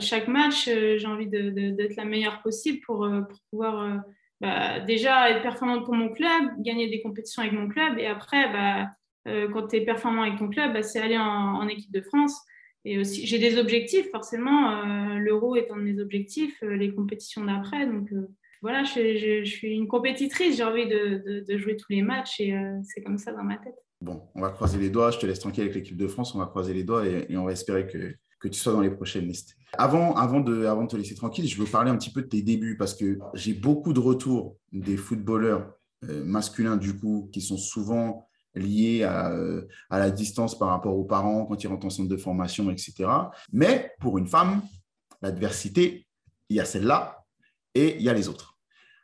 chaque 0.00 0.28
match, 0.28 0.66
j'ai 0.66 1.06
envie 1.06 1.28
d'être 1.28 1.96
la 1.96 2.04
meilleure 2.04 2.42
possible 2.42 2.80
pour, 2.86 3.08
pour 3.28 3.38
pouvoir 3.50 4.02
bah, 4.40 4.80
déjà 4.80 5.30
être 5.30 5.42
performante 5.42 5.84
pour 5.84 5.94
mon 5.94 6.10
club, 6.10 6.50
gagner 6.60 6.88
des 6.88 7.02
compétitions 7.02 7.42
avec 7.42 7.54
mon 7.54 7.68
club. 7.68 7.98
Et 7.98 8.06
après, 8.06 8.50
bah, 8.50 8.86
euh, 9.26 9.48
quand 9.52 9.68
tu 9.68 9.76
es 9.76 9.80
performant 9.84 10.22
avec 10.22 10.38
ton 10.38 10.48
club, 10.48 10.72
bah, 10.72 10.82
c'est 10.82 11.00
aller 11.00 11.18
en, 11.18 11.66
équipe 11.68 11.92
de 11.92 12.00
France. 12.00 12.40
Et 12.84 12.98
aussi, 12.98 13.26
j'ai 13.26 13.38
des 13.38 13.58
objectifs, 13.58 14.10
forcément. 14.10 14.70
Euh, 14.70 15.18
L'euro 15.18 15.56
est 15.56 15.70
un 15.70 15.76
de 15.76 15.82
mes 15.82 16.00
objectifs, 16.00 16.62
euh, 16.62 16.76
les 16.76 16.94
compétitions 16.94 17.44
d'après. 17.44 17.86
Donc 17.86 18.10
voilà, 18.62 18.84
je, 18.84 19.42
suis 19.44 19.74
une 19.74 19.88
compétitrice, 19.88 20.56
j'ai 20.56 20.64
envie 20.64 20.86
de, 20.86 21.44
jouer 21.56 21.76
tous 21.76 21.92
les 21.92 22.02
matchs 22.02 22.40
et 22.40 22.56
c'est 22.84 23.02
comme 23.02 23.18
ça 23.18 23.32
dans 23.32 23.44
ma 23.44 23.56
tête. 23.56 23.76
Bon, 24.00 24.22
on 24.34 24.40
va 24.40 24.50
croiser 24.50 24.78
les 24.78 24.90
doigts. 24.90 25.10
Je 25.10 25.18
te 25.18 25.26
laisse 25.26 25.40
tranquille 25.40 25.62
avec 25.62 25.74
l'équipe 25.74 25.96
de 25.96 26.06
France. 26.06 26.34
On 26.34 26.38
va 26.38 26.46
croiser 26.46 26.74
les 26.74 26.84
doigts 26.84 27.04
et 27.06 27.36
on 27.36 27.44
va 27.44 27.52
espérer 27.52 27.86
que, 27.86 28.14
que 28.40 28.48
tu 28.48 28.58
sois 28.58 28.72
dans 28.72 28.80
les 28.80 28.90
prochaines 28.90 29.26
listes. 29.26 29.56
Avant, 29.74 30.14
avant, 30.14 30.40
de, 30.40 30.64
avant 30.64 30.84
de 30.84 30.88
te 30.88 30.96
laisser 30.96 31.14
tranquille, 31.14 31.46
je 31.46 31.56
veux 31.60 31.66
parler 31.66 31.90
un 31.90 31.96
petit 31.96 32.12
peu 32.12 32.22
de 32.22 32.28
tes 32.28 32.42
débuts 32.42 32.76
parce 32.76 32.94
que 32.94 33.18
j'ai 33.34 33.52
beaucoup 33.52 33.92
de 33.92 34.00
retours 34.00 34.56
des 34.72 34.96
footballeurs 34.96 35.72
masculins, 36.02 36.76
du 36.76 36.96
coup, 36.96 37.28
qui 37.32 37.40
sont 37.40 37.56
souvent 37.56 38.26
liés 38.56 39.04
à, 39.04 39.30
euh, 39.30 39.68
à, 39.90 39.98
la 39.98 40.10
distance 40.10 40.58
par 40.58 40.68
rapport 40.68 40.96
aux 40.96 41.04
parents 41.04 41.46
quand 41.46 41.62
ils 41.62 41.68
rentrent 41.68 41.86
en 41.86 41.90
centre 41.90 42.08
de 42.08 42.16
formation, 42.16 42.70
etc. 42.70 43.08
Mais 43.52 43.92
pour 44.00 44.18
une 44.18 44.26
femme, 44.26 44.62
l'adversité, 45.22 46.06
il 46.48 46.56
y 46.56 46.60
a 46.60 46.64
celle-là 46.64 47.24
et 47.74 47.96
il 47.96 48.02
y 48.02 48.08
a 48.08 48.14
les 48.14 48.28
autres. 48.28 48.58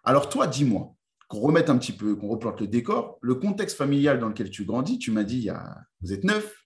Alors 0.05 0.29
toi, 0.29 0.47
dis-moi, 0.47 0.95
qu'on 1.29 1.41
remette 1.41 1.71
un 1.71 1.79
petit 1.79 1.93
peu, 1.93 2.17
qu'on 2.17 2.29
replante 2.29 2.61
le 2.61 2.67
décor, 2.67 3.19
le 3.21 3.35
contexte 3.37 3.77
familial 3.77 4.19
dans 4.19 4.29
lequel 4.29 4.51
tu 4.51 4.65
grandis, 4.65 4.99
tu 4.99 5.11
m'as 5.11 5.25
dit, 5.25 5.39
il 5.39 5.45
y 5.45 5.51
a, 5.51 5.79
vous 6.01 6.13
êtes 6.13 6.25
neuf, 6.25 6.62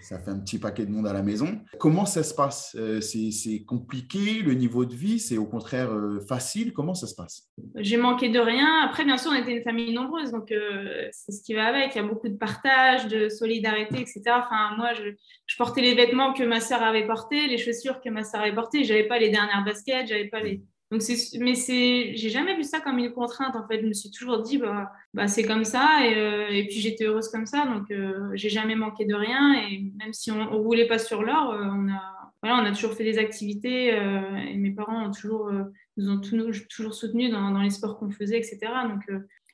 ça 0.00 0.18
fait 0.18 0.30
un 0.30 0.40
petit 0.40 0.58
paquet 0.58 0.84
de 0.84 0.90
monde 0.90 1.06
à 1.06 1.12
la 1.12 1.22
maison. 1.22 1.60
Comment 1.78 2.06
ça 2.06 2.22
se 2.22 2.34
passe? 2.34 2.76
Euh, 2.78 3.00
C'est 3.00 3.64
compliqué, 3.64 4.42
le 4.42 4.54
niveau 4.54 4.84
de 4.84 4.94
vie, 4.94 5.18
c'est 5.18 5.38
au 5.38 5.46
contraire 5.46 5.92
euh, 5.92 6.20
facile. 6.28 6.72
Comment 6.72 6.94
ça 6.94 7.06
se 7.06 7.14
passe? 7.14 7.48
J'ai 7.76 7.96
manqué 7.96 8.28
de 8.30 8.40
rien. 8.40 8.82
Après, 8.84 9.04
bien 9.04 9.16
sûr, 9.16 9.30
on 9.32 9.40
était 9.40 9.56
une 9.56 9.62
famille 9.62 9.92
nombreuse, 9.92 10.32
donc 10.32 10.50
euh, 10.50 11.08
c'est 11.12 11.32
ce 11.32 11.42
qui 11.42 11.54
va 11.54 11.66
avec. 11.66 11.94
Il 11.94 11.98
y 11.98 12.00
a 12.00 12.04
beaucoup 12.04 12.28
de 12.28 12.36
partage, 12.36 13.06
de 13.06 13.28
solidarité, 13.28 14.00
etc. 14.00 14.22
Enfin, 14.28 14.74
moi, 14.76 14.92
je, 14.94 15.10
je 15.46 15.56
portais 15.56 15.82
les 15.82 15.94
vêtements 15.94 16.32
que 16.32 16.42
ma 16.42 16.60
sœur 16.60 16.82
avait 16.82 17.06
portés, 17.06 17.46
les 17.46 17.58
chaussures 17.58 18.00
que 18.00 18.10
ma 18.10 18.24
sœur 18.24 18.40
avait 18.40 18.54
portées. 18.54 18.84
J'avais 18.84 19.06
pas 19.06 19.18
les 19.18 19.30
dernières 19.30 19.64
baskets, 19.64 20.08
j'avais 20.08 20.28
pas 20.28 20.40
les 20.40 20.62
donc 20.92 21.00
mais 21.40 21.54
c'est, 21.54 22.14
j'ai 22.14 22.28
jamais 22.28 22.54
vu 22.54 22.64
ça 22.64 22.78
comme 22.80 22.98
une 22.98 23.12
contrainte 23.12 23.56
en 23.56 23.66
fait. 23.66 23.80
Je 23.80 23.86
me 23.86 23.94
suis 23.94 24.10
toujours 24.10 24.42
dit 24.42 24.58
bah, 24.58 24.92
bah 25.14 25.26
c'est 25.26 25.42
comme 25.42 25.64
ça 25.64 26.06
et, 26.06 26.18
euh, 26.18 26.48
et 26.50 26.66
puis 26.66 26.80
j'étais 26.80 27.06
heureuse 27.06 27.30
comme 27.30 27.46
ça. 27.46 27.64
Donc 27.64 27.90
euh, 27.90 28.28
j'ai 28.34 28.50
jamais 28.50 28.74
manqué 28.74 29.06
de 29.06 29.14
rien 29.14 29.54
et 29.54 29.90
même 29.98 30.12
si 30.12 30.30
on, 30.30 30.36
ne 30.36 30.50
roulait 30.50 30.86
pas 30.86 30.98
sur 30.98 31.22
l'or, 31.22 31.52
euh, 31.52 31.64
on 31.64 31.88
a 31.88 32.02
voilà, 32.42 32.60
on 32.60 32.66
a 32.66 32.72
toujours 32.72 32.92
fait 32.92 33.04
des 33.04 33.18
activités 33.18 33.94
et 33.94 34.56
mes 34.56 34.72
parents 34.72 35.06
ont 35.06 35.12
toujours 35.12 35.50
nous 35.96 36.10
ont 36.10 36.20
toujours 36.20 36.92
soutenus 36.92 37.30
dans, 37.30 37.52
dans, 37.52 37.62
les 37.62 37.70
sports 37.70 37.98
qu'on 37.98 38.10
faisait, 38.10 38.36
etc. 38.36 38.58
Donc 38.88 39.08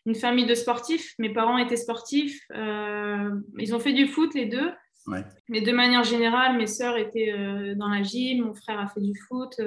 une 0.06 0.14
famille 0.14 0.46
de 0.46 0.54
sportifs. 0.54 1.14
Mes 1.18 1.30
parents 1.30 1.58
étaient 1.58 1.76
sportifs. 1.76 2.40
ils 3.58 3.74
ont 3.74 3.78
fait 3.78 3.92
du 3.92 4.06
foot 4.06 4.34
les 4.34 4.46
deux. 4.46 4.72
Mais 5.50 5.60
de 5.60 5.70
manière 5.70 6.02
générale, 6.02 6.56
mes 6.56 6.66
sœurs 6.66 6.96
étaient 6.96 7.74
dans 7.76 7.88
la 7.88 8.02
gym, 8.02 8.46
mon 8.46 8.54
frère 8.54 8.80
a 8.80 8.88
fait 8.88 9.02
du 9.02 9.14
foot. 9.28 9.60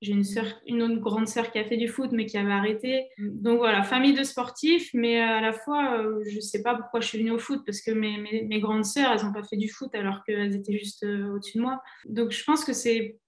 J'ai 0.00 0.12
une, 0.12 0.24
une 0.66 0.82
autre 0.82 0.96
grande 0.96 1.28
sœur 1.28 1.50
qui 1.50 1.58
a 1.58 1.64
fait 1.64 1.76
du 1.76 1.86
foot, 1.86 2.10
mais 2.12 2.24
qui 2.24 2.38
avait 2.38 2.52
arrêté. 2.52 3.08
Donc 3.18 3.58
voilà, 3.58 3.82
famille 3.82 4.14
de 4.14 4.24
sportifs, 4.24 4.90
mais 4.94 5.20
à 5.20 5.42
la 5.42 5.52
fois, 5.52 5.98
euh, 5.98 6.22
je 6.26 6.36
ne 6.36 6.40
sais 6.40 6.62
pas 6.62 6.74
pourquoi 6.74 7.00
je 7.00 7.08
suis 7.08 7.18
venue 7.18 7.32
au 7.32 7.38
foot, 7.38 7.62
parce 7.66 7.82
que 7.82 7.90
mes, 7.90 8.16
mes, 8.18 8.60
grandes 8.60 8.86
sœurs, 8.86 9.12
elles 9.12 9.26
n'ont 9.26 9.32
pas 9.32 9.42
fait 9.42 9.58
du 9.58 9.68
foot 9.68 9.94
alors 9.94 10.24
qu'elles 10.24 10.56
étaient 10.56 10.78
juste 10.78 11.02
euh, 11.02 11.34
au-dessus 11.34 11.58
de 11.58 11.62
moi. 11.62 11.82
Donc 12.06 12.30
je 12.30 12.42
pense 12.44 12.64
que 12.64 12.72
c'est 12.72 13.18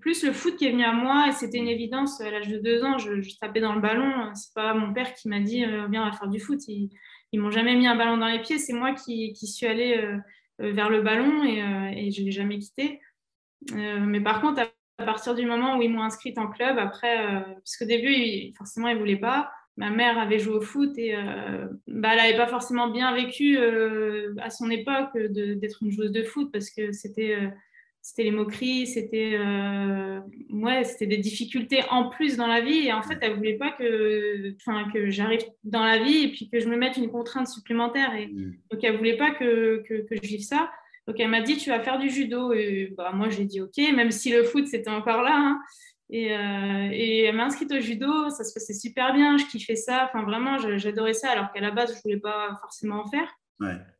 plus 0.00 0.22
le 0.22 0.32
foot 0.32 0.56
qui 0.56 0.66
est 0.66 0.70
venu 0.70 0.84
à 0.84 0.92
moi 0.92 1.28
et 1.28 1.32
c'était 1.32 1.58
une 1.58 1.68
évidence 1.68 2.20
à 2.20 2.30
l'âge 2.30 2.48
de 2.48 2.58
deux 2.58 2.84
ans. 2.84 2.98
Je, 2.98 3.38
tapais 3.40 3.60
dans 3.60 3.74
le 3.74 3.80
ballon. 3.80 4.30
C'est 4.34 4.52
pas 4.52 4.74
mon 4.74 4.92
père 4.92 5.14
qui 5.14 5.28
m'a 5.28 5.40
dit 5.40 5.64
euh, 5.64 5.86
viens 5.90 6.02
on 6.02 6.10
va 6.10 6.12
faire 6.12 6.28
du 6.28 6.40
foot. 6.40 6.60
Ils, 6.68 6.90
ils 7.32 7.40
m'ont 7.40 7.50
jamais 7.50 7.74
mis 7.74 7.86
un 7.86 7.96
ballon 7.96 8.18
dans 8.18 8.28
les 8.28 8.40
pieds. 8.40 8.58
C'est 8.58 8.74
moi 8.74 8.92
qui, 8.92 9.34
suis 9.34 9.66
allée 9.66 9.98
vers 10.58 10.90
le 10.90 11.02
ballon 11.02 11.44
et, 11.44 12.06
et 12.06 12.10
je 12.10 12.22
l'ai 12.22 12.32
jamais 12.32 12.58
quitté. 12.58 13.00
mais 13.74 14.20
par 14.22 14.40
contre 14.40 14.62
à 14.98 15.04
partir 15.04 15.34
du 15.34 15.46
moment 15.46 15.78
où 15.78 15.82
ils 15.82 15.90
m'ont 15.90 16.02
inscrite 16.02 16.38
en 16.38 16.48
club, 16.48 16.76
après, 16.78 17.24
euh, 17.24 17.40
parce 17.40 17.76
qu'au 17.76 17.84
début, 17.84 18.52
forcément, 18.56 18.88
ils 18.88 18.94
ne 18.94 18.98
voulaient 18.98 19.16
pas. 19.16 19.50
Ma 19.76 19.90
mère 19.90 20.18
avait 20.18 20.40
joué 20.40 20.54
au 20.54 20.60
foot 20.60 20.98
et 20.98 21.14
euh, 21.14 21.68
bah, 21.86 22.10
elle 22.12 22.18
n'avait 22.18 22.36
pas 22.36 22.48
forcément 22.48 22.90
bien 22.90 23.14
vécu 23.14 23.56
euh, 23.56 24.34
à 24.40 24.50
son 24.50 24.70
époque 24.70 25.16
d'être 25.16 25.84
une 25.84 25.92
joueuse 25.92 26.10
de 26.10 26.24
foot 26.24 26.50
parce 26.52 26.70
que 26.70 26.90
c'était 26.90 27.38
c'était 28.02 28.24
les 28.24 28.32
moqueries, 28.32 28.88
c'était 28.88 29.38
ouais, 30.50 30.82
c'était 30.82 31.06
des 31.06 31.18
difficultés 31.18 31.82
en 31.90 32.08
plus 32.08 32.36
dans 32.36 32.48
la 32.48 32.60
vie. 32.60 32.88
Et 32.88 32.92
en 32.92 33.02
fait, 33.02 33.18
elle 33.20 33.36
voulait 33.36 33.58
pas 33.58 33.70
que, 33.70 34.56
que 34.92 35.10
j'arrive 35.10 35.44
dans 35.62 35.84
la 35.84 35.98
vie 35.98 36.24
et 36.24 36.32
puis 36.32 36.48
que 36.48 36.58
je 36.58 36.68
me 36.68 36.76
mette 36.76 36.96
une 36.96 37.10
contrainte 37.10 37.46
supplémentaire. 37.46 38.14
Et, 38.16 38.26
mmh. 38.26 38.54
Donc, 38.72 38.82
elle 38.82 38.96
voulait 38.96 39.16
pas 39.16 39.32
que, 39.32 39.84
que, 39.86 40.06
que 40.06 40.16
je 40.16 40.26
vive 40.26 40.42
ça. 40.42 40.70
Donc 41.08 41.18
elle 41.18 41.30
m'a 41.30 41.40
dit 41.40 41.56
tu 41.56 41.70
vas 41.70 41.80
faire 41.80 41.98
du 41.98 42.10
judo. 42.10 42.52
Et 42.52 42.92
bah, 42.96 43.12
moi 43.14 43.30
j'ai 43.30 43.44
dit 43.44 43.62
ok 43.62 43.78
même 43.96 44.10
si 44.10 44.30
le 44.30 44.44
foot 44.44 44.66
c'était 44.66 44.90
encore 44.90 45.22
là 45.22 45.34
hein. 45.34 45.60
et, 46.10 46.36
euh, 46.36 46.90
et, 46.92 47.24
elle 47.24 47.34
m'a 47.34 47.46
inscrite 47.46 47.72
au 47.72 47.80
judo. 47.80 48.28
Ça 48.28 48.44
se 48.44 48.52
passait 48.52 48.74
super 48.74 49.14
bien. 49.14 49.38
Je 49.38 49.46
kiffais 49.46 49.74
ça. 49.74 50.06
Enfin 50.06 50.22
vraiment 50.22 50.58
j'adorais 50.58 51.14
ça. 51.14 51.30
Alors 51.30 51.50
qu'à 51.50 51.62
la 51.62 51.70
base 51.70 51.96
je 51.96 52.02
voulais 52.02 52.20
pas 52.20 52.58
forcément 52.60 53.00
en 53.00 53.06
faire. 53.06 53.26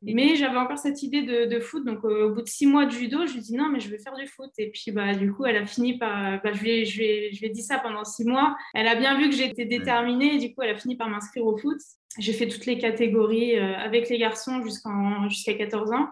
Mais 0.02 0.36
j'avais 0.36 0.58
encore 0.58 0.78
cette 0.78 1.02
idée 1.02 1.22
de, 1.22 1.60
foot. 1.60 1.82
Donc 1.86 2.04
au 2.04 2.30
bout 2.30 2.42
de 2.42 2.48
six 2.48 2.66
mois 2.66 2.84
de 2.84 2.90
judo 2.90 3.26
je 3.26 3.32
lui 3.32 3.40
dis 3.40 3.56
non 3.56 3.70
mais 3.70 3.80
je 3.80 3.88
vais 3.88 3.98
faire 3.98 4.14
du 4.14 4.26
foot. 4.26 4.50
Et 4.58 4.70
puis 4.70 4.92
bah 4.92 5.14
du 5.14 5.32
coup 5.32 5.46
elle 5.46 5.56
a 5.56 5.64
fini 5.64 5.96
par 5.96 6.42
bah, 6.42 6.52
je, 6.52 6.60
lui 6.60 6.70
ai, 6.70 6.84
je, 6.84 6.92
je 6.92 7.40
lui 7.40 7.46
ai 7.46 7.50
dit 7.50 7.62
ça 7.62 7.78
pendant 7.78 8.04
six 8.04 8.26
mois. 8.26 8.54
Elle 8.74 8.86
a 8.86 8.96
bien 8.96 9.18
vu 9.18 9.30
que 9.30 9.34
j'étais 9.34 9.64
déterminée. 9.64 10.34
Et 10.34 10.38
du 10.38 10.54
coup 10.54 10.60
elle 10.60 10.76
a 10.76 10.78
fini 10.78 10.94
par 10.94 11.08
m'inscrire 11.08 11.46
au 11.46 11.56
foot. 11.56 11.78
J'ai 12.18 12.34
fait 12.34 12.48
toutes 12.48 12.66
les 12.66 12.76
catégories 12.76 13.58
euh, 13.58 13.78
avec 13.78 14.10
les 14.10 14.18
garçons 14.18 14.62
jusqu'à 14.62 15.54
14 15.54 15.92
ans 15.92 16.08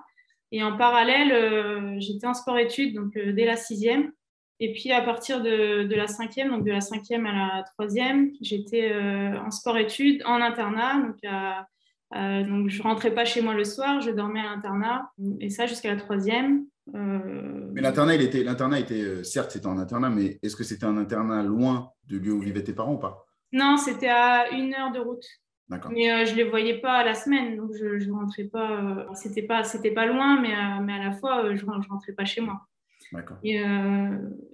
et 0.57 0.63
en 0.63 0.75
parallèle, 0.75 1.33
euh, 1.33 1.97
j'étais 1.99 2.27
en 2.27 2.33
sport-études, 2.33 2.95
donc 2.95 3.15
euh, 3.19 3.35
dès 3.35 3.45
la 3.45 3.57
sixième. 3.57 4.11
Et 4.59 4.73
puis 4.73 4.91
à 4.91 5.03
partir 5.03 5.43
de, 5.43 5.83
de, 5.83 5.95
la 5.95 6.07
cinquième, 6.07 6.49
donc 6.49 6.65
de 6.65 6.71
la 6.71 6.81
cinquième 6.81 7.27
à 7.27 7.33
la 7.33 7.63
troisième, 7.75 8.31
j'étais 8.41 8.91
euh, 8.91 9.39
en 9.39 9.51
sport-études, 9.51 10.23
en 10.25 10.41
internat. 10.41 10.95
Donc, 10.95 12.49
donc 12.49 12.71
je 12.71 12.83
rentrais 12.83 13.13
pas 13.15 13.27
chez 13.27 13.43
moi 13.43 13.53
le 13.53 13.65
soir, 13.65 14.01
je 14.01 14.11
dormais 14.11 14.41
à 14.41 14.45
l'internat. 14.45 15.11
Et 15.41 15.51
ça 15.51 15.67
jusqu'à 15.67 15.93
la 15.93 16.01
troisième. 16.01 16.65
Mais 16.95 17.83
l'internat, 17.83 18.15
il 18.15 18.23
était, 18.23 18.43
l'internat 18.43 18.81
était, 18.81 19.25
certes, 19.25 19.51
c'était 19.51 19.67
en 19.67 19.77
internat, 19.77 20.09
mais 20.09 20.39
est-ce 20.43 20.57
que 20.57 20.65
c'était 20.65 20.87
un 20.87 20.97
internat 20.97 21.43
loin 21.43 21.91
de 22.09 22.17
lieu 22.17 22.33
où 22.33 22.41
vivaient 22.41 22.65
tes 22.65 22.73
parents 22.73 22.95
ou 22.95 22.99
pas? 22.99 23.27
Non, 23.53 23.77
c'était 23.77 24.09
à 24.09 24.49
une 24.53 24.73
heure 24.73 24.91
de 24.91 25.01
route. 25.01 25.27
Mais 25.69 26.11
euh, 26.11 26.25
je 26.25 26.33
ne 26.33 26.37
les 26.37 26.45
voyais 26.45 26.79
pas 26.79 27.03
la 27.05 27.15
semaine, 27.15 27.57
donc 27.57 27.73
je 27.75 28.07
ne 28.07 28.13
rentrais 28.13 28.45
pas. 28.45 28.71
Euh, 28.71 29.05
c'était 29.15 29.43
pas, 29.43 29.65
c'était 29.65 29.91
pas 29.91 30.07
loin, 30.07 30.41
mais, 30.41 30.53
euh, 30.53 30.83
mais 30.83 30.93
à 30.93 31.05
la 31.05 31.13
fois, 31.13 31.55
je 31.55 31.65
ne 31.65 31.89
rentrais 31.89 32.13
pas 32.13 32.25
chez 32.25 32.41
moi. 32.41 32.61
Et, 33.45 33.63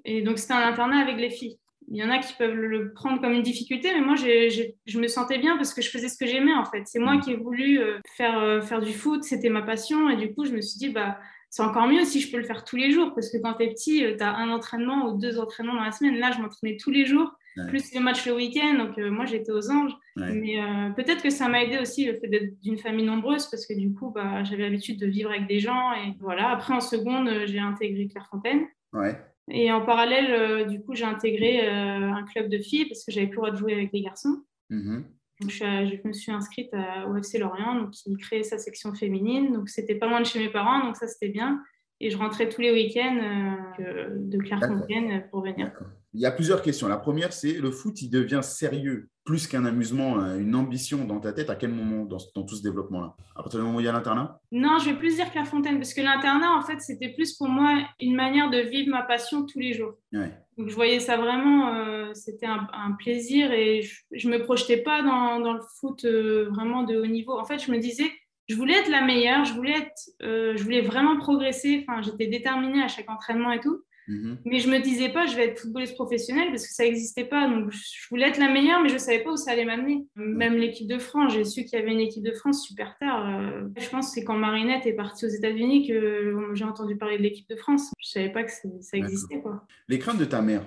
et, 0.05 0.22
donc, 0.22 0.38
c'était 0.38 0.53
un 0.53 0.68
internat 0.68 0.98
avec 0.98 1.16
les 1.16 1.31
filles. 1.31 1.59
Il 1.88 1.96
y 1.96 2.05
en 2.05 2.11
a 2.11 2.18
qui 2.18 2.33
peuvent 2.35 2.55
le 2.55 2.92
prendre 2.92 3.20
comme 3.20 3.33
une 3.33 3.42
difficulté, 3.42 3.92
mais 3.92 4.01
moi, 4.01 4.14
je 4.14 4.98
me 4.98 5.09
sentais 5.09 5.38
bien 5.38 5.57
parce 5.57 5.75
que 5.75 5.83
je 5.83 5.90
faisais 5.90 6.09
ce 6.09 6.18
que 6.18 6.27
j'aimais, 6.27 6.55
en 6.55 6.64
fait. 6.64 6.83
C'est 6.87 6.98
moi 6.98 7.14
mm. 7.14 7.20
qui 7.20 7.33
ai 7.33 7.37
voulu 7.37 7.81
faire, 8.16 8.62
faire 8.64 8.81
du 8.81 8.92
foot, 8.92 9.25
c'était 9.25 9.48
ma 9.48 9.62
passion. 9.62 10.09
Et 10.11 10.16
du 10.16 10.35
coup, 10.35 10.44
je 10.44 10.53
me 10.53 10.61
suis 10.61 10.79
dit, 10.79 10.90
bah, 10.90 11.18
c'est 11.51 11.62
encore 11.62 11.88
mieux 11.88 12.05
si 12.05 12.20
je 12.20 12.31
peux 12.31 12.38
le 12.38 12.44
faire 12.44 12.64
tous 12.64 12.77
les 12.77 12.90
jours, 12.90 13.14
parce 13.14 13.31
que 13.31 13.38
quand 13.38 13.55
tu 13.55 13.64
es 13.64 13.68
petit, 13.70 14.05
tu 14.16 14.22
as 14.22 14.35
un 14.35 14.51
entraînement 14.51 15.09
ou 15.09 15.18
deux 15.18 15.38
entraînements 15.38 15.75
dans 15.75 15.85
la 15.85 15.92
semaine. 15.92 16.18
Là, 16.18 16.31
je 16.31 16.40
m'entraînais 16.40 16.77
tous 16.77 16.90
les 16.90 17.07
jours 17.07 17.33
plus 17.69 17.95
le 17.95 18.01
match 18.01 18.27
le 18.27 18.35
week-end. 18.35 18.75
Donc, 18.79 18.99
euh, 18.99 19.11
moi, 19.11 19.27
j'étais 19.27 19.53
aux 19.53 19.71
anges. 19.71 19.93
Mais 20.17 20.61
euh, 20.61 20.91
peut-être 20.91 21.23
que 21.23 21.31
ça 21.31 21.49
m'a 21.49 21.65
aidé 21.65 21.79
aussi 21.79 22.05
le 22.05 22.15
fait 22.15 22.29
d'être 22.29 22.61
d'une 22.61 22.79
famille 22.79 23.07
nombreuse 23.07 23.47
parce 23.47 23.67
que 23.67 23.75
du 23.75 23.93
coup, 23.95 24.11
bah, 24.11 24.45
j'avais 24.45 24.62
l'habitude 24.62 24.99
de 25.01 25.07
vivre 25.07 25.31
avec 25.31 25.47
des 25.47 25.59
gens. 25.59 25.93
Et 25.93 26.15
voilà. 26.21 26.51
Après, 26.51 26.75
en 26.75 26.81
seconde, 26.81 27.29
euh, 27.29 27.47
j'ai 27.47 27.59
intégré 27.59 28.09
Clairefontaine. 28.09 28.67
Ouais. 28.93 29.19
Et 29.51 29.73
en 29.73 29.85
parallèle, 29.85 30.69
du 30.69 30.81
coup, 30.81 30.95
j'ai 30.95 31.05
intégré 31.05 31.67
un 31.67 32.23
club 32.23 32.49
de 32.49 32.59
filles 32.59 32.87
parce 32.87 33.05
que 33.05 33.11
j'avais 33.11 33.27
plus 33.27 33.37
le 33.37 33.41
droit 33.41 33.51
de 33.51 33.57
jouer 33.57 33.73
avec 33.73 33.91
les 33.93 34.01
garçons. 34.01 34.45
Mm-hmm. 34.71 35.03
Donc, 35.41 35.51
je, 35.51 36.07
me 36.07 36.12
suis 36.12 36.31
inscrite 36.31 36.71
au 37.09 37.17
FC 37.17 37.38
Lorient, 37.38 37.75
donc, 37.75 37.91
qui 37.91 38.17
créait 38.17 38.45
sa 38.45 38.59
section 38.59 38.95
féminine. 38.95 39.53
Donc, 39.53 39.69
c'était 39.69 39.97
pas 39.97 40.07
loin 40.07 40.21
de 40.21 40.27
chez 40.27 40.38
mes 40.38 40.49
parents, 40.49 40.85
donc 40.85 40.97
ça, 40.97 41.09
c'était 41.09 41.29
bien. 41.29 41.61
Et 41.99 42.11
je 42.11 42.17
rentrais 42.17 42.49
tous 42.49 42.61
les 42.61 42.71
week-ends 42.71 43.57
de 43.81 44.38
Clairefontaine 44.38 45.25
pour 45.31 45.43
venir. 45.43 45.73
Il 46.14 46.20
y 46.20 46.27
a 46.27 46.31
plusieurs 46.31 46.61
questions. 46.61 46.88
La 46.88 46.98
première, 46.98 47.33
c'est 47.33 47.55
le 47.55 47.70
foot, 47.70 48.03
il 48.03 48.11
devient 48.11 48.40
sérieux, 48.42 49.09
plus 49.25 49.46
qu'un 49.46 49.64
amusement, 49.64 50.20
euh, 50.20 50.38
une 50.38 50.55
ambition 50.55 51.07
dans 51.07 51.20
ta 51.20 51.33
tête? 51.33 51.48
À 51.48 51.55
quel 51.55 51.70
moment 51.70 52.05
dans, 52.05 52.18
tout 52.18 52.55
ce 52.55 52.62
développement-là? 52.62 53.14
À 53.35 53.42
partir 53.42 53.61
du 53.61 53.64
moment 53.64 53.79
où 53.79 53.81
il 53.81 53.87
y 53.87 53.88
a 53.88 53.92
l'internat? 53.92 54.38
Non, 54.51 54.79
je 54.79 54.90
vais 54.90 54.96
plus 54.96 55.16
dire 55.16 55.31
Clairefontaine, 55.31 55.79
parce 55.79 55.94
que 55.94 56.03
l'internat, 56.03 56.55
en 56.55 56.61
fait, 56.61 56.81
c'était 56.81 57.09
plus 57.09 57.33
pour 57.33 57.48
moi 57.48 57.79
une 57.98 58.14
manière 58.14 58.51
de 58.51 58.59
vivre 58.59 58.90
ma 58.90 59.03
passion 59.03 59.46
tous 59.46 59.59
les 59.59 59.72
jours. 59.72 59.94
Donc, 60.12 60.68
je 60.68 60.75
voyais 60.75 61.01
ça 61.01 61.16
vraiment, 61.16 61.75
euh, 61.75 62.12
c'était 62.12 62.46
un, 62.46 62.92
plaisir 62.98 63.51
et 63.51 63.81
je 64.11 64.29
ne 64.29 64.37
me 64.37 64.42
projetais 64.42 64.83
pas 64.83 65.03
dans, 65.03 65.40
dans 65.40 65.55
le 65.55 65.62
foot 65.81 66.05
euh, 66.05 66.51
vraiment 66.51 66.83
de 66.83 66.96
haut 66.96 67.07
niveau. 67.07 67.38
En 67.38 67.46
fait, 67.46 67.59
je 67.59 67.72
me 67.72 67.79
disais, 67.79 68.12
je 68.48 68.55
voulais 68.55 68.75
être 68.75 68.90
la 68.90 69.01
meilleure, 69.01 69.46
je 69.46 69.55
voulais, 69.55 69.79
être, 69.79 70.11
je 70.20 70.62
voulais 70.62 70.83
vraiment 70.83 71.16
progresser. 71.16 71.87
Enfin, 71.88 72.03
j'étais 72.03 72.27
déterminée 72.27 72.83
à 72.83 72.88
chaque 72.88 73.09
entraînement 73.09 73.53
et 73.53 73.61
tout. 73.61 73.83
Mhm. 74.09 74.38
Mais 74.45 74.59
je 74.59 74.69
me 74.69 74.79
disais 74.81 75.11
pas, 75.11 75.27
je 75.27 75.37
vais 75.37 75.49
être 75.49 75.61
footballeuse 75.61 75.93
professionnelle 75.93 76.49
parce 76.51 76.67
que 76.67 76.73
ça 76.73 76.85
n'existait 76.85 77.25
pas. 77.25 77.49
Donc, 77.49 77.71
je 77.71 78.09
voulais 78.11 78.29
être 78.29 78.38
la 78.38 78.51
meilleure, 78.51 78.83
mais 78.83 78.88
je 78.88 78.95
ne 78.95 78.99
savais 78.99 79.23
pas 79.23 79.33
où 79.33 79.37
ça 79.37 79.53
allait 79.53 79.65
m'amener. 79.65 80.05
Même 80.17 80.57
l'équipe 80.57 80.88
de 80.88 80.99
France, 80.99 81.35
j'ai 81.35 81.45
su 81.45 81.65
qu'il 81.65 81.79
y 81.79 81.83
avait 81.83 81.93
une 81.93 82.01
équipe 82.01 82.25
de 82.25 82.33
France 82.33 82.67
super 82.67 82.97
tard. 82.99 83.29
Euh, 83.29 83.69
je 83.79 83.88
pense 83.88 84.09
que 84.09 84.15
c'est 84.15 84.25
quand 84.25 84.37
Marinette 84.37 84.87
est 84.87 84.95
partie 84.95 85.27
aux 85.27 85.31
États-Unis 85.31 85.87
que 85.87 86.53
j'ai 86.55 86.65
entendu 86.65 86.97
parler 86.97 87.19
de 87.19 87.23
l'équipe 87.23 87.49
de 87.49 87.57
France. 87.57 87.93
Je 87.99 88.09
ne 88.09 88.23
savais 88.23 88.33
pas 88.33 88.45
que 88.45 88.51
ça 88.81 88.97
existait. 88.97 89.41
Quoi. 89.41 89.65
Les 89.88 89.99
craintes 89.99 90.19
de 90.19 90.25
ta 90.25 90.43
mère 90.43 90.65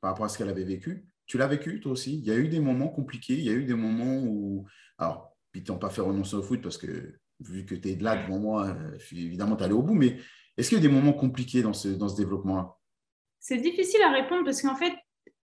par 0.00 0.12
rapport 0.12 0.26
à 0.26 0.28
ce 0.28 0.38
qu'elle 0.38 0.48
avait 0.48 0.64
vécu, 0.64 1.04
tu 1.26 1.38
l'as 1.38 1.46
vécu 1.46 1.80
toi 1.80 1.92
aussi? 1.92 2.18
Il 2.18 2.24
y 2.24 2.30
a 2.30 2.36
eu 2.36 2.48
des 2.48 2.60
moments 2.60 2.88
compliqués, 2.88 3.34
il 3.34 3.44
y 3.44 3.50
a 3.50 3.52
eu 3.52 3.64
des 3.64 3.74
moments 3.74 4.22
où. 4.24 4.66
Alors, 4.96 5.36
puis 5.52 5.62
n'as 5.68 5.76
pas 5.76 5.90
fait 5.90 6.00
renoncer 6.00 6.36
au 6.36 6.42
foot 6.42 6.60
parce 6.62 6.78
que 6.78 7.14
vu 7.40 7.64
que 7.64 7.74
tu 7.74 7.90
es 7.90 7.96
là 7.96 8.16
devant 8.16 8.38
moi, 8.38 8.68
euh, 8.68 8.98
évidemment, 9.12 9.56
tu 9.56 9.64
allé 9.64 9.74
au 9.74 9.82
bout, 9.82 9.94
mais 9.94 10.18
est-ce 10.58 10.68
qu'il 10.68 10.78
y 10.78 10.80
a 10.80 10.86
des 10.86 10.92
moments 10.92 11.12
compliqués 11.12 11.62
dans 11.62 11.72
ce, 11.72 11.88
dans 11.88 12.08
ce 12.08 12.16
développement-là? 12.16 12.76
C'est 13.38 13.58
difficile 13.58 14.02
à 14.02 14.10
répondre 14.10 14.44
parce 14.44 14.60
qu'en 14.60 14.74
fait, 14.74 14.92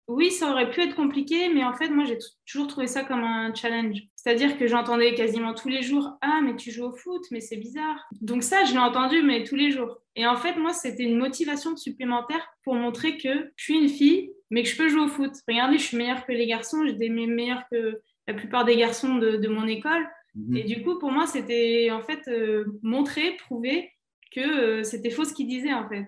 oui, 0.08 0.32
ça 0.32 0.52
aurait 0.52 0.70
pu 0.70 0.82
être 0.82 0.96
compliqué, 0.96 1.50
mais 1.54 1.64
en 1.64 1.74
fait, 1.74 1.90
moi, 1.90 2.06
j'ai 2.06 2.18
toujours 2.46 2.68
trouvé 2.68 2.88
ça 2.88 3.04
comme 3.04 3.24
un 3.24 3.54
challenge. 3.54 4.00
C'est-à-dire 4.16 4.58
que 4.58 4.68
j'entendais 4.68 5.14
quasiment 5.14 5.54
tous 5.54 5.70
les 5.70 5.82
jours 5.82 6.18
Ah, 6.22 6.42
mais 6.44 6.56
tu 6.56 6.72
joues 6.72 6.86
au 6.86 6.92
foot, 6.92 7.24
mais 7.32 7.40
c'est 7.40 7.58
bizarre. 7.58 8.08
Donc, 8.22 8.44
ça, 8.44 8.64
je 8.66 8.72
l'ai 8.72 8.80
entendu, 8.80 9.22
mais 9.22 9.44
tous 9.44 9.56
les 9.56 9.72
jours. 9.72 10.00
Et 10.16 10.26
en 10.26 10.36
fait, 10.36 10.56
moi, 10.56 10.74
c'était 10.74 11.04
une 11.04 11.18
motivation 11.18 11.78
supplémentaire 11.78 12.46
pour 12.64 12.76
montrer 12.76 13.18
que 13.18 13.52
je 13.56 13.64
suis 13.64 13.78
une 13.78 13.90
fille, 13.90 14.32
mais 14.50 14.64
que 14.64 14.70
je 14.70 14.78
peux 14.78 14.90
jouer 14.90 15.02
au 15.02 15.08
foot. 15.08 15.32
Regardez, 15.48 15.78
je 15.78 15.84
suis 15.84 15.98
meilleure 15.98 16.26
que 16.26 16.32
les 16.32 16.48
garçons, 16.48 16.86
j'étais 16.86 17.10
meilleure 17.10 17.64
que 17.72 18.02
la 18.28 18.34
plupart 18.34 18.66
des 18.66 18.76
garçons 18.76 19.16
de, 19.16 19.48
mon 19.48 19.68
école. 19.68 20.08
Mhm. 20.36 20.58
Et 20.58 20.64
du 20.64 20.84
coup, 20.84 21.00
pour 21.00 21.12
moi, 21.12 21.26
c'était 21.26 21.90
en 21.92 22.02
fait 22.02 22.28
euh, 22.28 22.66
montrer, 22.82 23.38
prouver 23.38 23.92
que 24.32 24.40
euh, 24.40 24.84
c'était 24.84 25.10
faux 25.10 25.26
ce 25.26 25.34
qu'il 25.34 25.48
disait 25.48 25.74
en 25.74 25.88
fait. 25.88 26.08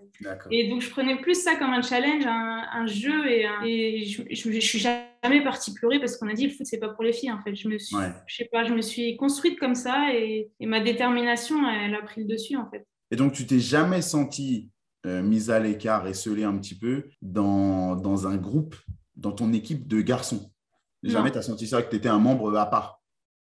Et 0.49 0.69
donc 0.69 0.81
je 0.81 0.89
prenais 0.89 1.19
plus 1.19 1.35
ça 1.35 1.55
comme 1.55 1.71
un 1.71 1.81
challenge, 1.81 2.25
un, 2.25 2.85
jeu 2.85 3.27
et, 3.27 3.45
et 3.65 4.05
je, 4.05 4.23
je, 4.29 4.59
suis 4.59 4.79
jamais 4.79 5.43
partie 5.43 5.73
pleurer 5.73 5.99
parce 5.99 6.17
qu'on 6.17 6.29
a 6.29 6.33
dit 6.33 6.47
le 6.47 6.53
foot 6.53 6.65
c'est 6.65 6.79
pas 6.79 6.89
pour 6.89 7.03
les 7.03 7.13
filles 7.13 7.31
en 7.31 7.41
fait. 7.41 7.53
Je 7.55 7.67
me 7.67 7.77
suis, 7.77 7.97
je 8.25 8.35
sais 8.35 8.49
pas, 8.51 8.63
je 8.63 8.73
me 8.73 8.81
suis 8.81 9.17
construite 9.17 9.59
comme 9.59 9.75
ça 9.75 10.13
et, 10.13 10.49
ma 10.61 10.79
détermination 10.79 11.69
elle 11.69 11.95
a 11.95 12.01
pris 12.01 12.21
le 12.21 12.27
dessus 12.27 12.55
en 12.55 12.69
fait. 12.69 12.85
Et 13.11 13.15
donc 13.15 13.33
tu 13.33 13.45
t'es 13.45 13.59
jamais 13.59 14.01
sentie 14.01 14.71
euh, 15.05 15.21
mise 15.21 15.51
à 15.51 15.59
l'écart 15.59 16.07
et 16.07 16.13
scellée 16.13 16.45
un 16.45 16.57
petit 16.57 16.77
peu 16.77 17.09
dans, 17.21 17.95
dans 17.95 18.25
un 18.27 18.37
groupe, 18.37 18.75
dans 19.15 19.33
ton 19.33 19.51
équipe 19.51 19.87
de 19.87 20.01
garçons? 20.01 20.49
Jamais 21.03 21.31
tu 21.31 21.37
as 21.37 21.41
senti 21.41 21.67
ça 21.67 21.81
que 21.81 21.89
tu 21.89 21.97
étais 21.97 22.07
un 22.07 22.19
membre 22.19 22.55
à 22.57 22.65
part? 22.65 23.01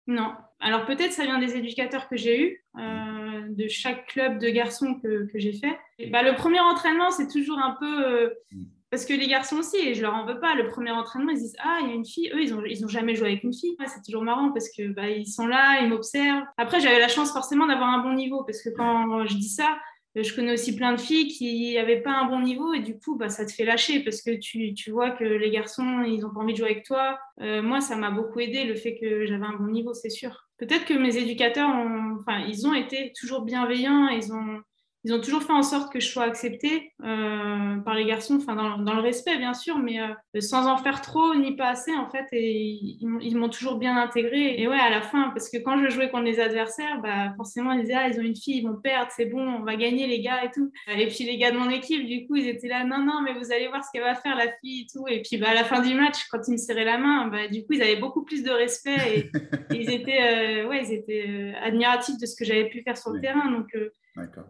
Non. 0.08 0.34
Alors 0.60 0.86
peut-être 0.86 1.12
ça 1.12 1.26
vient 1.26 1.40
des 1.40 1.56
éducateurs 1.56 2.10
que 2.10 2.18
j'ai 2.18 2.42
eus. 2.42 2.66
Euh, 2.78 3.23
de 3.50 3.68
chaque 3.68 4.08
club 4.08 4.40
de 4.40 4.50
garçons 4.50 5.00
que, 5.02 5.28
j'ai 5.36 5.54
fait. 5.54 5.78
bah, 6.10 6.24
le 6.24 6.36
premier 6.36 6.60
entraînement, 6.60 7.12
c'est 7.12 7.28
toujours 7.28 7.60
un 7.60 7.76
peu. 7.80 8.06
Euh, 8.06 8.30
mm. 8.52 8.64
parce 8.90 9.06
que 9.06 9.14
les 9.14 9.28
garçons 9.28 9.58
aussi, 9.58 9.78
et 9.78 9.94
je 9.94 10.02
leur 10.02 10.14
en 10.14 10.26
veux 10.26 10.40
pas, 10.40 10.56
le 10.56 10.68
premier 10.68 10.92
entraînement, 10.92 11.32
ils 11.32 11.40
disent 11.40 11.56
Ah, 11.64 11.80
il 11.82 11.90
y 11.90 11.92
a 11.92 11.94
une 11.94 12.06
fille. 12.06 12.32
Eux, 12.34 12.42
ils 12.42 12.54
n'ont 12.54 12.64
ils 12.66 12.84
ont 12.86 12.90
jamais 12.90 13.16
joué 13.16 13.28
avec 13.28 13.44
une 13.44 13.54
fille. 13.54 13.76
c'est 13.86 14.04
toujours 14.04 14.24
marrant 14.24 14.52
parce 14.52 14.70
que 14.70 14.88
bah, 14.88 15.10
ils 15.10 15.28
sont 15.28 15.48
là, 15.48 15.82
ils 15.82 15.90
m'observent. 15.90 16.44
Après, 16.58 16.80
j'avais 16.80 17.00
la 17.00 17.08
chance 17.08 17.32
forcément 17.32 17.68
d'avoir 17.68 17.90
un 17.90 18.00
bon 18.00 18.14
niveau 18.14 18.44
parce 18.44 18.62
que 18.62 18.70
quand 18.70 19.26
je 19.26 19.36
dis 19.36 19.50
ça, 19.50 19.78
je 20.16 20.36
connais 20.36 20.54
aussi 20.54 20.76
plein 20.76 20.94
de 20.94 21.00
filles 21.00 21.28
qui 21.28 21.74
n'avaient 21.74 22.02
pas 22.02 22.12
un 22.12 22.26
bon 22.26 22.40
niveau 22.40 22.74
et 22.74 22.82
du 22.82 22.98
coup, 23.00 23.16
bah, 23.16 23.30
ça 23.30 23.46
te 23.46 23.52
fait 23.52 23.66
lâcher 23.66 24.02
parce 24.02 24.22
que 24.22 24.38
tu, 24.38 24.74
tu 24.76 24.92
vois 24.92 25.10
que 25.10 25.24
les 25.24 25.50
garçons, 25.50 26.04
ils 26.04 26.20
n'ont 26.20 26.30
pas 26.30 26.42
envie 26.42 26.54
de 26.54 26.58
jouer 26.60 26.72
avec 26.72 26.86
toi. 26.86 27.18
Euh, 27.42 27.64
moi, 27.64 27.82
ça 27.82 27.96
m'a 27.96 28.12
beaucoup 28.12 28.40
aidé 28.40 28.64
le 28.64 28.76
fait 28.76 28.96
que 28.96 29.26
j'avais 29.26 29.46
un 29.46 29.54
bon 29.54 29.68
niveau, 29.68 29.94
c'est 29.94 30.12
sûr. 30.12 30.43
Peut-être 30.58 30.86
que 30.86 30.94
mes 30.94 31.18
éducateurs, 31.18 31.70
ont, 31.70 32.18
enfin, 32.20 32.46
ils 32.48 32.68
ont 32.68 32.74
été 32.74 33.12
toujours 33.20 33.44
bienveillants, 33.44 34.08
ils 34.10 34.32
ont, 34.34 34.62
ils 35.06 35.13
ont 35.13 35.20
toujours 35.20 35.44
fait 35.44 35.52
en 35.52 35.63
sorte 35.63 35.92
que 35.92 36.00
je 36.00 36.08
sois 36.08 36.24
acceptée 36.24 36.94
euh, 37.04 37.78
par 37.80 37.94
les 37.94 38.06
garçons, 38.06 38.38
enfin 38.38 38.56
dans, 38.56 38.94
le 38.94 39.02
respect 39.02 39.38
bien 39.38 39.54
sûr, 39.54 39.78
mais 39.78 40.00
euh, 40.00 40.39
sans 40.39 40.66
en 40.66 40.78
faire 40.78 41.02
trop 41.02 41.36
ni 41.36 41.58
pas 41.58 41.70
assez 41.70 41.94
en 41.94 42.10
fait. 42.10 42.26
Et 42.32 42.80
ils, 43.02 43.36
m'ont 43.36 43.50
toujours 43.50 43.78
bien 43.78 43.98
intégrée. 43.98 44.56
Et 44.62 44.68
ouais, 44.68 44.80
à 44.80 44.89
la 44.89 45.02
fin, 45.02 45.30
parce 45.32 45.50
que 45.50 45.58
quand 45.58 45.78
je 45.84 45.89
jouais 45.89 46.10
contre 46.10 46.24
les 46.24 46.39
adversaires, 46.39 47.02
bah, 47.02 47.34
forcément 47.36 47.74
ils 47.74 47.82
disaient 47.82 47.96
ah 47.96 48.08
ils 48.08 48.18
ont 48.18 48.24
une 48.24 48.36
fille, 48.36 48.60
ils 48.60 48.63
vont 48.63 48.78
perdre, 48.78 49.12
c'est 49.13 49.26
bon, 49.26 49.42
on 49.42 49.63
va 49.63 49.76
gagner 49.76 50.08
les 50.08 50.22
gars 50.22 50.46
et 50.46 50.52
tout. 50.52 50.72
Et 50.88 51.08
puis 51.08 51.26
les 51.26 51.38
gars 51.38 51.52
de 51.52 51.58
mon 51.58 51.70
équipe, 51.70 52.06
du 52.06 52.26
coup, 52.26 52.38
ils 52.38 52.48
étaient 52.48 52.70
là 52.70 52.86
non 52.86 53.00
non 53.00 53.22
mais 53.22 53.34
vous 53.34 53.52
allez 53.52 53.68
voir 53.68 53.84
ce 53.84 53.89
qu'elle 53.92 54.04
va 54.04 54.16
faire 54.16 54.38
la 54.38 54.48
fille 54.62 54.84
et 54.84 54.88
tout. 54.89 55.06
Et 55.10 55.22
puis 55.22 55.38
bah, 55.38 55.50
à 55.50 55.54
la 55.54 55.66
fin 55.66 55.82
du 55.82 55.94
match, 55.96 56.28
quand 56.32 56.39
ils 56.48 56.54
me 56.54 56.58
serraient 56.58 56.86
la 56.86 56.98
main, 56.98 57.28
bah, 57.28 57.50
du 57.50 57.66
coup 57.66 57.74
ils 57.74 57.82
avaient 57.82 58.00
beaucoup 58.00 58.24
plus 58.24 58.42
de 58.42 58.52
respect 58.52 58.96
et, 59.18 59.32
ils 59.76 59.92
étaient 59.92 60.63
euh, 60.63 60.68
ouais 60.70 60.82
ils 60.86 60.94
étaient 60.94 61.54
admiratifs 61.62 62.18
de 62.18 62.26
ce 62.26 62.38
que 62.38 62.46
j'avais 62.46 62.70
pu 62.70 62.84
faire 62.84 62.98
sur 62.98 63.12
le 63.12 63.20
terrain. 63.20 63.52
Donc 63.52 63.68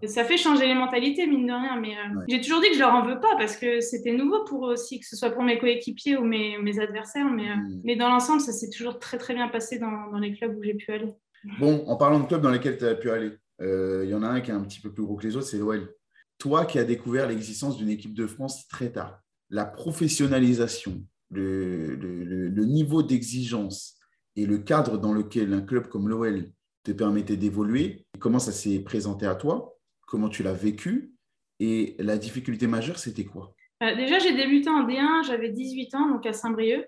ça 0.06 0.26
fait 0.26 0.38
changer 0.38 0.68
les 0.68 0.76
mentalités, 0.76 1.26
mine 1.26 1.48
de 1.48 1.54
rien. 1.54 1.80
Mais 1.80 1.96
euh, 1.98 2.22
j'ai 2.28 2.42
toujours 2.42 2.62
dit 2.62 2.68
que 2.68 2.74
je 2.74 2.80
leur 2.80 2.94
en 2.94 3.06
veux 3.06 3.20
pas 3.20 3.36
parce 3.38 3.56
que 3.56 3.80
c'était 3.80 4.12
nouveau 4.12 4.44
pour 4.44 4.68
eux 4.68 4.74
aussi, 4.74 5.00
que 5.00 5.06
ce 5.06 5.16
soit 5.16 5.30
pour 5.30 5.44
mes 5.44 5.58
coéquipiers 5.58 6.18
ou 6.18 6.26
mes, 6.26 6.58
mes 6.58 6.80
adversaires. 6.80 7.30
Mais, 7.30 7.50
euh, 7.50 7.56
hmm. 7.56 7.82
mais 7.84 7.96
dans 7.96 8.10
l'ensemble, 8.10 8.42
ça 8.42 8.52
s'est 8.52 8.70
toujours 8.70 9.00
très 9.00 9.18
très 9.18 9.34
bien 9.34 9.48
passé 9.48 9.80
dans, 9.80 10.12
dans 10.12 10.20
les 10.20 10.34
clubs 10.34 10.56
où 10.58 10.64
j'ai 10.64 10.74
pu 10.74 10.92
aller. 10.92 11.14
Bon, 11.60 11.84
en 11.88 11.96
parlant 11.96 12.20
de 12.20 12.28
clubs 12.28 12.42
dans 12.42 12.52
lesquels 12.52 12.78
tu 12.78 12.86
as 12.86 12.96
pu 12.96 13.10
aller, 13.10 13.32
euh, 13.62 14.02
il 14.04 14.10
y 14.10 14.14
en 14.14 14.24
a 14.24 14.28
un 14.28 14.42
qui 14.42 14.52
est 14.52 14.54
un 14.54 14.64
petit 14.64 14.80
peu 14.80 14.92
plus 14.92 15.04
gros 15.04 15.16
que 15.16 15.26
les 15.26 15.36
autres, 15.36 15.48
c'est 15.48 15.58
l'OL. 15.58 15.94
Toi 16.38 16.66
qui 16.66 16.80
as 16.80 16.84
découvert 16.84 17.28
l'existence 17.28 17.78
d'une 17.78 17.90
équipe 17.90 18.14
de 18.14 18.28
France 18.28 18.68
très 18.68 18.92
tard, 18.92 19.20
la 19.50 19.66
professionnalisation, 19.66 21.04
le, 21.32 21.96
le, 21.96 22.24
le 22.50 22.66
niveau 22.66 23.04
d'exigence 23.04 23.98
et 24.36 24.46
le 24.46 24.58
cadre 24.58 24.98
dans 24.98 25.14
lequel 25.14 25.54
un 25.54 25.62
club 25.62 25.88
comme 25.88 26.10
l'OL 26.10 26.46
te 26.84 26.92
permettait 26.92 27.38
d'évoluer? 27.38 28.06
Comment 28.20 28.40
ça 28.40 28.52
s'est 28.52 28.80
présenté 28.80 29.26
à 29.26 29.36
toi? 29.36 29.76
Comment 30.06 30.30
tu 30.30 30.44
l'as 30.44 30.54
vécu? 30.54 31.14
Et 31.60 31.96
la 32.00 32.18
difficulté 32.18 32.68
majeure, 32.68 33.00
c'était 33.00 33.26
quoi? 33.26 33.56
Euh, 33.82 33.96
Déjà, 33.96 34.20
j'ai 34.20 34.34
débuté 34.34 34.70
en 34.70 34.88
D1, 34.88 35.26
j'avais 35.26 35.50
18 35.50 35.96
ans, 35.96 36.10
donc 36.10 36.26
à 36.26 36.34
Saint-Brieuc. 36.34 36.88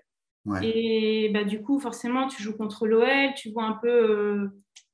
Et 0.62 1.28
bah, 1.34 1.42
du 1.42 1.60
coup, 1.60 1.80
forcément, 1.80 2.28
tu 2.28 2.40
joues 2.40 2.56
contre 2.56 2.86
l'OL, 2.86 3.34
tu 3.36 3.50
vois 3.50 3.64
un 3.64 3.72
peu 3.72 3.88
euh, 3.88 4.48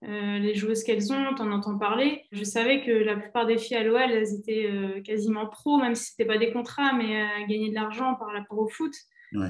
euh, 0.05 0.39
les 0.39 0.55
joueuses 0.55 0.83
qu'elles 0.83 1.13
ont, 1.13 1.35
tu 1.35 1.43
en 1.43 1.53
entends 1.53 1.77
parler. 1.77 2.23
Je 2.33 2.43
savais 2.43 2.83
que 2.83 2.91
la 2.91 3.17
plupart 3.17 3.45
des 3.45 3.59
filles 3.59 3.77
à 3.77 3.83
l'OL, 3.83 4.01
elles 4.01 4.35
étaient 4.35 5.03
quasiment 5.05 5.47
pro, 5.47 5.77
même 5.77 5.95
si 5.95 6.07
ce 6.07 6.13
n'était 6.13 6.33
pas 6.33 6.39
des 6.39 6.53
contrats, 6.53 6.95
mais 6.95 7.21
à 7.21 7.41
gagner 7.41 7.69
de 7.69 7.75
l'argent 7.75 8.15
par 8.15 8.29
rapport 8.29 8.59
au 8.59 8.69
foot. 8.69 8.95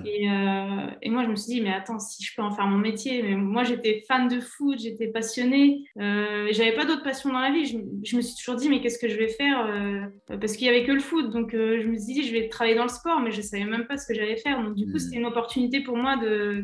Et, 0.05 0.31
euh, 0.31 0.87
et, 1.03 1.11
moi, 1.11 1.25
je 1.25 1.29
me 1.29 1.35
suis 1.35 1.55
dit, 1.55 1.61
mais 1.61 1.73
attends, 1.73 1.99
si 1.99 2.23
je 2.23 2.35
peux 2.37 2.43
en 2.43 2.53
faire 2.53 2.67
mon 2.67 2.79
métier, 2.79 3.23
mais 3.23 3.35
moi, 3.35 3.65
j'étais 3.65 4.05
fan 4.07 4.29
de 4.29 4.41
foot, 4.41 4.79
j'étais 4.79 5.09
passionnée, 5.09 5.85
euh, 5.99 6.49
j'avais 6.53 6.73
pas 6.73 6.85
d'autres 6.85 7.03
passions 7.03 7.31
dans 7.31 7.41
la 7.41 7.51
vie. 7.51 7.67
Je, 7.67 7.79
je, 8.05 8.17
me 8.17 8.23
suis 8.23 8.37
toujours 8.37 8.57
dit, 8.57 8.69
mais 8.69 8.81
qu'est-ce 8.81 8.99
que 8.99 9.09
je 9.09 9.17
vais 9.17 9.29
faire 9.29 9.67
euh, 9.67 10.03
Parce 10.39 10.57
qu'il 10.57 10.67
y 10.67 10.71
avait 10.71 10.85
que 10.85 10.93
le 10.93 11.01
foot, 11.01 11.31
donc 11.31 11.55
euh, 11.55 11.81
je 11.83 11.89
me 11.89 11.97
suis 11.99 12.15
dit, 12.15 12.23
je 12.23 12.33
vais 12.33 12.49
travailler 12.49 12.77
dans 12.77 12.85
le 12.85 12.89
sport, 12.89 13.21
mais 13.21 13.33
je 13.33 13.43
savais 13.43 13.65
même 13.65 13.87
pas 13.87 13.99
ce 13.99 14.07
que 14.07 14.15
j'allais 14.15 14.37
faire. 14.37 14.63
Donc 14.63 14.75
du 14.75 14.91
coup, 14.91 14.99
c'était 14.99 15.17
une 15.17 15.27
opportunité 15.27 15.81
pour 15.81 15.97
moi 15.97 16.17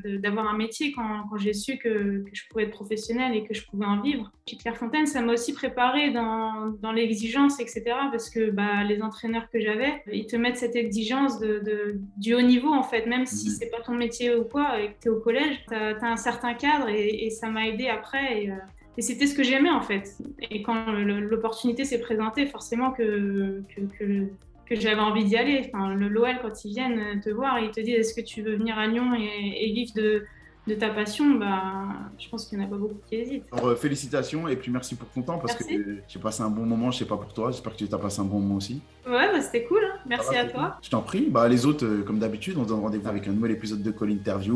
d'avoir 0.05 0.49
un 0.49 0.57
métier 0.57 0.93
quand, 0.93 1.25
quand 1.29 1.37
j'ai 1.37 1.53
su 1.53 1.79
que, 1.79 1.89
que, 2.23 2.31
je 2.33 2.43
pouvais 2.49 2.65
être 2.65 2.71
professionnelle 2.71 3.35
et 3.35 3.45
que 3.45 3.55
je 3.55 3.67
pouvais 3.67 3.87
en 3.87 4.01
vivre. 4.01 4.31
Chez 4.49 4.57
Clairefontaine, 4.57 5.07
ça 5.07 5.21
m'a 5.21 5.33
aussi 5.33 5.53
préparé 5.53 6.11
dans, 6.11 6.69
dans 6.81 6.93
l'exigence, 6.93 7.61
etc. 7.61 7.85
Parce 8.11 8.31
que 8.31 8.51
bah, 8.51 8.85
les 8.85 9.03
entraîneurs 9.03 9.49
que 9.51 9.61
j'avais, 9.61 10.03
ils 10.13 10.27
te 10.27 10.37
mettent 10.37 10.57
cette 10.57 10.77
exigence 10.77 11.41
de, 11.41 11.59
de, 11.59 12.01
du 12.17 12.35
haut 12.35 12.43
niveau, 12.43 12.73
en 12.73 12.83
fait 12.83 13.07
même 13.09 13.27
si 13.27 13.49
mhm. 13.49 13.55
c'est 13.59 13.71
pas 13.71 13.81
ton 13.81 13.95
métier 13.95 14.35
ou 14.35 14.45
quoi, 14.45 14.81
et 14.81 14.89
que 14.89 15.03
tu 15.03 15.09
es 15.09 15.11
au 15.11 15.21
collège, 15.21 15.65
tu 15.69 15.75
as, 15.75 15.97
un 16.03 16.17
certain 16.17 16.55
cadre 16.55 16.89
et, 16.89 17.31
ça 17.31 17.49
m'a 17.49 17.67
aidé 17.67 17.89
après. 17.89 18.49
Euh, 18.49 18.55
et, 18.97 19.03
c'était 19.03 19.27
ce 19.27 19.35
que 19.35 19.43
j'aimais 19.43 19.71
en 19.71 19.83
fait. 19.83 20.17
Et 20.51 20.63
quand 20.63 20.93
l'opportunité 20.93 21.85
s'est 21.85 22.01
présentée, 22.01 22.47
forcément 22.47 22.93
que, 22.93 23.63
que, 23.75 24.27
que, 24.67 24.75
j'avais 24.75 25.01
envie 25.01 25.25
d'y 25.25 25.37
aller. 25.37 25.71
Enfin, 25.73 25.95
le 25.95 26.09
LOL, 26.09 26.39
quand 26.43 26.65
ils 26.65 26.71
viennent 26.71 27.21
te 27.21 27.31
voir, 27.31 27.59
ils 27.61 27.71
te 27.71 27.81
disent 27.81 27.97
est-ce 27.97 28.15
que 28.15 28.25
tu 28.25 28.43
veux 28.43 28.57
venir 28.57 28.79
à 28.79 28.87
Lyon 28.87 29.15
et, 29.15 29.73
vivre 29.73 29.93
de, 29.95 30.25
de 30.69 30.75
ta 30.75 30.91
passion, 30.91 31.35
bah, 31.35 31.89
je 32.19 32.29
pense 32.29 32.47
qu'il 32.47 32.59
n'y 32.59 32.65
en 32.65 32.69
a 32.69 32.71
pas 32.71 32.77
beaucoup 32.77 33.01
qui 33.09 33.17
hésitent. 33.17 33.45
Alors, 33.51 33.69
euh, 33.69 33.75
félicitations 33.75 34.47
et 34.47 34.57
puis 34.57 34.71
merci 34.71 34.95
pour 34.95 35.09
ton 35.09 35.23
temps 35.23 35.39
parce 35.39 35.55
que 35.55 35.65
j'ai 36.07 36.21
passé 36.21 36.43
un 36.43 36.51
bon 36.51 36.65
moment, 36.65 36.91
je 36.91 36.99
sais 36.99 37.05
pas 37.07 37.17
pour 37.17 37.33
toi, 37.33 37.51
j'espère 37.51 37.75
que 37.75 37.85
tu 37.85 37.93
as 37.93 37.99
passé 37.99 38.21
un 38.21 38.25
bon 38.25 38.39
moment 38.39 38.57
aussi. 38.57 38.81
Ouais, 39.07 39.33
bah, 39.33 39.41
c'était 39.41 39.65
cool, 39.65 39.81
hein. 39.83 39.99
merci 40.07 40.37
à 40.37 40.45
toi. 40.45 40.77
Je 40.83 40.91
t'en 40.91 41.03
prie, 41.03 41.27
bah, 41.29 41.49
les 41.49 41.67
autres, 41.67 41.85
euh, 41.85 42.03
comme 42.03 42.19
d'habitude, 42.19 42.57
on 42.59 42.65
se 42.65 42.69
donne 42.69 42.81
rendez-vous 42.81 43.09
avec 43.09 43.27
un 43.27 43.33
nouvel 43.33 43.53
épisode 43.53 43.83
de 43.83 43.91
Call 43.91 44.11
Interview, 44.11 44.55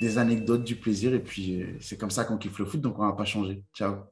des 0.00 0.16
anecdotes, 0.16 0.64
du 0.64 0.76
plaisir 0.76 1.12
et 1.12 1.20
puis 1.20 1.62
euh, 1.62 1.66
c'est 1.80 1.98
comme 1.98 2.10
ça 2.10 2.24
qu'on 2.24 2.38
kiffe 2.38 2.58
le 2.58 2.64
foot 2.64 2.80
donc 2.80 2.98
on 2.98 3.06
va 3.06 3.12
pas 3.12 3.24
changer. 3.26 3.62
Ciao. 3.74 4.04